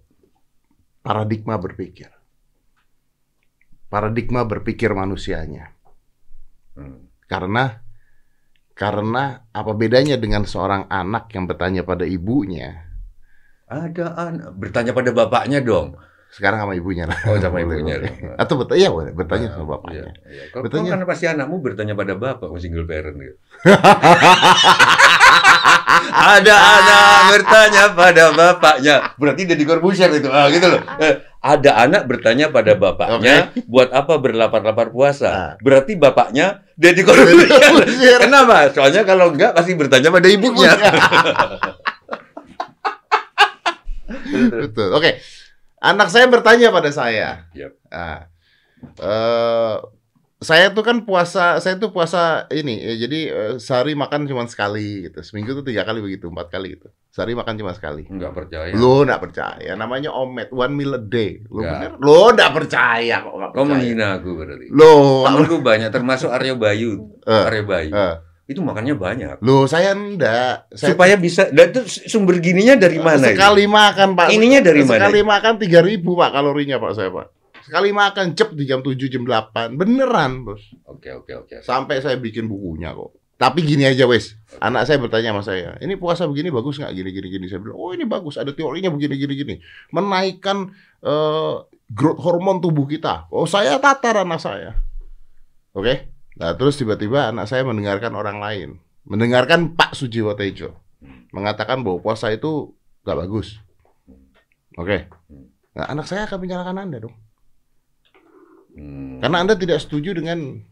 Paradigma 1.01 1.57
berpikir. 1.57 2.13
Paradigma 3.89 4.45
berpikir 4.45 4.93
manusianya. 4.93 5.73
Hmm. 6.73 7.09
Karena 7.29 7.81
karena 8.73 9.45
apa 9.53 9.71
bedanya 9.77 10.17
dengan 10.17 10.49
seorang 10.49 10.89
anak 10.89 11.29
yang 11.33 11.45
bertanya 11.45 11.85
pada 11.85 12.03
ibunya? 12.09 12.89
Ada 13.69 14.05
anak 14.17 14.49
bertanya 14.57 14.91
pada 14.93 15.09
bapaknya 15.13 15.61
dong. 15.61 15.97
Sekarang 16.33 16.65
sama 16.65 16.73
ibunya 16.73 17.05
lah. 17.05 17.17
Oh 17.29 17.37
sama 17.37 17.61
ibunya. 17.61 18.01
Atau 18.41 18.57
iya 18.73 18.89
boleh 18.89 19.13
bertanya 19.13 19.53
Ah, 19.53 19.61
sama 19.61 19.77
bapaknya. 19.77 20.01
Iya, 20.01 20.13
iya. 20.33 20.43
Kalau 20.49 20.65
Bertanya- 20.65 20.91
kan 20.97 21.05
pasti 21.05 21.25
anakmu 21.29 21.61
bertanya 21.61 21.93
pada 21.93 22.13
bapak, 22.17 22.49
single 22.57 22.89
parent 22.89 23.17
gitu. 23.21 23.37
Ada 26.13 26.55
anak 26.57 27.05
bertanya 27.37 27.83
pada 27.93 28.23
bapaknya. 28.33 28.95
Berarti 29.21 29.41
Deddy 29.45 29.65
Corbuzier 29.65 30.09
itu. 30.09 30.29
Ah, 30.33 30.49
gitu 30.49 30.65
loh. 30.73 30.81
Eh, 30.97 31.21
ada 31.43 31.75
anak 31.83 32.07
bertanya 32.07 32.47
pada 32.55 32.71
bapaknya, 32.79 33.51
buat 33.67 33.91
apa 33.91 34.15
berlapar-lapar 34.15 34.95
puasa? 34.95 35.59
Berarti 35.59 35.99
bapaknya 35.99 36.63
Deddy 36.79 37.03
Corbuzier. 37.03 38.23
Kenapa? 38.23 38.71
Soalnya 38.71 39.03
kalau 39.03 39.35
enggak 39.35 39.51
pasti 39.51 39.75
bertanya 39.75 40.07
pada 40.07 40.31
ibunya. 40.31 40.71
Betul. 44.63 44.95
Oke. 44.95 45.19
Anak 45.83 46.07
saya 46.07 46.31
bertanya 46.31 46.71
pada 46.71 46.95
saya. 46.95 47.51
Yap. 47.51 47.75
Nah, 47.91 48.23
eh, 49.03 49.75
saya 50.43 50.69
tuh 50.69 50.83
kan 50.83 51.01
puasa, 51.01 51.57
saya 51.57 51.75
tuh 51.75 51.89
puasa 51.89 52.45
ini, 52.49 52.77
ya, 52.77 52.93
jadi 53.01 53.19
eh, 53.27 53.53
sehari 53.57 53.95
makan 53.95 54.27
cuma 54.27 54.45
sekali 54.45 55.07
gitu. 55.07 55.19
Seminggu 55.19 55.55
tuh 55.55 55.63
tiga 55.63 55.81
kali 55.81 55.99
begitu, 55.99 56.27
empat 56.27 56.47
kali 56.47 56.75
gitu. 56.75 56.91
Sehari 57.09 57.33
makan 57.33 57.55
cuma 57.55 57.71
sekali. 57.71 58.03
Nggak 58.05 58.31
percaya. 58.31 58.71
Lo 58.75 59.01
nggak 59.01 59.21
percaya, 59.21 59.71
namanya 59.73 60.11
omet, 60.11 60.51
one 60.51 60.73
meal 60.73 60.93
a 60.93 61.01
day. 61.01 61.41
Lo 61.47 61.63
Nggak. 61.63 61.73
bener? 61.73 61.91
Lo 61.97 62.21
nggak 62.29 62.51
percaya 62.53 63.15
kok 63.19 63.33
nggak 63.33 63.51
percaya. 63.51 63.69
menghina 63.71 64.07
aku 64.19 64.29
berarti. 64.35 64.67
Lo, 64.69 64.93
Temenku 65.23 65.57
banyak, 65.59 65.89
termasuk 65.89 66.29
Aryo 66.29 66.55
Bayu. 66.55 66.91
Eh, 67.23 67.43
Aryo 67.47 67.63
Bayu. 67.63 67.91
eh. 67.91 68.15
Itu 68.43 68.59
makannya 68.59 68.99
banyak. 68.99 69.35
lo 69.39 69.63
saya 69.65 69.95
enggak. 69.95 70.67
Saya 70.75 70.91
Supaya 70.91 71.15
bisa, 71.15 71.47
dan 71.47 71.71
itu 71.71 71.87
sumber 71.87 72.43
gininya 72.43 72.75
dari 72.75 72.99
mana? 72.99 73.23
ini? 73.23 73.31
Sekali 73.31 73.63
makan 73.65 74.19
pak. 74.19 74.27
Ininya 74.35 74.59
dari 74.59 74.83
mana? 74.83 75.07
Sekali 75.07 75.19
makan 75.23 75.53
tiga 75.57 75.79
ribu 75.79 76.19
pak 76.19 76.35
kalorinya 76.35 76.75
pak 76.75 76.91
saya 76.91 77.07
pak. 77.07 77.31
Sekali 77.63 77.89
makan 77.95 78.35
cep 78.35 78.51
di 78.53 78.67
jam 78.67 78.83
7 78.83 78.95
jam 79.07 79.23
8 79.23 79.79
beneran 79.79 80.43
bos. 80.43 80.61
Oke, 80.87 81.11
oke, 81.15 81.47
oke. 81.47 81.55
Sampai 81.63 82.03
saya 82.03 82.19
bikin 82.19 82.51
bukunya 82.51 82.91
kok. 82.91 83.15
Tapi 83.33 83.59
gini 83.65 83.83
aja 83.83 84.07
wes, 84.07 84.39
anak 84.61 84.87
saya 84.87 85.01
bertanya 85.03 85.35
sama 85.35 85.43
saya, 85.43 85.75
ini 85.83 85.99
puasa 85.99 86.23
begini 86.29 86.47
bagus 86.47 86.79
nggak? 86.79 86.93
Gini 86.95 87.09
gini 87.11 87.27
gini. 87.27 87.45
Saya 87.51 87.59
bilang, 87.59 87.75
oh 87.75 87.91
ini 87.91 88.07
bagus, 88.07 88.39
ada 88.39 88.55
teorinya 88.55 88.87
begini 88.87 89.19
gini 89.19 89.33
gini. 89.35 89.55
Menaikkan 89.91 90.71
eh, 91.03 91.55
growth 91.91 92.21
hormon 92.23 92.63
tubuh 92.63 92.87
kita. 92.87 93.27
Oh 93.33 93.43
saya 93.43 93.81
tatar 93.83 94.23
anak 94.23 94.39
saya. 94.39 94.79
Oke. 95.75 96.13
Nah 96.39 96.55
terus 96.55 96.79
tiba-tiba 96.79 97.33
anak 97.35 97.49
saya 97.49 97.67
mendengarkan 97.67 98.13
orang 98.15 98.37
lain, 98.39 98.69
mendengarkan 99.03 99.75
Pak 99.75 99.97
Sujiwo 99.97 100.33
Tejo 100.39 100.79
mengatakan 101.33 101.81
bahwa 101.81 101.99
puasa 101.99 102.29
itu 102.29 102.77
nggak 103.03 103.17
bagus. 103.27 103.59
Oke. 104.77 105.09
Nah 105.73 105.89
anak 105.89 106.05
saya 106.05 106.29
akan 106.29 106.37
menyalahkan 106.37 106.77
anda 106.77 106.97
dong, 107.01 107.13
Hmm. 108.73 109.21
karena 109.21 109.37
anda 109.45 109.53
tidak 109.53 109.85
setuju 109.85 110.17
dengan 110.17 110.65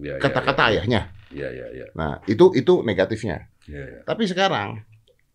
Ya, 0.00 0.16
ya, 0.16 0.22
kata-kata 0.24 0.72
ya, 0.72 0.80
ayahnya. 0.80 1.02
Ya, 1.32 1.48
ya, 1.52 1.66
ya. 1.72 1.86
Nah, 1.92 2.24
itu 2.24 2.52
itu 2.56 2.80
negatifnya. 2.80 3.48
Ya, 3.68 3.84
ya. 3.84 4.00
Tapi 4.08 4.24
sekarang 4.24 4.80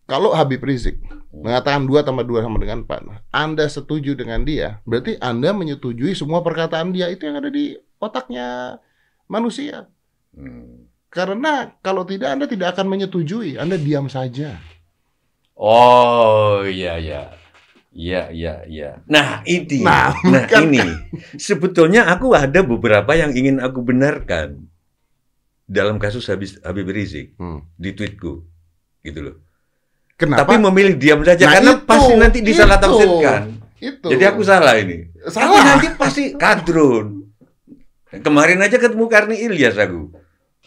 kalau 0.08 0.34
Habib 0.34 0.62
Rizik 0.64 0.98
mengatakan 1.30 1.86
2 1.86 2.02
tambah 2.02 2.26
2 2.26 2.42
sama 2.42 2.58
dengan 2.58 2.82
4, 2.82 3.30
Anda 3.30 3.66
setuju 3.70 4.18
dengan 4.18 4.42
dia, 4.42 4.82
berarti 4.82 5.14
Anda 5.22 5.54
menyetujui 5.54 6.16
semua 6.18 6.42
perkataan 6.42 6.90
dia 6.90 7.06
itu 7.12 7.28
yang 7.28 7.38
ada 7.38 7.50
di 7.52 7.78
otaknya 8.02 8.78
manusia. 9.30 9.86
Hmm. 10.34 10.90
Karena 11.08 11.78
kalau 11.80 12.02
tidak 12.02 12.34
Anda 12.34 12.46
tidak 12.50 12.74
akan 12.74 12.86
menyetujui, 12.90 13.62
Anda 13.62 13.78
diam 13.78 14.10
saja. 14.10 14.58
Oh, 15.58 16.62
iya, 16.66 16.98
iya. 16.98 17.22
Iya, 17.88 18.28
iya, 18.28 18.54
iya. 18.64 18.90
Nah, 19.04 19.40
ini. 19.42 19.80
Nah, 19.80 20.12
Nah, 20.22 20.44
bukan- 20.44 20.68
ini. 20.68 20.84
Sebetulnya 21.36 22.06
aku 22.06 22.30
ada 22.32 22.60
beberapa 22.60 23.12
yang 23.12 23.32
ingin 23.32 23.58
aku 23.58 23.80
benarkan 23.80 24.68
dalam 25.64 25.96
kasus 25.96 26.24
Habib, 26.26 26.52
Habib 26.60 26.86
Rizik 26.86 27.32
Hmm. 27.36 27.64
di 27.74 27.92
tweetku. 27.92 28.44
Gitu 29.00 29.20
loh. 29.20 29.36
Kenapa? 30.14 30.44
Tapi 30.44 30.58
memilih 30.58 30.94
diam 30.94 31.22
saja 31.22 31.46
Nah, 31.46 31.52
karena 31.54 31.72
itu, 31.74 31.86
pasti 31.86 32.12
nanti 32.14 32.38
disalah 32.40 32.76
itu. 32.76 32.84
tafsirkan. 32.84 33.42
itu. 33.78 34.06
Jadi 34.10 34.24
aku 34.26 34.42
salah 34.42 34.74
ini. 34.74 35.06
Tapi 35.14 35.30
salah. 35.30 35.62
nanti 35.64 35.88
pasti 35.94 36.22
kadrun. 36.34 37.30
Kemarin 38.10 38.58
aja 38.58 38.74
ketemu 38.74 39.04
Karni 39.06 39.36
Ilyas 39.38 39.76
aku. 39.76 40.10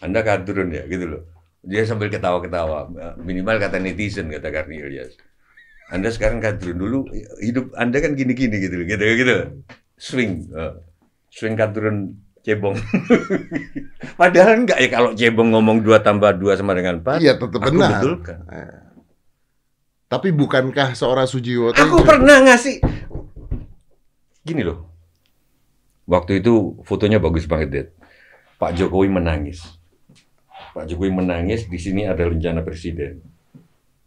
Anda 0.00 0.22
kadrun 0.22 0.70
ya, 0.70 0.86
gitu 0.86 1.04
loh. 1.06 1.22
Dia 1.60 1.84
sambil 1.84 2.08
ketawa-ketawa. 2.08 2.88
Minimal 3.18 3.60
kata 3.60 3.76
netizen, 3.76 4.26
kata 4.26 4.48
Karni 4.48 4.80
Ilyas. 4.80 5.12
Anda 5.90 6.08
sekarang 6.08 6.38
kadrun 6.38 6.78
dulu, 6.78 6.98
hidup 7.38 7.74
Anda 7.74 7.98
kan 7.98 8.14
gini-gini 8.14 8.60
gitu 8.60 8.84
gitu, 8.84 9.02
gitu. 9.02 9.36
Swing. 9.96 10.46
eh, 10.50 10.72
swing 11.28 11.56
kadrun 11.56 12.16
cebong. 12.42 12.74
Padahal 14.20 14.62
enggak 14.62 14.78
ya 14.78 14.88
kalau 14.90 15.10
cebong 15.12 15.50
ngomong 15.50 15.80
2 15.80 15.94
tambah 16.00 16.30
2 16.36 16.58
sama 16.58 16.74
dengan 16.74 17.00
4. 17.00 17.18
Iya, 17.18 17.34
tetap 17.36 17.60
aku 17.60 17.70
benar. 17.72 17.90
betulkan. 17.98 18.38
Tapi 20.06 20.28
bukankah 20.28 20.92
seorang 20.92 21.24
Sujiwo 21.24 21.72
Aku 21.72 21.96
Tejo- 21.96 22.04
pernah 22.04 22.44
ngasih 22.44 22.84
gini 24.42 24.60
loh. 24.60 24.90
Waktu 26.04 26.42
itu 26.42 26.82
fotonya 26.82 27.16
bagus 27.16 27.46
banget, 27.46 27.68
Dad. 27.70 27.88
Pak 28.58 28.74
Jokowi 28.74 29.08
menangis. 29.08 29.62
Pak 30.74 30.84
Jokowi 30.84 31.14
menangis, 31.14 31.64
di 31.64 31.78
sini 31.78 32.04
ada 32.04 32.26
rencana 32.26 32.60
presiden. 32.60 33.22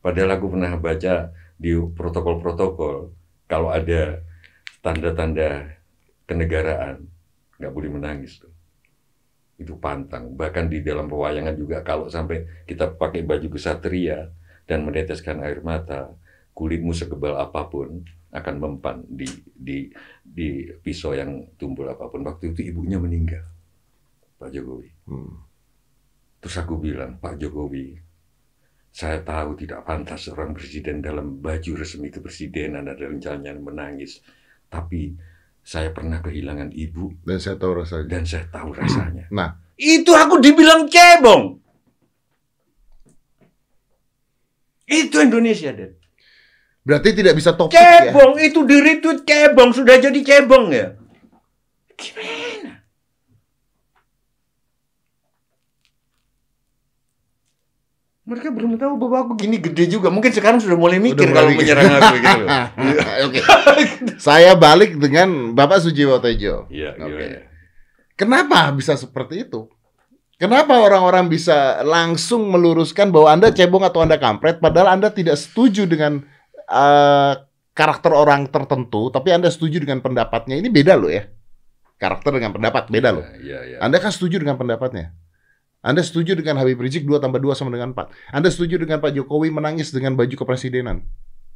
Padahal 0.03 0.37
aku 0.37 0.53
pernah 0.53 0.75
baca 0.75 1.31
di 1.55 1.75
protokol-protokol 1.75 3.11
kalau 3.47 3.69
ada 3.71 4.19
tanda-tanda 4.83 5.79
kenegaraan 6.25 7.07
nggak 7.57 7.73
boleh 7.73 7.89
menangis 7.89 8.41
tuh. 8.41 8.51
Itu 9.55 9.79
pantang. 9.79 10.35
Bahkan 10.35 10.67
di 10.67 10.83
dalam 10.83 11.07
pewayangan 11.07 11.55
juga 11.55 11.79
kalau 11.79 12.11
sampai 12.11 12.67
kita 12.67 12.91
pakai 12.91 13.23
baju 13.23 13.47
kesatria 13.47 14.27
dan 14.67 14.83
meneteskan 14.83 15.39
air 15.39 15.63
mata, 15.63 16.11
kulitmu 16.51 16.91
sekebal 16.91 17.39
apa 17.39 17.63
pun 17.71 18.03
akan 18.35 18.55
mempan 18.59 18.99
di 19.07 19.23
di 19.55 19.87
di 20.19 20.67
pisau 20.83 21.15
yang 21.15 21.55
tumbul 21.55 21.87
apa 21.87 22.11
pun. 22.11 22.19
Waktu 22.27 22.51
itu 22.51 22.67
ibunya 22.67 22.99
meninggal, 22.99 23.47
Pak 24.35 24.51
Jokowi. 24.51 24.91
Hmm. 25.07 25.39
Terus 26.43 26.61
aku 26.61 26.77
bilang, 26.77 27.17
Pak 27.17 27.41
Jokowi, 27.41 27.97
saya 28.95 29.19
tahu 29.27 29.59
tidak 29.59 29.83
pantas 29.83 30.23
seorang 30.23 30.55
presiden 30.55 31.03
dalam 31.03 31.43
baju 31.43 31.71
resmi 31.75 32.07
kepresidenan 32.07 32.87
ada 32.87 33.03
rencananya 33.03 33.59
menangis. 33.59 34.23
Tapi 34.71 35.11
saya 35.59 35.91
pernah 35.91 36.23
kehilangan 36.23 36.71
ibu 36.71 37.11
Dan 37.27 37.43
saya 37.43 37.59
tahu 37.59 37.83
rasanya. 37.83 38.07
dan 38.07 38.23
saya 38.23 38.47
tahu 38.47 38.71
rasanya. 38.71 39.27
Nah, 39.35 39.51
Itu 39.75 40.15
aku 40.15 40.39
dibilang 40.39 40.87
cebong. 40.87 41.59
Itu 44.87 45.19
Indonesia, 45.19 45.75
Den. 45.75 45.99
berarti 46.85 47.17
tidak 47.17 47.35
bisa 47.35 47.51
topik 47.57 47.75
ya. 47.75 48.13
Cebong 48.13 48.39
itu 48.39 48.63
di 48.63 48.77
retweet 48.79 49.25
cebong 49.27 49.75
sudah 49.75 49.99
jadi 49.99 50.19
cebong 50.23 50.71
ya. 50.71 50.95
Gimana? 51.99 52.34
Mereka 58.25 58.49
belum 58.49 58.81
tahu 58.81 58.97
bahwa 58.97 59.17
aku 59.21 59.33
gini 59.37 59.61
gede 59.61 59.85
juga. 59.85 60.09
Mungkin 60.09 60.33
sekarang 60.33 60.57
sudah 60.57 60.73
mulai 60.73 60.97
mikir 60.97 61.29
Udah 61.29 61.45
kalau 61.45 61.49
mikir. 61.53 61.61
menyerang 61.61 61.91
aku 61.93 62.15
gitu 62.17 62.39
loh. 62.41 62.49
Oke. 63.29 63.39
Saya 64.25 64.57
balik 64.57 64.97
dengan 64.97 65.53
Bapak 65.53 65.85
Sujiwo 65.85 66.17
Tejo. 66.17 66.65
Iya, 66.73 66.97
Oke. 66.97 67.05
gimana? 67.05 67.37
Kenapa 68.17 68.73
bisa 68.73 68.97
seperti 68.97 69.45
itu? 69.45 69.69
Kenapa 70.41 70.81
orang-orang 70.81 71.29
bisa 71.29 71.85
langsung 71.85 72.49
meluruskan 72.49 73.13
bahwa 73.13 73.29
Anda 73.29 73.53
cebong 73.53 73.85
atau 73.85 74.03
Anda 74.03 74.17
kampret 74.19 74.59
padahal 74.59 74.97
Anda 74.97 75.13
tidak 75.13 75.37
setuju 75.39 75.85
dengan 75.85 76.25
eh, 76.65 77.33
karakter 77.77 78.09
orang 78.09 78.49
tertentu, 78.49 79.13
tapi 79.13 79.31
Anda 79.37 79.53
setuju 79.53 79.85
dengan 79.85 80.01
pendapatnya. 80.01 80.57
Ini 80.57 80.67
beda 80.73 80.97
loh 80.97 81.13
ya. 81.13 81.29
Karakter 82.01 82.35
dengan 82.35 82.51
pendapat 82.57 82.89
beda 82.89 83.09
loh. 83.13 83.23
Iya, 83.37 83.59
iya. 83.69 83.77
Anda 83.79 84.01
kan 84.01 84.09
setuju 84.11 84.41
dengan 84.41 84.57
pendapatnya. 84.57 85.13
Anda 85.85 86.01
setuju 86.01 86.33
dengan 86.33 86.57
Habib 86.57 86.81
Rizik 86.81 87.05
2 87.05 87.21
tambah 87.21 87.37
2 87.37 87.53
sama 87.53 87.69
dengan 87.69 87.93
4. 87.93 88.33
Anda 88.33 88.49
setuju 88.49 88.81
dengan 88.81 88.97
Pak 88.97 89.13
Jokowi 89.13 89.53
menangis 89.53 89.93
dengan 89.93 90.17
baju 90.17 90.33
kepresidenan. 90.33 91.05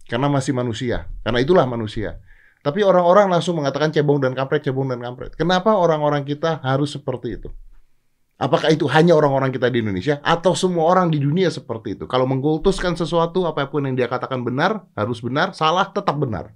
Karena 0.06 0.30
masih 0.30 0.54
manusia. 0.54 1.10
Karena 1.26 1.42
itulah 1.42 1.66
manusia. 1.66 2.22
Tapi 2.62 2.86
orang-orang 2.86 3.26
langsung 3.34 3.58
mengatakan 3.58 3.90
cebong 3.90 4.22
dan 4.22 4.38
kampret, 4.38 4.62
cebong 4.62 4.86
dan 4.86 5.02
kampret. 5.02 5.34
Kenapa 5.34 5.74
orang-orang 5.74 6.22
kita 6.30 6.62
harus 6.62 6.94
seperti 6.94 7.42
itu? 7.42 7.50
Apakah 8.38 8.70
itu 8.70 8.86
hanya 8.94 9.18
orang-orang 9.18 9.50
kita 9.50 9.68
di 9.68 9.82
Indonesia 9.82 10.22
atau 10.22 10.54
semua 10.54 10.88
orang 10.88 11.10
di 11.10 11.18
dunia 11.18 11.50
seperti 11.50 11.98
itu? 11.98 12.06
Kalau 12.06 12.30
mengkultuskan 12.30 12.94
sesuatu, 12.94 13.50
apa 13.50 13.66
pun 13.66 13.90
yang 13.90 13.98
dia 13.98 14.06
katakan 14.06 14.46
benar, 14.46 14.86
harus 14.94 15.20
benar, 15.26 15.58
salah 15.58 15.90
tetap 15.90 16.16
benar. 16.16 16.54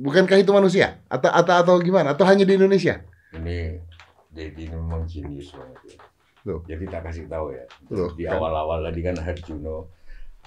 Bukankah 0.00 0.38
itu 0.40 0.54
manusia? 0.54 1.02
Atau 1.10 1.28
atau, 1.28 1.54
atau 1.58 1.74
gimana? 1.82 2.16
Atau 2.16 2.24
hanya 2.24 2.46
di 2.46 2.56
Indonesia? 2.56 3.04
Ini 3.36 3.89
Dedi 4.30 4.70
ini 4.70 4.76
memang 4.78 5.04
jenius 5.10 5.50
banget 5.50 5.80
ya. 5.90 5.98
Loh. 6.46 6.60
Jadi 6.64 6.84
tak 6.88 7.02
kasih 7.10 7.26
tahu 7.26 7.52
ya. 7.52 7.64
Loh, 7.92 8.10
Di 8.14 8.24
awal-awal 8.30 8.86
tadi 8.86 9.00
kan 9.04 9.16
Harjuno 9.18 9.90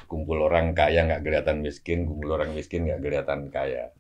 kumpul 0.09 0.41
orang 0.41 0.73
kaya 0.73 1.05
nggak 1.05 1.21
kelihatan 1.21 1.61
miskin, 1.61 2.09
kumpul 2.09 2.33
orang 2.33 2.57
miskin 2.57 2.89
nggak 2.89 3.01
kelihatan 3.01 3.53
kaya. 3.53 3.93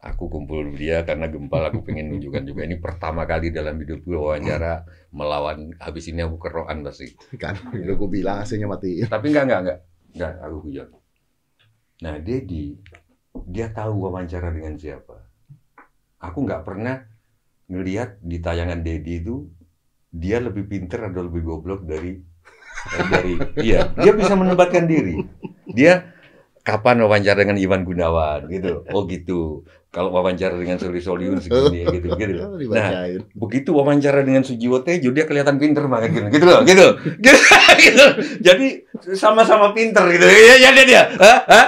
Aku 0.00 0.32
kumpul 0.32 0.64
dia 0.80 1.04
karena 1.04 1.28
gempal 1.28 1.60
aku 1.60 1.84
pengen 1.84 2.08
nunjukkan 2.08 2.48
juga 2.48 2.64
ini 2.64 2.80
pertama 2.80 3.28
kali 3.28 3.52
dalam 3.52 3.76
hidupku 3.76 4.16
wawancara 4.16 4.88
melawan 5.12 5.76
habis 5.76 6.08
ini 6.08 6.24
aku 6.24 6.40
keroan 6.40 6.80
pasti. 6.80 7.12
kan 7.36 7.56
udah 7.68 7.94
gue 7.96 8.08
bilang 8.08 8.40
AC-nya 8.40 8.64
mati 8.64 9.04
Tapi 9.04 9.28
enggak 9.28 9.44
enggak 9.44 9.60
enggak. 9.60 9.78
Enggak, 10.16 10.32
aku 10.40 10.56
guyon. 10.64 10.88
Nah, 12.00 12.16
Dedi 12.16 12.80
dia 13.44 13.68
tahu 13.68 14.08
wawancara 14.08 14.48
dengan 14.48 14.74
siapa. 14.80 15.20
Aku 16.20 16.48
nggak 16.48 16.64
pernah 16.64 17.09
ngelihat 17.70 18.18
di 18.18 18.42
tayangan 18.42 18.82
Dedi 18.82 19.22
itu 19.22 19.46
dia 20.10 20.42
lebih 20.42 20.66
pinter 20.66 21.06
atau 21.06 21.22
lebih 21.22 21.46
goblok 21.46 21.86
dari 21.86 22.18
eh, 22.98 23.06
dari 23.06 23.34
iya 23.70 23.94
dia 23.94 24.10
bisa 24.10 24.34
menempatkan 24.34 24.90
diri 24.90 25.22
dia 25.70 26.10
kapan 26.60 27.00
wawancara 27.02 27.40
dengan 27.40 27.56
Iwan 27.56 27.82
Gunawan 27.82 28.46
gitu. 28.52 28.84
Oh 28.92 29.08
gitu. 29.08 29.64
Kalau 29.90 30.14
wawancara 30.14 30.54
dengan 30.54 30.78
Soli 30.78 31.02
Soliun 31.02 31.42
segini 31.42 31.82
gitu 31.82 32.14
gitu. 32.14 32.34
Nah, 32.76 33.10
begitu 33.34 33.74
wawancara 33.74 34.22
dengan 34.22 34.46
Sujiwo 34.46 34.86
Tejo 34.86 35.10
dia 35.10 35.26
kelihatan 35.26 35.58
pinter 35.58 35.90
banget 35.90 36.14
gitu. 36.14 36.26
Gitu 36.30 36.44
loh, 36.46 36.60
gitu. 36.62 36.86
Gitu. 37.18 37.40
gitu. 37.90 38.06
Jadi 38.38 38.66
sama-sama 39.18 39.74
pinter 39.74 40.04
gitu. 40.14 40.26
Ya 40.30 40.54
ya 40.62 40.70
dia 40.76 40.84
dia. 40.86 41.02
Hah? 41.18 41.38
Hah? 41.48 41.66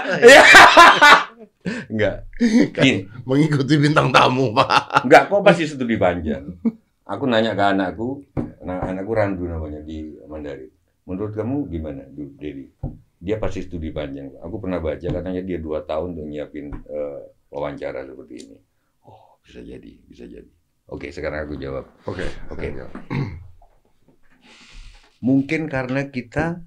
Enggak. 1.62 2.26
Gini, 2.74 3.06
Mengikuti 3.22 3.74
bintang 3.78 4.10
tamu, 4.10 4.50
Pak. 4.50 5.06
enggak 5.06 5.30
kok 5.30 5.42
pasti 5.46 5.64
studi 5.70 5.94
panjang. 5.94 6.42
Aku 7.06 7.26
nanya 7.26 7.54
ke 7.54 7.64
anakku, 7.66 8.22
nah 8.62 8.82
anakku 8.86 9.12
Randu 9.12 9.44
namanya 9.46 9.82
di 9.82 10.14
Mandarin. 10.26 10.70
Menurut 11.06 11.34
kamu 11.34 11.66
gimana, 11.66 12.02
Dedi? 12.08 12.70
Dia 13.22 13.38
pasti 13.38 13.62
studi 13.62 13.90
panjang. 13.90 14.34
Aku 14.42 14.58
pernah 14.58 14.78
baca 14.82 15.02
katanya 15.02 15.42
dia 15.42 15.58
dua 15.58 15.82
tahun 15.82 16.14
untuk 16.18 16.26
nyiapin 16.30 16.70
eh, 16.70 17.20
wawancara 17.50 18.06
seperti 18.06 18.34
ini. 18.46 18.56
Oh, 19.06 19.38
bisa 19.42 19.62
jadi, 19.62 19.92
bisa 20.06 20.26
jadi. 20.26 20.50
Oke, 20.90 21.10
sekarang 21.14 21.46
aku 21.46 21.54
jawab. 21.58 21.86
Oke, 22.06 22.26
Oke. 22.50 22.70
Mungkin 25.22 25.70
karena 25.70 26.10
kita 26.10 26.58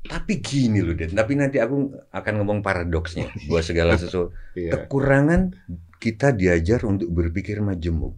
tapi 0.00 0.40
gini 0.40 0.80
loh, 0.80 0.92
Den. 0.92 1.12
Tapi 1.12 1.32
nanti 1.34 1.60
aku 1.60 1.92
akan 2.08 2.32
ngomong 2.40 2.58
paradoksnya 2.60 3.28
buat 3.46 3.62
segala 3.62 3.94
sesuatu. 4.00 4.32
Iya. 4.54 4.72
Kekurangan 4.74 5.52
kita 5.96 6.32
diajar 6.32 6.82
untuk 6.84 7.10
berpikir 7.10 7.60
majemuk. 7.60 8.16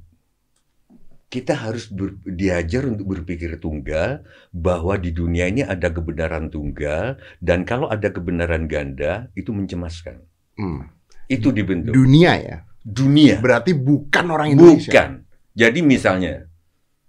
Kita 1.27 1.57
harus 1.57 1.89
ber- 1.89 2.21
diajar 2.23 2.85
untuk 2.85 3.09
berpikir 3.09 3.57
tunggal 3.57 4.21
bahwa 4.53 4.95
di 4.95 5.11
dunia 5.11 5.49
ini 5.49 5.65
ada 5.65 5.89
kebenaran 5.89 6.53
tunggal 6.53 7.17
dan 7.41 7.65
kalau 7.65 7.89
ada 7.89 8.13
kebenaran 8.13 8.69
ganda 8.69 9.33
itu 9.33 9.49
mencemaskan. 9.49 10.21
Hmm. 10.61 10.93
Itu 11.25 11.49
dibentuk 11.49 11.97
Dunia 11.97 12.37
ya. 12.37 12.57
dunia. 12.85 13.41
Berarti 13.41 13.73
bukan 13.73 14.27
orang 14.29 14.53
Indonesia. 14.53 14.93
Bukan. 14.93 15.11
Jadi 15.57 15.81
misalnya, 15.81 16.45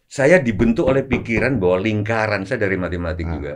saya 0.08 0.40
dibentuk 0.40 0.88
oleh 0.88 1.04
pikiran 1.04 1.60
bahwa 1.60 1.82
lingkaran, 1.82 2.46
saya 2.46 2.64
dari 2.64 2.78
matematik 2.78 3.28
Ah. 3.28 3.32
juga, 3.36 3.54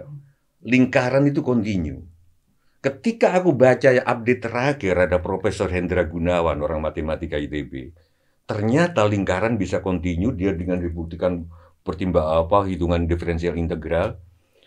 lingkaran 0.68 1.24
itu 1.32 1.40
kontinu. 1.40 2.04
Ketika 2.84 3.34
aku 3.40 3.56
baca 3.56 3.90
ya 3.90 4.04
update 4.04 4.44
terakhir 4.44 4.94
ada 5.00 5.18
Profesor 5.24 5.72
Hendra 5.72 6.04
Gunawan, 6.04 6.60
orang 6.60 6.84
matematika 6.84 7.40
ITB, 7.40 7.96
ternyata 8.44 9.08
lingkaran 9.08 9.56
bisa 9.56 9.80
kontinu, 9.80 10.36
dia 10.36 10.52
dengan 10.54 10.78
dibuktikan 10.84 11.48
pertimbang 11.82 12.44
apa, 12.44 12.68
hitungan 12.68 13.08
diferensial 13.08 13.56
integral, 13.56 14.20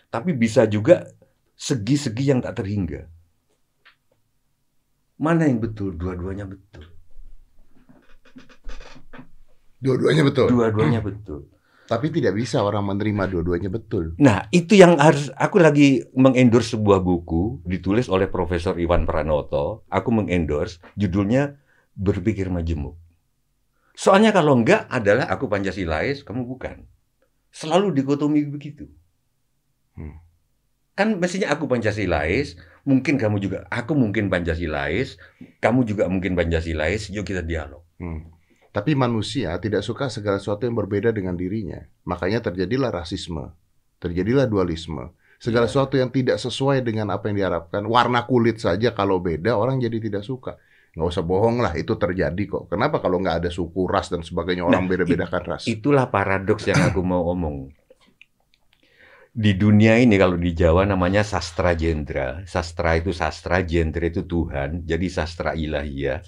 tapi 0.09 0.33
bisa 0.33 0.65
juga 0.65 1.07
segi-segi 1.55 2.33
yang 2.33 2.41
tak 2.41 2.59
terhingga. 2.59 3.05
Mana 5.21 5.45
yang 5.45 5.61
betul? 5.61 5.93
Dua-duanya 5.93 6.49
betul. 6.49 6.89
Dua-duanya 9.81 10.23
betul. 10.25 10.47
Dua-duanya 10.49 10.99
betul. 11.05 11.41
Tapi 11.91 12.07
tidak 12.07 12.39
bisa 12.39 12.63
orang 12.63 12.87
menerima 12.87 13.27
dua-duanya 13.27 13.67
betul. 13.67 14.15
Nah, 14.15 14.47
itu 14.47 14.79
yang 14.79 14.95
harus 14.95 15.27
aku 15.35 15.59
lagi 15.59 16.07
mengendorse 16.15 16.79
sebuah 16.79 17.03
buku 17.03 17.59
ditulis 17.67 18.07
oleh 18.07 18.31
Profesor 18.31 18.79
Iwan 18.79 19.03
Pranoto. 19.03 19.83
Aku 19.91 20.07
mengendorse 20.15 20.79
judulnya 20.95 21.59
Berpikir 21.91 22.47
Majemuk. 22.47 22.95
Soalnya 23.91 24.31
kalau 24.31 24.55
enggak 24.55 24.87
adalah 24.87 25.27
aku 25.27 25.51
Pancasilais, 25.51 26.23
kamu 26.23 26.47
bukan. 26.47 26.87
Selalu 27.51 27.91
dikotomi 27.91 28.47
begitu. 28.47 28.87
Hmm. 29.99 30.15
Kan 30.95 31.19
mestinya 31.19 31.51
aku 31.51 31.67
Pancasilais, 31.67 32.55
mungkin 32.87 33.19
kamu 33.19 33.43
juga, 33.43 33.67
aku 33.67 33.99
mungkin 33.99 34.31
Pancasilais, 34.31 35.19
kamu 35.59 35.83
juga 35.83 36.07
mungkin 36.07 36.39
Pancasilais, 36.39 37.11
yuk 37.11 37.27
kita 37.27 37.43
dialog. 37.43 37.83
Hmm. 37.99 38.31
Tapi 38.71 38.95
manusia 38.95 39.59
tidak 39.59 39.83
suka 39.83 40.07
segala 40.07 40.39
sesuatu 40.39 40.63
yang 40.63 40.79
berbeda 40.79 41.11
dengan 41.11 41.35
dirinya. 41.35 41.83
Makanya 42.07 42.39
terjadilah 42.39 42.87
rasisme, 42.91 43.51
terjadilah 43.99 44.47
dualisme. 44.47 45.11
Segala 45.41 45.65
Iya. 45.67 45.71
sesuatu 45.73 45.97
yang 45.99 46.13
tidak 46.13 46.37
sesuai 46.39 46.85
dengan 46.85 47.11
apa 47.11 47.27
yang 47.27 47.43
diharapkan. 47.43 47.83
Warna 47.83 48.23
kulit 48.29 48.61
saja 48.61 48.93
kalau 48.95 49.19
beda 49.19 49.57
orang 49.57 49.81
jadi 49.81 49.97
tidak 49.99 50.23
suka. 50.23 50.55
Nggak 50.91 51.07
usah 51.07 51.23
bohong 51.23 51.57
lah, 51.63 51.73
itu 51.75 51.95
terjadi 51.95 52.43
kok. 52.47 52.67
Kenapa 52.71 52.99
kalau 52.99 53.19
nggak 53.19 53.43
ada 53.43 53.49
suku, 53.51 53.87
ras 53.87 54.11
dan 54.11 54.21
sebagainya 54.23 54.63
orang 54.67 54.85
Nah, 54.85 54.89
beda-bedakan 54.91 55.43
ras? 55.55 55.63
Itulah 55.67 56.07
paradoks 56.11 56.67
yang 56.67 56.79
aku 56.83 56.99
mau 57.01 57.25
omong. 57.31 57.71
Di 59.31 59.55
dunia 59.55 59.95
ini 59.95 60.19
kalau 60.19 60.35
di 60.35 60.51
Jawa 60.51 60.83
namanya 60.83 61.23
sastra 61.23 61.71
jendra. 61.71 62.43
Sastra 62.43 62.99
itu 62.99 63.15
sastra, 63.15 63.63
jendra 63.63 64.11
itu 64.11 64.27
Tuhan. 64.27 64.83
Jadi 64.83 65.07
sastra 65.07 65.55
ilahiyah. 65.55 66.19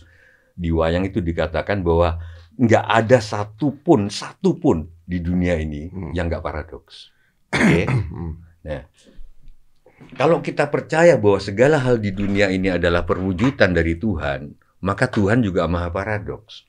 Di 0.53 0.69
wayang 0.69 1.09
itu 1.09 1.19
dikatakan 1.19 1.81
bahwa 1.81 2.21
nggak 2.57 2.85
ada 2.85 3.17
satupun, 3.17 4.13
satupun 4.13 4.85
di 5.03 5.17
dunia 5.19 5.57
ini 5.57 5.89
Hmm. 5.89 6.11
yang 6.13 6.29
nggak 6.29 6.45
paradoks. 6.45 7.09
Oke? 7.53 7.83
Hmm. 8.63 8.87
Kalau 10.15 10.39
kita 10.39 10.71
percaya 10.71 11.19
bahwa 11.19 11.35
segala 11.43 11.75
hal 11.83 11.99
di 11.99 12.15
dunia 12.15 12.47
ini 12.47 12.71
adalah 12.71 13.03
perwujudan 13.03 13.75
dari 13.75 13.99
Tuhan, 13.99 14.55
maka 14.79 15.11
Tuhan 15.11 15.43
juga 15.43 15.67
maha 15.67 15.91
paradoks. 15.91 16.63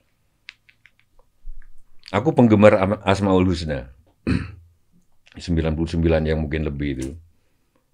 Aku 2.11 2.35
penggemar 2.35 2.99
Asmaul 3.07 3.47
Husna. 3.47 3.95
99 5.39 5.87
yang 6.27 6.39
mungkin 6.43 6.63
lebih 6.67 6.89
itu. 6.99 7.09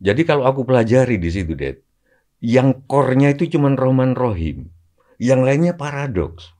Jadi 0.00 0.24
kalau 0.24 0.48
aku 0.48 0.64
pelajari 0.64 1.16
di 1.20 1.28
situ, 1.28 1.52
Dad, 1.56 1.76
yang 2.40 2.84
core-nya 2.88 3.32
itu 3.32 3.48
cuma 3.52 3.72
Roman 3.76 4.16
Rohim. 4.16 4.68
Yang 5.20 5.40
lainnya 5.44 5.74
paradoks. 5.76 6.56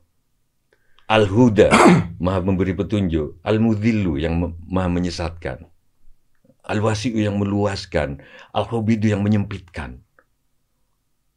Al-Huda, 1.09 1.73
maha 2.25 2.39
memberi 2.45 2.77
petunjuk. 2.77 3.41
Al-Mudhillu, 3.41 4.21
yang 4.21 4.37
maha 4.69 4.89
menyesatkan. 4.93 5.65
Al-Wasi'u 6.69 7.19
yang 7.19 7.41
meluaskan, 7.41 8.21
Al-Hobidu 8.53 9.11
yang 9.11 9.25
menyempitkan, 9.25 10.05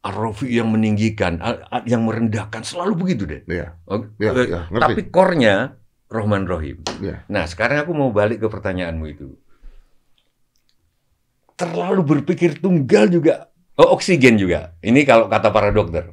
Ar-Rafi'u 0.04 0.52
yang 0.52 0.68
meninggikan, 0.68 1.40
yang 1.88 2.04
merendahkan, 2.04 2.68
selalu 2.68 2.94
begitu 3.00 3.24
deh. 3.24 3.42
Iya, 3.48 3.80
eh, 3.88 4.04
iya, 4.20 4.68
ngerti. 4.68 4.84
Tapi 4.84 5.02
core-nya 5.08 5.80
Rahman 6.12 6.44
Rahim. 6.44 6.84
Iya. 7.00 7.24
Nah, 7.32 7.48
sekarang 7.48 7.88
aku 7.88 7.96
mau 7.96 8.12
balik 8.12 8.44
ke 8.44 8.48
pertanyaanmu 8.52 9.06
itu. 9.08 9.32
Terlalu 11.56 12.04
berpikir 12.04 12.60
tunggal 12.60 13.08
juga. 13.08 13.48
Oh, 13.80 13.96
oksigen 13.96 14.36
juga. 14.36 14.76
Ini 14.84 15.08
kalau 15.08 15.32
kata 15.32 15.50
para 15.56 15.72
dokter. 15.72 16.12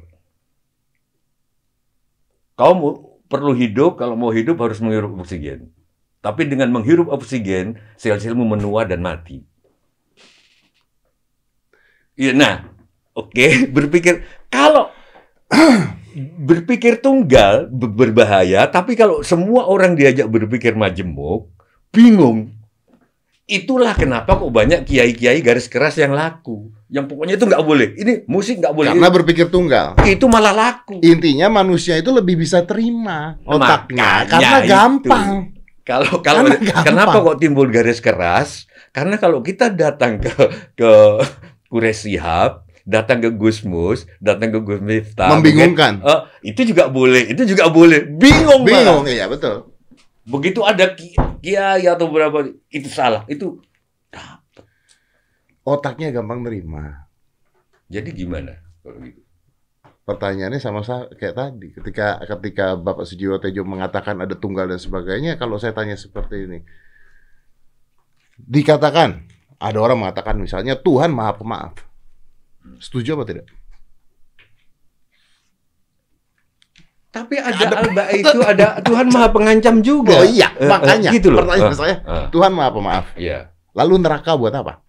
Kau 2.59 2.73
mau, 2.75 2.91
perlu 3.31 3.55
hidup, 3.55 3.95
kalau 3.95 4.19
mau 4.19 4.31
hidup 4.35 4.59
harus 4.59 4.83
menghirup 4.83 5.15
oksigen. 5.19 5.71
Tapi 6.21 6.45
dengan 6.45 6.69
menghirup 6.69 7.09
oksigen, 7.09 7.81
sel-selmu 7.97 8.45
menua 8.45 8.85
dan 8.85 9.01
mati. 9.01 9.41
Iya, 12.19 12.31
nah, 12.37 12.55
oke, 13.17 13.47
berpikir 13.75 14.21
kalau 14.51 14.93
berpikir 16.49 16.99
tunggal 17.01 17.71
be- 17.71 17.89
berbahaya, 17.89 18.67
tapi 18.69 18.93
kalau 18.93 19.23
semua 19.25 19.65
orang 19.65 19.97
diajak 19.97 20.27
berpikir 20.29 20.75
majemuk, 20.77 21.49
bingung. 21.89 22.60
Itulah 23.43 23.91
kenapa 23.93 24.33
kok 24.33 24.47
banyak 24.47 24.85
kiai-kiai 24.85 25.41
garis 25.41 25.67
keras 25.67 25.95
yang 25.95 26.11
laku. 26.11 26.71
Yang 26.87 27.05
pokoknya 27.07 27.35
itu 27.35 27.45
nggak 27.45 27.63
boleh. 27.63 27.87
Ini 27.95 28.13
musik 28.25 28.59
nggak 28.59 28.71
boleh. 28.71 28.91
Karena 28.91 29.09
berpikir 29.09 29.47
tunggal. 29.47 29.99
itu 30.03 30.25
malah 30.25 30.51
laku. 30.51 30.99
Intinya 31.01 31.51
manusia 31.51 31.95
itu 31.95 32.09
lebih 32.09 32.35
bisa 32.37 32.63
terima 32.63 33.35
otaknya 33.43 34.23
Makanya 34.23 34.27
karena 34.29 34.57
itu. 34.57 34.69
gampang. 34.69 35.29
Kalau 35.81 36.13
kalau 36.19 36.47
Karena 36.47 36.55
gampang. 36.69 36.85
kenapa 36.85 37.17
kok 37.19 37.37
timbul 37.37 37.67
garis 37.67 37.99
keras? 37.99 38.49
Karena 38.91 39.15
kalau 39.15 39.39
kita 39.39 39.67
datang 39.67 40.19
ke 40.19 40.31
ke 40.73 40.91
Kures 41.67 42.03
Shihab, 42.03 42.63
datang 42.83 43.19
ke 43.19 43.31
Gusmus, 43.31 44.03
datang 44.17 44.51
ke 44.51 44.59
Gus 44.59 44.79
Miftah, 44.79 45.31
Membingungkan. 45.31 45.99
mungkin, 45.99 46.11
eh, 46.11 46.19
itu 46.45 46.61
juga 46.65 46.87
boleh, 46.87 47.31
itu 47.31 47.43
juga 47.45 47.67
boleh. 47.67 48.03
Bingung, 48.05 48.61
malah. 48.61 48.99
Bingung, 48.99 49.03
iya 49.07 49.25
betul. 49.25 49.70
Begitu 50.21 50.61
ada 50.61 50.93
ki- 50.93 51.17
kiai 51.41 51.85
atau 51.85 52.07
berapa 52.09 52.45
itu 52.69 52.89
salah. 52.89 53.25
Itu 53.25 53.61
Otaknya 55.61 56.09
gampang 56.09 56.41
terima. 56.41 57.05
jadi 57.85 58.09
gimana 58.09 58.57
kalau 58.81 58.97
gitu? 59.05 59.21
Pertanyaannya 60.01 60.57
sama 60.57 60.81
saya 60.81 61.05
kayak 61.13 61.35
tadi. 61.37 61.67
Ketika 61.69 62.17
ketika 62.25 62.73
Bapak 62.73 63.05
Sujiwo 63.05 63.37
Tejo 63.37 63.61
mengatakan 63.61 64.17
ada 64.17 64.33
tunggal 64.33 64.65
dan 64.65 64.81
sebagainya, 64.81 65.37
kalau 65.37 65.61
saya 65.61 65.77
tanya 65.77 65.93
seperti 65.93 66.49
ini. 66.49 66.59
Dikatakan, 68.41 69.29
ada 69.61 69.77
orang 69.77 70.01
mengatakan 70.01 70.41
misalnya 70.41 70.73
Tuhan 70.73 71.13
Maha 71.13 71.37
Pemaaf. 71.37 71.73
Setuju 72.81 73.13
apa 73.13 73.29
tidak? 73.29 73.45
Tapi 77.11 77.35
ada 77.35 77.65
alba 77.75 78.07
itu 78.09 78.39
ada 78.39 78.79
Tuhan 78.79 79.11
Maha 79.11 79.27
Pengancam 79.29 79.83
juga. 79.83 80.15
Oh 80.15 80.23
iya, 80.23 80.47
Eh, 80.55 80.63
eh, 80.63 80.69
makanya 80.71 81.11
gitu 81.11 81.27
loh. 81.27 81.43
pertanyaan 81.43 81.75
Eh, 81.75 81.77
saya, 81.77 81.95
eh, 81.99 82.25
Tuhan 82.31 82.51
Maha 82.51 82.69
Pemaaf. 82.71 83.05
Iya. 83.13 83.51
Lalu 83.71 83.93
neraka 83.99 84.31
buat 84.33 84.51
apa? 84.51 84.79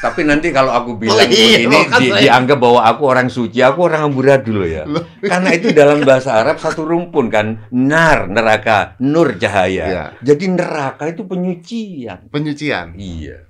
Tapi 0.00 0.26
nanti 0.26 0.50
kalau 0.50 0.72
aku 0.72 0.98
bilang 0.98 1.14
Oh, 1.14 1.22
iya, 1.22 1.62
begini 1.62 1.78
di- 2.00 2.26
dianggap 2.26 2.58
bahwa 2.58 2.82
aku 2.82 3.02
orang 3.04 3.28
suci, 3.28 3.60
aku 3.60 3.86
orang 3.86 4.10
amburadul 4.10 4.56
loh 4.56 4.66
ya. 4.66 4.82
Karena 5.22 5.54
itu 5.54 5.70
dalam 5.70 6.02
bahasa 6.02 6.34
Arab 6.34 6.58
satu 6.58 6.82
rumpun 6.82 7.28
kan, 7.28 7.68
nar 7.70 8.26
neraka, 8.26 8.98
nur 8.98 9.36
cahaya. 9.36 9.84
Iya. 9.86 10.04
Jadi 10.24 10.44
neraka 10.50 11.06
itu 11.06 11.22
penyucian. 11.22 12.26
Penyucian. 12.26 12.96
Iya. 12.96 13.46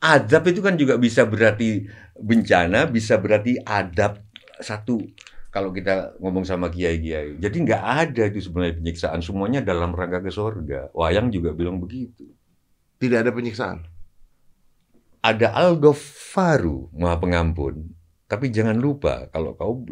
Adab 0.00 0.48
itu 0.48 0.64
kan 0.64 0.80
juga 0.80 0.96
bisa 0.96 1.28
berarti 1.28 1.84
bencana, 2.16 2.88
bisa 2.88 3.20
berarti 3.20 3.60
adab 3.60 4.24
satu. 4.56 4.96
Kalau 5.50 5.74
kita 5.74 6.16
ngomong 6.22 6.46
sama 6.46 6.70
kiai-kiai, 6.72 7.36
jadi 7.36 7.52
nggak 7.52 7.82
ada 7.84 8.22
itu 8.30 8.38
sebenarnya 8.48 8.80
penyiksaan, 8.80 9.20
semuanya 9.20 9.60
dalam 9.60 9.92
rangka 9.92 10.24
ke 10.24 10.30
surga. 10.32 10.94
Wayang 10.96 11.28
juga 11.28 11.52
bilang 11.52 11.82
begitu. 11.82 12.32
Tidak 12.96 13.18
ada 13.18 13.34
penyiksaan. 13.34 13.82
Ada 15.20 15.52
Al-Ghaffaru, 15.52 16.96
Maha 16.96 17.18
Pengampun. 17.20 17.92
Tapi 18.30 18.48
jangan 18.54 18.78
lupa 18.78 19.26
kalau 19.28 19.58
kau 19.58 19.84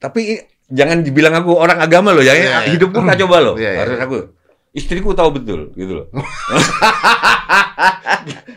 tapi 0.00 0.40
jangan 0.68 1.00
dibilang 1.04 1.36
aku 1.36 1.52
orang 1.54 1.78
agama 1.78 2.10
loh 2.10 2.24
ya. 2.24 2.34
Iya, 2.34 2.44
iya. 2.44 2.58
Hidupku 2.74 2.98
kacau 3.00 3.28
balau. 3.28 3.54
Iya, 3.54 3.70
iya, 3.70 3.80
Harus 3.86 3.96
iya. 4.00 4.04
aku. 4.08 4.18
Istriku 4.74 5.14
tahu 5.14 5.38
betul 5.38 5.70
gitu 5.78 6.02
loh. 6.02 6.06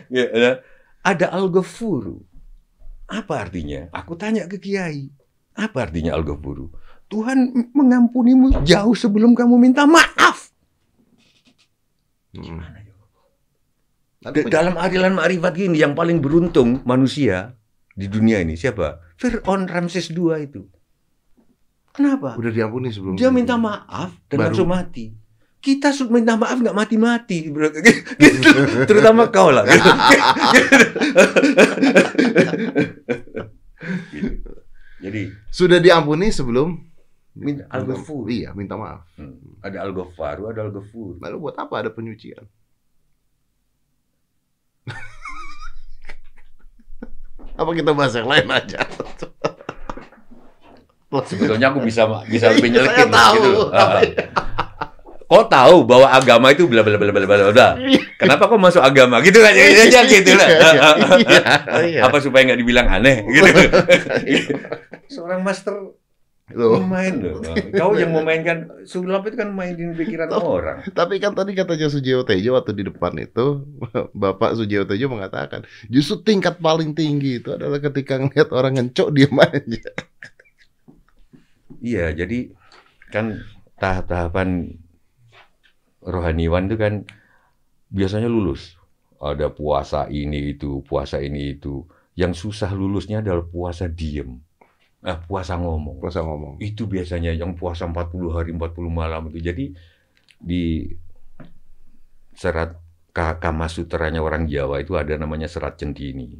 Ada 1.08 1.32
Al-Ghafuru. 1.32 2.20
Apa 3.08 3.40
artinya? 3.40 3.88
Aku 3.96 4.12
tanya 4.12 4.44
ke 4.44 4.60
kiai. 4.60 5.08
Apa 5.56 5.88
artinya 5.88 6.12
Al-Ghafuru? 6.12 6.68
Tuhan 7.08 7.72
mengampunimu 7.72 8.60
jauh 8.62 8.92
sebelum 8.92 9.32
kamu 9.32 9.56
minta 9.56 9.88
maaf. 9.88 10.52
Hmm. 12.36 12.60
D- 14.20 14.44
penyi- 14.44 14.52
dalam 14.52 14.76
arilan 14.76 15.16
ma'rifat 15.16 15.56
gini 15.56 15.80
yang 15.80 15.96
paling 15.96 16.20
beruntung 16.20 16.84
manusia 16.84 17.56
di 17.96 18.04
dunia 18.04 18.44
ini 18.44 18.52
siapa? 18.52 19.00
Fir'aun 19.16 19.64
Ramses 19.64 20.12
II 20.12 20.36
itu. 20.36 20.68
Kenapa? 21.96 22.36
Udah 22.36 22.52
diampuni 22.52 22.92
sebelum 22.92 23.16
Dia 23.16 23.32
minta 23.32 23.56
maaf 23.56 24.12
dan 24.28 24.36
Baru. 24.36 24.46
langsung 24.52 24.68
mati. 24.68 25.16
Kita 25.58 25.90
minta 26.06 26.38
maaf 26.38 26.54
nggak 26.62 26.76
mati-mati, 26.76 27.50
bro. 27.50 27.66
Gitu. 27.74 28.86
terutama 28.86 29.26
kau 29.26 29.50
lah. 29.50 29.66
Gitu. 29.66 29.90
Gitu. 34.12 34.50
Jadi 34.98 35.30
Sudah 35.50 35.78
diampuni 35.78 36.30
sebelum 36.34 36.74
minta 37.38 37.66
al-ghafur. 37.70 38.26
Iya, 38.26 38.50
minta 38.54 38.74
maaf. 38.74 39.06
Hmm. 39.14 39.38
Ada 39.62 39.86
al-ghafaru, 39.86 40.50
ada 40.50 40.66
al-ghafur. 40.66 41.18
Lalu 41.22 41.36
buat 41.38 41.54
apa 41.58 41.74
ada 41.86 41.90
penyucian? 41.94 42.42
apa 47.60 47.70
kita 47.74 47.90
bahas 47.94 48.14
yang 48.14 48.26
lain 48.30 48.46
aja? 48.50 48.78
Sebetulnya 51.08 51.72
aku 51.72 51.80
bisa 51.82 52.04
bisa 52.28 52.52
lebih 52.52 52.68
Iya, 52.68 52.84
nyelekin 52.84 53.08
saya 53.08 53.16
tahu. 53.16 53.34
gitu. 53.40 53.62
Ah. 53.72 54.02
Kau 55.28 55.44
tahu 55.44 55.84
bahwa 55.84 56.08
agama 56.08 56.56
itu 56.56 56.64
bla 56.64 56.80
bla 56.80 56.96
bla 56.96 57.12
bla 57.12 57.28
bla 57.28 57.36
bla 57.36 57.52
bla. 57.52 57.68
Kenapa 58.16 58.48
kau 58.48 58.56
masuk 58.56 58.80
agama? 58.80 59.20
Gitu 59.20 59.36
kan 59.44 59.52
aja 59.52 60.00
gitu 60.08 60.32
lah. 60.32 60.48
Iya, 60.48 60.70
iya, 61.20 61.40
iya. 61.92 62.00
Apa 62.08 62.16
supaya 62.24 62.48
nggak 62.48 62.60
dibilang 62.64 62.88
aneh 62.88 63.22
gitu. 63.36 63.52
Seorang 65.12 65.44
master 65.44 65.92
Loh, 66.56 66.80
pemain 66.80 67.12
loh. 67.12 67.44
Kau 67.76 67.92
yang 67.92 68.16
memainkan 68.16 68.72
sulap 68.88 69.28
itu 69.28 69.36
kan 69.36 69.52
mainin 69.52 69.92
pikiran 69.92 70.32
orang. 70.32 70.80
tapi 70.96 71.20
kan 71.20 71.36
tadi 71.36 71.52
katanya 71.52 71.92
Sujiwo 71.92 72.24
Tejo 72.24 72.56
waktu 72.56 72.72
di 72.72 72.88
depan 72.88 73.12
itu 73.20 73.68
Bapak 74.24 74.56
Sujiwo 74.56 74.88
Tejo 74.88 75.12
mengatakan 75.12 75.68
justru 75.92 76.24
tingkat 76.24 76.56
paling 76.56 76.96
tinggi 76.96 77.44
itu 77.44 77.52
adalah 77.52 77.76
ketika 77.84 78.16
ngeliat 78.16 78.48
orang 78.56 78.80
ngencok 78.80 79.08
diam 79.12 79.36
aja. 79.44 79.92
Iya, 81.84 82.16
jadi 82.16 82.48
kan 83.12 83.44
tahap-tahapan 83.76 84.72
rohaniwan 86.08 86.66
itu 86.68 86.76
kan 86.80 86.94
biasanya 87.92 88.28
lulus. 88.32 88.76
Ada 89.18 89.50
puasa 89.50 90.06
ini 90.08 90.54
itu, 90.54 90.80
puasa 90.86 91.18
ini 91.20 91.58
itu. 91.58 91.84
Yang 92.18 92.48
susah 92.48 92.70
lulusnya 92.74 93.22
adalah 93.22 93.44
puasa 93.46 93.86
diem. 93.86 94.38
Nah, 95.04 95.16
puasa 95.22 95.54
ngomong. 95.58 96.02
Puasa 96.02 96.20
ngomong. 96.22 96.58
Itu 96.62 96.90
biasanya 96.90 97.30
yang 97.34 97.54
puasa 97.54 97.86
40 97.86 98.34
hari, 98.34 98.50
40 98.54 98.90
malam 98.90 99.30
itu. 99.30 99.38
Jadi 99.42 99.64
di 100.38 100.62
serat 102.40 102.70
Ka- 103.16 103.38
Kama 103.42 103.66
Sutranya 103.66 104.20
orang 104.22 104.46
Jawa 104.52 104.76
itu 104.84 104.94
ada 105.00 105.14
namanya 105.18 105.48
serat 105.50 105.74
Centini. 105.80 106.38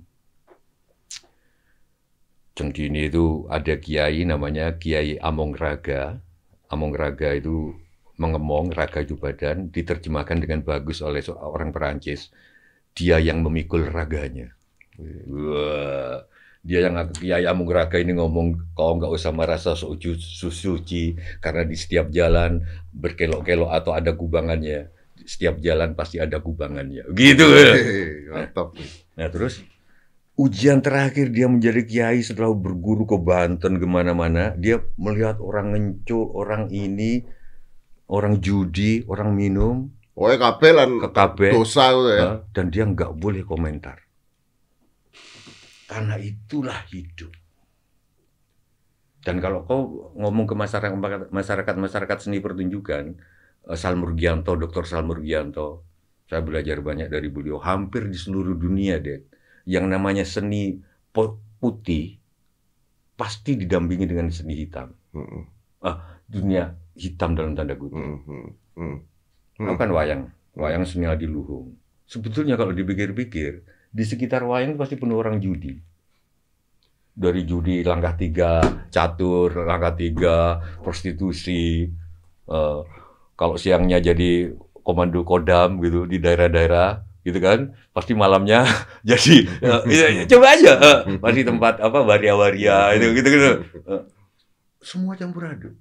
Centini 2.59 3.07
itu 3.11 3.47
ada 3.57 3.75
kiai 3.79 4.21
namanya 4.27 4.65
Kiai 4.83 5.19
Among 5.23 5.55
Raga. 5.55 6.19
Among 6.75 6.93
Raga 7.01 7.31
itu 7.41 7.75
mengemong, 8.19 8.75
raga 8.75 9.01
itu 9.01 9.15
badan, 9.15 9.71
diterjemahkan 9.71 10.43
dengan 10.43 10.67
bagus 10.67 11.01
oleh 11.01 11.23
seorang 11.23 11.71
Perancis. 11.71 12.35
Dia 12.93 13.23
yang 13.23 13.47
memikul 13.47 13.87
raganya. 13.87 14.51
Wah, 14.99 16.27
dia 16.59 16.85
yang 16.85 16.99
Kiai 17.15 17.47
Amung 17.47 17.71
Raga 17.71 18.03
ini 18.03 18.19
ngomong 18.19 18.75
kau 18.75 18.99
nggak 18.99 19.15
usah 19.15 19.31
merasa 19.31 19.79
suci, 19.79 20.19
suci 20.51 21.15
karena 21.39 21.63
di 21.63 21.79
setiap 21.79 22.11
jalan 22.11 22.61
berkelok-kelok 22.91 23.71
atau 23.71 23.95
ada 23.95 24.13
kubangannya. 24.19 24.91
Setiap 25.23 25.63
jalan 25.63 25.95
pasti 25.95 26.19
ada 26.19 26.43
kubangannya. 26.43 27.07
Gitu. 27.15 27.47
Mantap. 28.35 28.75
Nah 29.15 29.29
terus 29.31 29.63
ujian 30.39 30.83
terakhir 30.83 31.31
dia 31.31 31.47
menjadi 31.47 31.83
kiai 31.87 32.21
setelah 32.23 32.55
berguru 32.55 33.07
ke 33.07 33.19
Banten 33.19 33.79
ke 33.79 33.87
mana-mana, 33.87 34.55
dia 34.59 34.83
melihat 34.99 35.39
orang 35.39 35.75
ngencul, 35.75 36.31
orang 36.35 36.71
ini, 36.75 37.27
orang 38.09 38.41
judi, 38.41 39.05
orang 39.07 39.37
minum, 39.37 39.93
Oh, 40.19 40.27
kapelan 40.35 40.99
ke 40.99 41.09
KB, 41.15 41.39
dosa 41.55 41.95
itu 41.95 42.03
ya. 42.11 42.29
Dan 42.51 42.75
dia 42.75 42.83
nggak 42.83 43.15
boleh 43.15 43.47
komentar. 43.47 44.03
Karena 45.87 46.19
itulah 46.19 46.75
hidup. 46.91 47.31
Dan 49.23 49.39
kalau 49.39 49.63
kau 49.63 50.11
ngomong 50.19 50.51
ke 50.51 50.59
masyarakat 50.59 50.99
masyarakat 51.31 51.75
masyarakat 51.79 52.19
seni 52.19 52.43
pertunjukan, 52.43 53.15
eh, 53.71 53.79
Salmurgianto, 53.79 54.59
Dr. 54.59 54.91
Salmurgianto, 54.91 55.87
saya 56.27 56.43
belajar 56.43 56.83
banyak 56.83 57.07
dari 57.07 57.31
beliau. 57.31 57.63
Hampir 57.63 58.11
di 58.11 58.19
seluruh 58.19 58.59
dunia, 58.59 58.99
deh, 58.99 59.23
yang 59.71 59.87
namanya 59.87 60.27
seni 60.27 60.83
putih 61.15 62.19
pasti 63.15 63.55
didampingi 63.55 64.07
dengan 64.11 64.35
seni 64.35 64.67
hitam. 64.67 64.91
Mm, 65.15 65.47
Dunia 66.29 66.69
hitam 66.99 67.39
dalam 67.39 67.55
tanda 67.55 67.79
kutip. 67.79 67.95
mm, 67.95 68.19
mm, 68.27 68.49
mm. 68.77 68.97
Tahu 69.59 69.77
kan 69.79 69.91
wayang, 69.95 70.23
wayang 70.59 70.83
seni 70.83 71.07
adiluhung. 71.07 71.79
Sebetulnya 72.05 72.59
kalau 72.59 72.75
dipikir-pikir, 72.75 73.63
di 73.95 74.05
sekitar 74.05 74.43
wayang 74.43 74.75
itu 74.75 74.79
pasti 74.79 74.95
penuh 74.99 75.19
orang 75.19 75.39
judi. 75.39 75.79
Dari 77.19 77.43
judi 77.43 77.83
langkah 77.83 78.15
tiga, 78.15 78.63
catur, 78.91 79.67
langkah 79.67 79.95
tiga, 79.99 80.63
prostitusi. 80.83 81.91
eh, 82.49 82.81
kalau 83.39 83.55
siangnya 83.55 84.03
jadi 84.03 84.51
komando 84.83 85.21
kodam 85.23 85.79
gitu 85.85 86.09
di 86.09 86.19
daerah-daerah 86.19 87.05
gitu 87.27 87.39
kan, 87.45 87.77
pasti 87.93 88.17
malamnya 88.17 88.65
jadi 89.11 89.45
eh, 89.63 89.81
ya, 89.85 90.07
ya, 90.11 90.25
coba 90.31 90.47
aja, 90.57 90.73
eh, 90.81 90.99
pasti 91.21 91.43
tempat 91.45 91.79
apa 91.83 91.99
waria-waria 92.07 92.97
itu 92.97 93.07
gitu 93.19 93.29
gitu. 93.29 93.51
Eh, 93.85 94.03
semua 94.81 95.19
campur 95.19 95.45
aduk. 95.45 95.75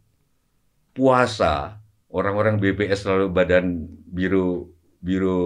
Puasa, 0.97 1.53
orang-orang 2.17 2.55
BPS 2.63 2.99
selalu 3.05 3.27
badan 3.37 3.65
biro 4.17 4.47
biro 5.07 5.41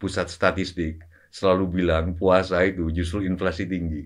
pusat 0.00 0.26
statistik 0.36 0.94
selalu 1.36 1.64
bilang 1.82 2.06
puasa 2.20 2.56
itu 2.70 2.84
justru 2.98 3.18
inflasi 3.30 3.64
tinggi. 3.72 4.02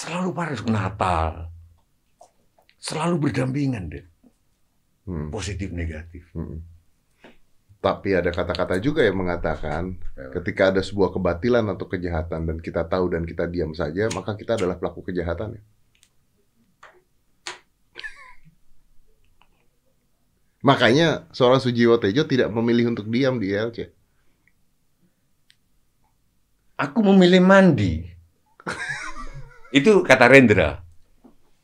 Selalu 0.00 0.28
pada 0.36 0.54
Natal. 0.76 1.32
Selalu 2.86 3.14
berdampingan 3.22 3.84
deh, 3.92 4.04
Hmm, 5.06 5.30
positif 5.34 5.68
negatif. 5.80 6.24
hmm. 6.34 6.58
Tapi 7.82 8.10
ada 8.14 8.30
kata-kata 8.30 8.78
juga 8.78 9.02
yang 9.02 9.18
mengatakan 9.22 9.98
ketika 10.38 10.70
ada 10.70 10.82
sebuah 10.88 11.10
kebatilan 11.18 11.66
atau 11.74 11.86
kejahatan 11.90 12.40
dan 12.48 12.58
kita 12.62 12.82
tahu 12.86 13.10
dan 13.10 13.22
kita 13.26 13.44
diam 13.50 13.72
saja, 13.74 14.06
maka 14.14 14.38
kita 14.38 14.54
adalah 14.58 14.78
pelaku 14.78 15.00
kejahatan. 15.10 15.58
ya. 15.58 15.62
Makanya 20.62 21.26
seorang 21.34 21.58
Sujiwo 21.58 21.98
Tejo 21.98 22.22
tidak 22.26 22.48
memilih 22.54 22.94
untuk 22.94 23.10
diam 23.10 23.42
di 23.42 23.50
ILC. 23.50 23.90
Aku 26.78 27.02
memilih 27.02 27.42
mandi. 27.42 28.06
itu 29.78 30.06
kata 30.06 30.30
Rendra 30.30 30.82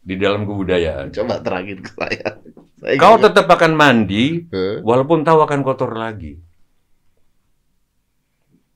di 0.03 0.18
dalam 0.18 0.42
kebudayaan. 0.42 1.14
Coba 1.14 1.38
terangin 1.38 1.78
ke 1.78 1.90
saya. 1.94 2.42
Saya 2.78 2.94
Kau 2.99 3.18
tetap 3.18 3.46
akan 3.51 3.72
mandi 3.74 4.46
walaupun 4.82 5.26
tahu 5.26 5.42
akan 5.42 5.61
kotor 5.66 5.94
lagi. 5.94 6.38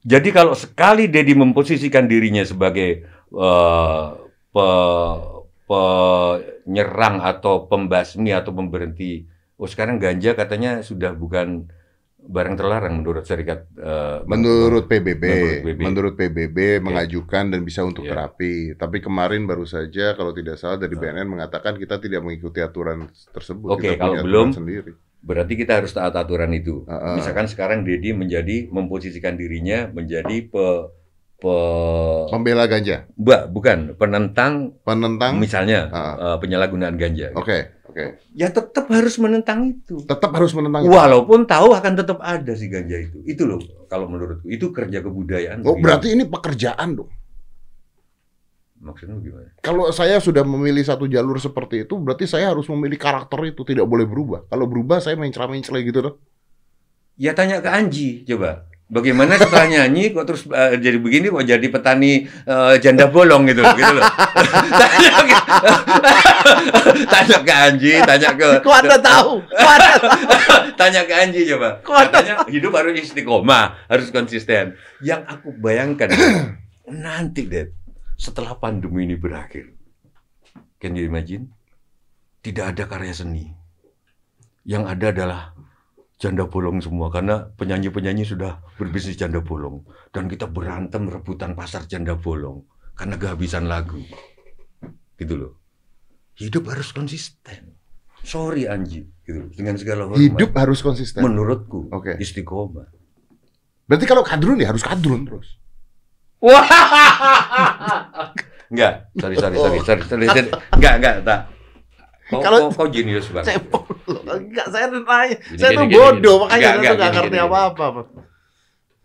Jadi 0.03 0.35
kalau 0.35 0.59
sekali 0.59 1.07
Dedi 1.07 1.31
memposisikan 1.39 2.11
dirinya 2.11 2.43
sebagai 2.43 3.07
pe- 4.51 5.21
penyerang 5.71 7.23
atau 7.23 7.71
pembasmi 7.71 8.35
atau 8.35 8.51
pemberhenti, 8.51 9.31
oh 9.63 9.69
sekarang 9.69 9.97
ganja 9.97 10.35
katanya 10.35 10.83
sudah 10.83 11.15
bukan 11.15 11.71
barang 12.21 12.55
terlarang 12.55 12.99
menurut 12.99 13.23
serikat. 13.23 13.67
eh, 13.75 14.23
Menurut 14.25 14.87
PBB, 14.87 15.23
Menurut 15.23 15.59
PBB. 15.61 15.81
menurut 15.81 16.15
PBB 16.15 16.59
mengajukan 16.79 17.45
dan 17.51 17.61
bisa 17.63 17.83
untuk 17.83 18.03
Iya. 18.03 18.15
terapi. 18.15 18.55
Tapi 18.75 18.99
kemarin 18.99 19.43
baru 19.43 19.63
saja 19.65 20.15
kalau 20.15 20.31
tidak 20.31 20.55
salah 20.55 20.79
dari 20.79 20.95
Ah. 20.95 21.01
BNN 21.01 21.27
mengatakan 21.29 21.75
kita 21.75 21.99
tidak 21.99 22.23
mengikuti 22.23 22.59
aturan 22.59 23.07
tersebut. 23.29 23.69
Oke, 23.69 23.87
kita 23.89 23.99
kalau 24.01 24.15
punya 24.15 24.23
belum, 24.23 24.49
sendiri. 24.53 24.93
Berarti 25.19 25.55
kita 25.57 25.79
harus 25.79 25.91
taat 25.91 26.15
aturan 26.15 26.51
itu. 26.53 26.83
Ah, 26.85 26.95
ah. 26.95 27.15
Misalkan 27.15 27.47
sekarang 27.47 27.83
Dedi 27.83 28.11
menjadi 28.13 28.67
memposisikan 28.69 29.35
dirinya 29.35 29.87
menjadi 29.89 30.47
pe, 30.47 30.67
pe 31.39 31.55
Pembela 32.29 32.67
ganja, 32.67 33.11
Mbak, 33.15 33.43
bukan 33.51 33.79
penentang 33.95 34.79
penentang. 34.83 35.43
misalnya 35.43 35.91
Ah. 35.91 36.15
eh, 36.15 36.37
penyalahgunaan 36.39 36.95
ganja. 36.95 37.35
Oke, 37.35 37.67
oke. 37.93 38.07
Ya 38.33 38.49
tetap 38.49 38.89
harus 38.89 39.15
menentang 39.21 39.69
itu. 39.69 40.01
Tetap 40.09 40.33
harus 40.33 40.57
menentang. 40.57 40.89
Walaupun 40.89 41.45
tahu 41.45 41.77
akan 41.77 41.93
tetap 41.93 42.19
ada 42.25 42.53
si 42.57 42.73
ganja 42.73 42.97
itu. 42.97 43.21
Itu 43.29 43.45
loh 43.45 43.61
kalau 43.93 44.09
menurutku 44.09 44.49
itu 44.49 44.73
kerja 44.73 45.05
kebudayaan. 45.05 45.61
Oh, 45.69 45.77
berarti 45.77 46.17
ini 46.17 46.25
pekerjaan 46.25 46.97
dong. 46.97 47.13
maksudnya 48.83 49.15
gimana? 49.23 49.47
Kalau 49.63 49.95
saya 49.95 50.19
sudah 50.19 50.43
memilih 50.43 50.83
satu 50.83 51.07
jalur 51.07 51.39
seperti 51.39 51.87
itu, 51.87 51.95
berarti 52.03 52.27
saya 52.27 52.51
harus 52.51 52.67
memilih 52.67 52.99
karakter 52.99 53.39
itu, 53.47 53.63
tidak 53.63 53.87
boleh 53.87 54.03
berubah. 54.03 54.51
Kalau 54.51 54.67
berubah, 54.67 54.99
saya 54.99 55.15
mencela-mencela 55.15 55.79
gitu 55.87 56.03
dong. 56.03 56.17
Ya 57.15 57.31
tanya 57.31 57.63
ke 57.63 57.71
Anji 57.71 58.27
coba. 58.27 58.67
Bagaimana 58.93 59.41
setelah 59.41 59.73
nyanyi 59.73 60.13
kok 60.13 60.29
terus 60.29 60.45
eh, 60.53 60.77
jadi 60.77 61.01
begini 61.01 61.33
kok 61.33 61.49
jadi 61.49 61.67
petani 61.73 62.29
eh, 62.29 62.75
janda 62.77 63.09
bolong 63.09 63.49
gitu 63.49 63.65
gitu 63.65 63.89
loh. 63.89 64.05
tanya, 64.69 65.11
ke, 65.33 65.37
tanya 67.09 67.39
ke 67.41 67.53
Anji, 67.57 67.93
tanya 68.05 68.31
ke 68.37 68.61
Kok 68.61 68.75
Anda 68.85 69.01
tahu? 69.01 69.41
Kok 69.49 69.71
Anda 69.73 69.93
tanya 70.81 71.01
ke 71.09 71.15
Anji 71.17 71.49
coba. 71.49 71.81
Kok 71.81 71.97
Anda 71.97 72.11
Katanya 72.13 72.35
hidup 72.53 72.73
harus 72.77 73.01
istiqomah, 73.01 73.89
harus 73.89 74.13
konsisten. 74.13 74.77
Yang 75.01 75.25
aku 75.25 75.57
bayangkan 75.57 76.13
nanti 76.93 77.49
deh 77.49 77.73
setelah 78.21 78.61
pandemi 78.61 79.09
ini 79.09 79.17
berakhir. 79.17 79.73
Can 80.77 81.01
you 81.01 81.09
imagine? 81.09 81.49
Tidak 82.45 82.77
ada 82.77 82.85
karya 82.85 83.17
seni. 83.17 83.49
Yang 84.69 84.85
ada 84.85 85.07
adalah 85.17 85.43
janda 86.23 86.47
bolong 86.47 86.79
semua 86.79 87.11
karena 87.11 87.51
penyanyi-penyanyi 87.59 88.23
sudah 88.23 88.63
berbisnis 88.79 89.19
janda 89.19 89.43
bolong 89.43 89.83
dan 90.15 90.31
kita 90.31 90.47
berantem 90.47 91.11
rebutan 91.11 91.59
pasar 91.59 91.91
janda 91.91 92.15
bolong 92.15 92.63
karena 92.95 93.19
kehabisan 93.19 93.67
lagu. 93.67 93.99
Gitu 95.19 95.35
loh. 95.35 95.59
Hidup 96.39 96.71
harus 96.71 96.95
konsisten. 96.95 97.75
Sorry 98.23 98.71
Anji, 98.71 99.03
gitu. 99.27 99.51
Dengan 99.51 99.75
segala 99.75 100.07
hormat. 100.07 100.23
Hidup 100.23 100.55
harus 100.55 100.79
konsisten. 100.79 101.27
menurutku 101.27 101.91
Oke. 101.91 102.15
istiqomah. 102.23 102.87
Berarti 103.91 104.07
kalau 104.07 104.23
kadrun 104.23 104.63
ya 104.63 104.71
harus 104.71 104.87
kadrun 104.87 105.27
terus. 105.27 105.59
Wah. 106.39 106.63
Enggak, 108.73 109.13
sorry 109.21 109.37
sorry 109.37 109.57
sorry 109.61 109.79
sorry, 109.85 110.03
sorry, 110.09 110.27
sorry. 110.33 110.49
enggak 110.73 110.95
enggak 110.97 111.15
tak. 111.29 111.52
Kau, 112.31 112.41
Kalau- 112.41 112.61
kau, 112.71 112.85
kau 112.85 112.89
jenius 112.89 113.29
banget. 113.35 113.57
Saya 113.57 113.61
enggak 114.39 114.67
saya 114.71 114.87
nanya. 114.89 115.37
Gini, 115.37 115.59
saya 115.59 115.71
gini, 115.71 115.79
tuh 115.79 115.87
gini, 115.91 115.99
bodoh, 115.99 116.37
gini. 116.39 116.43
makanya 116.47 116.63
Enggak, 116.63 116.79
saya 116.79 116.95
enggak, 116.95 117.13
ngerti 117.13 117.39
apa-apa. 117.39 117.85
Pak. 117.93 118.07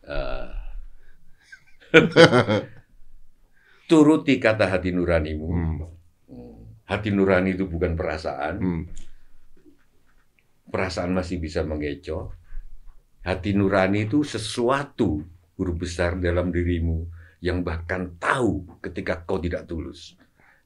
Eh. 0.08 0.48
Turuti 3.90 4.36
kata 4.38 4.68
hati 4.68 4.92
nuranimu. 4.92 5.48
Hmm. 5.48 5.88
Hati 6.88 7.10
nurani 7.12 7.56
itu 7.56 7.68
bukan 7.68 7.96
perasaan. 7.96 8.56
Hmm. 8.60 8.84
Perasaan 10.68 11.12
masih 11.16 11.40
bisa 11.40 11.64
mengecoh. 11.64 12.32
Hati 13.24 13.56
nurani 13.56 14.08
itu 14.08 14.24
sesuatu 14.24 15.24
huruf 15.60 15.76
besar 15.76 16.16
dalam 16.20 16.52
dirimu 16.54 17.08
yang 17.44 17.64
bahkan 17.64 18.16
tahu 18.20 18.68
ketika 18.84 19.24
kau 19.24 19.40
tidak 19.40 19.68
tulus. 19.68 20.16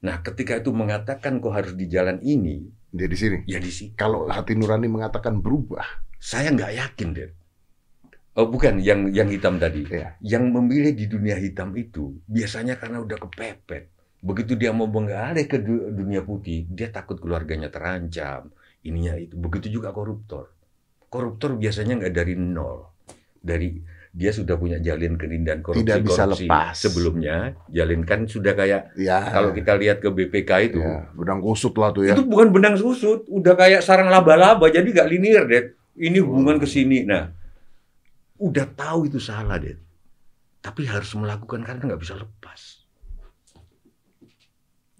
Nah, 0.02 0.18
ketika 0.26 0.58
itu 0.58 0.74
mengatakan 0.74 1.38
kau 1.38 1.54
harus 1.54 1.74
di 1.78 1.86
jalan 1.86 2.18
ini, 2.22 2.66
Dia 2.92 3.06
di 3.08 3.16
sini. 3.16 3.38
ya 3.46 3.62
di 3.62 3.70
sini. 3.70 3.94
Kalau 3.94 4.26
hati 4.28 4.52
nurani 4.58 4.90
mengatakan 4.90 5.38
berubah, 5.40 5.86
Saya 6.22 6.50
nggak 6.54 6.72
yakin, 6.76 7.08
deh. 7.14 7.30
Oh, 8.32 8.48
bukan 8.48 8.80
yang 8.80 9.12
yang 9.12 9.28
hitam 9.28 9.60
tadi. 9.60 9.84
ya. 9.86 10.16
Yang 10.24 10.44
memilih 10.54 10.92
di 10.96 11.04
dunia 11.06 11.36
hitam 11.36 11.70
itu 11.76 12.16
biasanya 12.26 12.80
karena 12.80 12.98
udah 13.04 13.18
kepepet. 13.20 13.84
Begitu 14.22 14.54
dia 14.54 14.70
mau 14.72 14.86
mengalih 14.86 15.44
ke 15.50 15.58
du- 15.60 15.90
dunia 15.90 16.22
putih, 16.22 16.64
dia 16.70 16.88
takut 16.94 17.18
keluarganya 17.18 17.68
terancam. 17.68 18.48
Ininya 18.82 19.18
itu. 19.18 19.34
Begitu 19.36 19.78
juga 19.78 19.90
koruptor. 19.92 20.50
Koruptor 21.12 21.60
biasanya 21.60 22.00
nggak 22.00 22.14
dari 22.14 22.34
nol. 22.38 22.88
Dari 23.42 23.82
dia 24.12 24.28
sudah 24.28 24.60
punya 24.60 24.76
jalin 24.76 25.16
kenindahan 25.16 25.64
korupsi, 25.64 25.88
Tidak 25.88 25.98
bisa 26.04 26.28
korupsi 26.28 26.44
lepas. 26.44 26.76
sebelumnya. 26.76 27.56
Jalin 27.72 28.04
kan 28.04 28.28
sudah 28.28 28.52
kayak 28.52 28.92
Ya. 29.00 29.24
kalau 29.32 29.56
kita 29.56 29.72
lihat 29.80 30.04
ke 30.04 30.12
BPK 30.12 30.50
itu, 30.68 30.84
ya, 30.84 31.08
benang 31.16 31.40
kusut 31.40 31.72
lah 31.80 31.96
tuh 31.96 32.04
ya. 32.04 32.12
itu 32.12 32.28
bukan 32.28 32.52
benang 32.52 32.76
susut, 32.76 33.24
udah 33.32 33.56
kayak 33.56 33.80
sarang 33.80 34.12
laba-laba, 34.12 34.68
jadi 34.68 34.84
nggak 34.84 35.08
linear, 35.08 35.44
deh. 35.48 35.64
Ini 35.96 36.20
hubungan 36.20 36.60
ke 36.60 36.68
sini. 36.68 37.08
Nah, 37.08 37.32
udah 38.36 38.66
tahu 38.76 39.08
itu 39.08 39.16
salah, 39.16 39.56
deh. 39.56 39.80
Tapi 40.60 40.84
harus 40.84 41.16
melakukan 41.16 41.64
karena 41.64 41.80
nggak 41.88 42.00
bisa 42.04 42.12
lepas. 42.12 42.84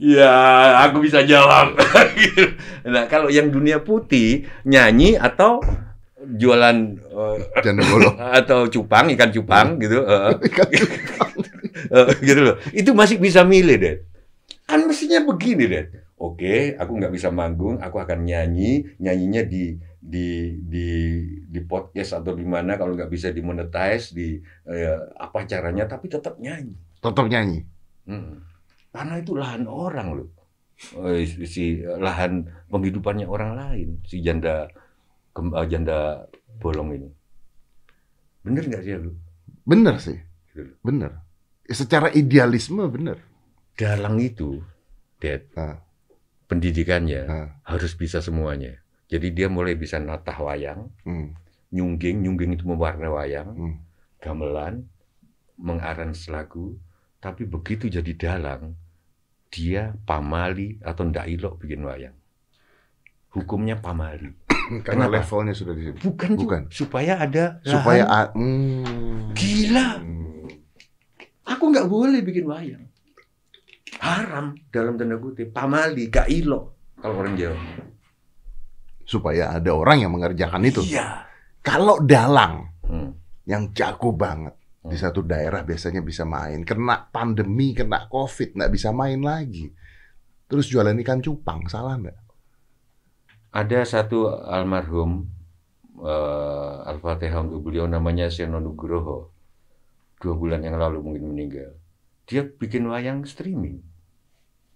Ya, 0.00 0.34
aku 0.88 1.04
bisa 1.04 1.20
jawab. 1.22 1.76
nah, 2.92 3.06
kalau 3.06 3.28
yang 3.28 3.52
dunia 3.52 3.78
putih 3.78 4.48
nyanyi 4.64 5.14
atau 5.14 5.60
jualan 6.24 6.76
Janda 7.62 7.82
bolong. 7.86 8.16
atau 8.40 8.66
cupang 8.70 9.10
ikan 9.14 9.30
cupang 9.34 9.76
gitu, 9.82 10.02
eh, 10.06 10.30
eh, 11.96 12.08
gitu 12.22 12.40
loh. 12.40 12.56
Itu 12.70 12.90
masih 12.94 13.18
bisa 13.18 13.42
milih 13.42 13.76
deh. 13.78 13.96
Kan 14.66 14.86
mestinya 14.86 15.22
begini 15.26 15.64
deh. 15.66 15.84
Oke, 16.22 16.78
aku 16.78 17.02
nggak 17.02 17.10
bisa 17.10 17.34
manggung, 17.34 17.82
aku 17.82 17.98
akan 17.98 18.22
nyanyi, 18.22 18.86
nyanyinya 19.02 19.42
di 19.42 19.74
di 19.98 20.58
di 20.62 20.88
di 21.50 21.60
podcast 21.66 22.22
atau 22.22 22.34
di 22.38 22.46
mana 22.46 22.78
kalau 22.78 22.94
nggak 22.94 23.10
bisa 23.10 23.34
dimonetize 23.34 24.14
di 24.14 24.38
eh, 24.70 24.98
apa 25.18 25.42
caranya, 25.50 25.90
tapi 25.90 26.06
tetap 26.06 26.38
nyanyi. 26.38 26.78
Tetap 27.02 27.26
nyanyi. 27.26 27.66
Mm. 28.06 28.38
Karena 28.94 29.14
itu 29.18 29.32
lahan 29.34 29.66
orang 29.66 30.08
loh. 30.22 30.30
Si, 31.46 31.78
lahan 31.82 32.42
penghidupannya 32.66 33.26
orang 33.26 33.54
lain, 33.54 33.88
si 34.02 34.18
janda 34.18 34.66
janda 35.66 36.28
bolong 36.60 36.90
ini. 36.96 37.10
Bener 38.42 38.62
nggak 38.66 38.82
sih 38.84 38.94
lu? 38.98 39.12
Bener 39.62 39.96
sih. 40.02 40.18
Gitu. 40.52 40.74
Bener. 40.82 41.22
Secara 41.66 42.12
idealisme 42.12 42.84
bener. 42.90 43.22
Dalang 43.72 44.20
itu, 44.20 44.60
Dad, 45.16 45.48
Ah. 45.56 45.80
pendidikannya 46.50 47.22
Ah. 47.24 47.48
harus 47.64 47.96
bisa 47.96 48.20
semuanya. 48.20 48.76
Jadi 49.08 49.32
dia 49.32 49.48
mulai 49.48 49.78
bisa 49.78 49.96
natah 49.96 50.36
wayang, 50.36 50.92
Hmm. 51.06 51.32
nyungging, 51.72 52.20
nyungging 52.20 52.52
itu 52.58 52.64
mewarna 52.68 53.08
wayang, 53.08 53.48
Hmm. 53.56 53.76
gamelan, 54.20 54.84
mengarans 55.56 56.28
lagu, 56.28 56.76
tapi 57.22 57.48
begitu 57.48 57.88
jadi 57.88 58.12
dalang, 58.12 58.76
dia 59.48 59.96
pamali 60.04 60.80
atau 60.84 61.08
ndak 61.08 61.28
ilok 61.28 61.54
bikin 61.64 61.84
wayang. 61.84 62.16
Hukumnya 63.32 63.80
pamali. 63.80 64.32
Karena 64.80 65.06
Kenapa? 65.06 65.14
levelnya 65.18 65.52
sudah 65.52 65.72
di 65.72 65.82
sini. 65.84 65.96
Bukan. 65.98 66.30
Bukan. 66.34 66.62
supaya 66.68 67.18
ada 67.18 67.58
Supaya 67.62 68.02
lahan. 68.04 68.26
a- 68.26 68.32
hmm. 68.32 69.32
Gila. 69.32 69.88
Hmm. 69.98 70.48
Aku 71.44 71.64
nggak 71.68 71.86
boleh 71.86 72.20
bikin 72.20 72.44
wayang. 72.44 72.84
Haram 73.98 74.56
dalam 74.68 74.96
tanda 74.96 75.16
kutip. 75.16 75.50
Pamali, 75.50 76.08
gak 76.08 76.26
ilok. 76.26 76.64
Kalau 76.96 77.18
orang 77.18 77.34
Jawa. 77.34 77.58
supaya 79.02 79.50
ada 79.50 79.68
orang 79.68 79.98
yang 79.98 80.10
mengerjakan 80.10 80.62
itu. 80.62 80.80
Iya. 80.84 81.26
Kalau 81.60 82.00
dalang 82.00 82.70
Hmm. 82.82 83.12
yang 83.44 83.68
jago 83.72 84.14
banget 84.14 84.54
di 84.80 84.94
Hmm. 84.94 85.02
satu 85.02 85.20
daerah 85.20 85.62
biasanya 85.62 86.00
bisa 86.00 86.22
main, 86.22 86.62
kena 86.62 87.06
pandemi, 87.06 87.70
kena 87.72 88.06
covid, 88.06 88.54
nggak 88.54 88.72
bisa 88.72 88.88
main 88.90 89.18
lagi. 89.18 89.68
Terus 90.44 90.66
jualan 90.66 90.94
ikan 90.96 91.18
cupang, 91.18 91.66
salah 91.66 91.98
nggak? 91.98 92.18
Ada 93.53 93.84
satu 93.84 94.32
almarhum 94.32 95.28
eh, 96.00 96.74
Al-Fatihah 96.88 97.44
untuk 97.44 97.68
beliau 97.68 97.84
namanya 97.84 98.32
Seno 98.32 98.59
Nugroho. 98.59 99.28
Dua 100.16 100.34
bulan 100.38 100.64
yang 100.64 100.80
lalu 100.80 101.05
mungkin 101.05 101.28
meninggal. 101.34 101.76
Dia 102.24 102.46
bikin 102.46 102.88
wayang 102.88 103.28
streaming. 103.28 103.82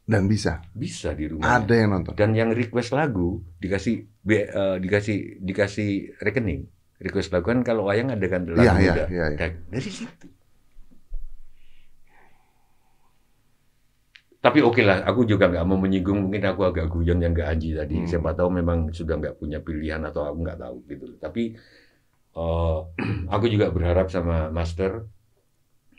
Dan 0.07 0.29
bisa. 0.29 0.61
Bisa 0.77 1.17
di 1.17 1.27
rumahnya. 1.27 1.65
Ada 1.65 1.75
yang 1.75 1.91
nonton. 1.91 2.13
Dan 2.15 2.31
yang 2.37 2.51
request 2.53 2.93
lagu 2.93 3.41
dikasih 3.59 3.97
eh, 4.29 4.77
dikasih 4.79 5.41
dikasih 5.41 6.21
rekening. 6.21 6.69
Request 7.01 7.33
lagu 7.33 7.49
kan 7.49 7.65
kalau 7.65 7.89
wayang 7.89 8.13
ada 8.13 8.27
kan 8.29 8.45
lagu 8.45 8.61
Iya, 8.61 8.73
iya, 8.77 8.93
muda. 8.93 9.05
iya, 9.09 9.25
iya. 9.33 9.39
Dan 9.41 9.51
dari 9.73 9.91
situ. 9.91 10.27
Tapi 14.47 14.63
oke 14.63 14.79
lah, 14.87 15.03
aku 15.03 15.27
juga 15.27 15.51
nggak 15.51 15.67
mau 15.67 15.75
menyinggung, 15.75 16.31
mungkin 16.31 16.47
aku 16.47 16.71
agak 16.71 16.87
guyon 16.87 17.19
yang 17.19 17.35
nggak 17.35 17.51
Anji 17.51 17.75
tadi. 17.75 17.99
Hmm. 17.99 18.07
Siapa 18.07 18.31
tahu 18.31 18.55
memang 18.55 18.95
sudah 18.95 19.19
nggak 19.19 19.43
punya 19.43 19.59
pilihan 19.59 19.99
atau 20.07 20.23
aku 20.23 20.39
nggak 20.47 20.61
tahu 20.63 20.77
gitu. 20.87 21.07
Tapi 21.19 21.43
eh, 22.39 22.79
aku 23.35 23.45
juga 23.51 23.75
berharap 23.75 24.07
sama 24.07 24.47
Master 24.55 25.03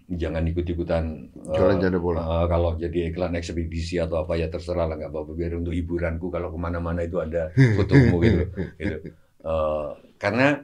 jangan 0.07 0.47
ikut-ikutan 0.47 1.03
eh, 1.27 1.51
Jualan 1.51 1.83
janda 1.83 1.99
bola. 1.99 2.23
eh, 2.23 2.45
kalau 2.47 2.79
jadi 2.79 3.11
iklan 3.11 3.35
ekspedisi 3.35 3.99
atau 3.99 4.23
apa 4.23 4.39
ya 4.39 4.47
terserah 4.47 4.87
lah 4.87 4.95
nggak 4.95 5.11
apa-apa 5.11 5.31
biar 5.35 5.59
untuk 5.59 5.75
hiburanku 5.75 6.31
kalau 6.31 6.47
ke 6.47 6.55
mana-mana 6.55 7.03
itu 7.03 7.19
ada 7.19 7.51
fotomu 7.75 8.15
gitu. 8.23 8.47
gitu. 8.79 9.11
Eh, 9.43 9.89
karena 10.15 10.63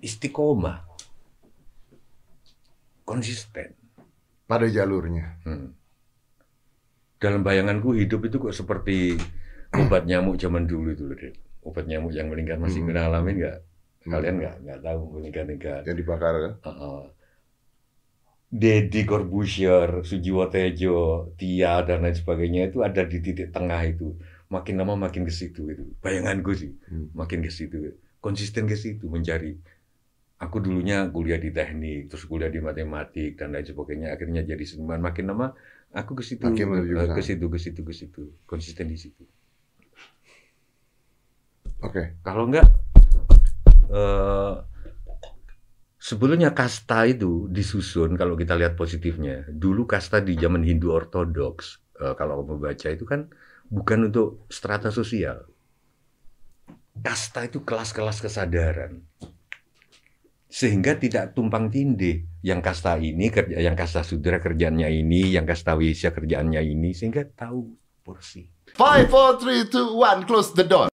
istiqomah 0.00 0.93
konsisten. 3.04 3.76
Pada 4.44 4.68
jalurnya. 4.68 5.40
Hmm. 5.44 5.72
Dalam 7.16 7.40
bayanganku 7.40 7.96
hidup 7.96 8.28
itu 8.28 8.36
kok 8.36 8.52
seperti 8.52 9.16
obat 9.72 10.04
nyamuk 10.04 10.36
zaman 10.36 10.68
dulu 10.68 10.92
itu 10.92 11.04
loh, 11.08 11.16
Dek. 11.16 11.34
Obat 11.64 11.88
nyamuk 11.88 12.12
yang 12.12 12.28
meningkat 12.28 12.60
masih 12.60 12.84
Hmm. 12.84 12.88
pernah 12.92 13.04
alamin 13.08 13.34
nggak? 13.40 13.58
Hmm. 14.04 14.10
Kalian 14.12 14.34
nggak 14.36 14.54
nggak 14.68 14.80
tahu 14.84 15.00
meningkat-ningkat. 15.16 15.82
Yang 15.88 15.96
dibakar 16.04 16.34
kan? 16.36 16.52
Heeh. 16.68 17.00
Deddy 18.54 19.02
Corbuzier, 19.02 20.04
Sujiwo 20.06 20.46
Tejo, 20.46 21.32
Tia 21.34 21.82
dan 21.82 22.06
lain 22.06 22.14
sebagainya 22.14 22.70
itu 22.70 22.86
ada 22.86 23.02
di 23.02 23.18
titik 23.18 23.50
tengah 23.50 23.82
itu. 23.82 24.14
Makin 24.52 24.78
lama 24.78 24.94
makin 25.08 25.26
ke 25.26 25.32
situ 25.32 25.66
itu. 25.72 25.84
Bayanganku 25.98 26.52
sih, 26.54 26.70
Hmm. 26.86 27.10
makin 27.16 27.42
ke 27.42 27.50
situ. 27.50 27.96
Konsisten 28.22 28.68
ke 28.70 28.76
situ 28.78 29.10
mencari. 29.10 29.58
Aku 30.44 30.60
dulunya 30.60 31.08
kuliah 31.08 31.40
di 31.40 31.48
teknik, 31.48 32.12
terus 32.12 32.28
kuliah 32.28 32.52
di 32.52 32.60
matematik 32.60 33.40
dan 33.40 33.56
lain 33.56 33.64
sebagainya. 33.64 34.12
Akhirnya 34.12 34.44
jadi 34.44 34.60
seniman. 34.60 35.00
Makin 35.00 35.24
lama 35.32 35.56
aku 35.96 36.20
ke 36.20 36.24
situ, 36.26 36.44
eh, 36.44 37.08
ke 37.08 37.22
situ, 37.24 37.46
ke 37.48 37.56
situ, 37.56 37.80
ke 37.80 37.94
situ. 37.96 38.22
Konsisten 38.44 38.92
di 38.92 38.98
situ. 39.00 39.24
Oke. 41.80 42.20
Kalau 42.20 42.44
enggak, 42.44 42.68
eh, 43.88 44.54
sebelumnya 45.96 46.52
kasta 46.52 47.08
itu 47.08 47.48
disusun 47.48 48.12
kalau 48.20 48.36
kita 48.36 48.52
lihat 48.52 48.76
positifnya. 48.76 49.48
Dulu 49.48 49.88
kasta 49.88 50.20
di 50.20 50.36
zaman 50.36 50.60
Hindu 50.60 50.92
Ortodoks, 50.92 51.80
eh, 52.04 52.12
kalau 52.20 52.44
kamu 52.44 52.60
baca 52.60 52.88
itu 52.92 53.08
kan 53.08 53.32
bukan 53.72 54.12
untuk 54.12 54.44
strata 54.52 54.92
sosial. 54.92 55.48
Kasta 57.00 57.48
itu 57.48 57.64
kelas-kelas 57.64 58.20
kesadaran. 58.20 59.02
Sehingga 60.54 60.94
tidak 60.94 61.34
tumpang 61.34 61.66
tindih. 61.66 62.30
Yang 62.46 62.60
kasta 62.62 62.94
ini, 63.02 63.26
kerja, 63.26 63.58
yang 63.58 63.74
kasta 63.74 64.06
sudra 64.06 64.38
kerjaannya 64.38 64.86
ini, 64.86 65.34
yang 65.34 65.42
kasta 65.42 65.74
wisya 65.74 66.14
kerjaannya 66.14 66.62
ini, 66.62 66.94
sehingga 66.94 67.26
tahu 67.26 67.74
porsi. 68.06 68.46
Five, 68.78 69.10
four, 69.10 69.42
three, 69.42 69.66
two, 69.66 69.98
one, 69.98 70.22
close 70.22 70.54
the 70.54 70.62
door. 70.62 70.93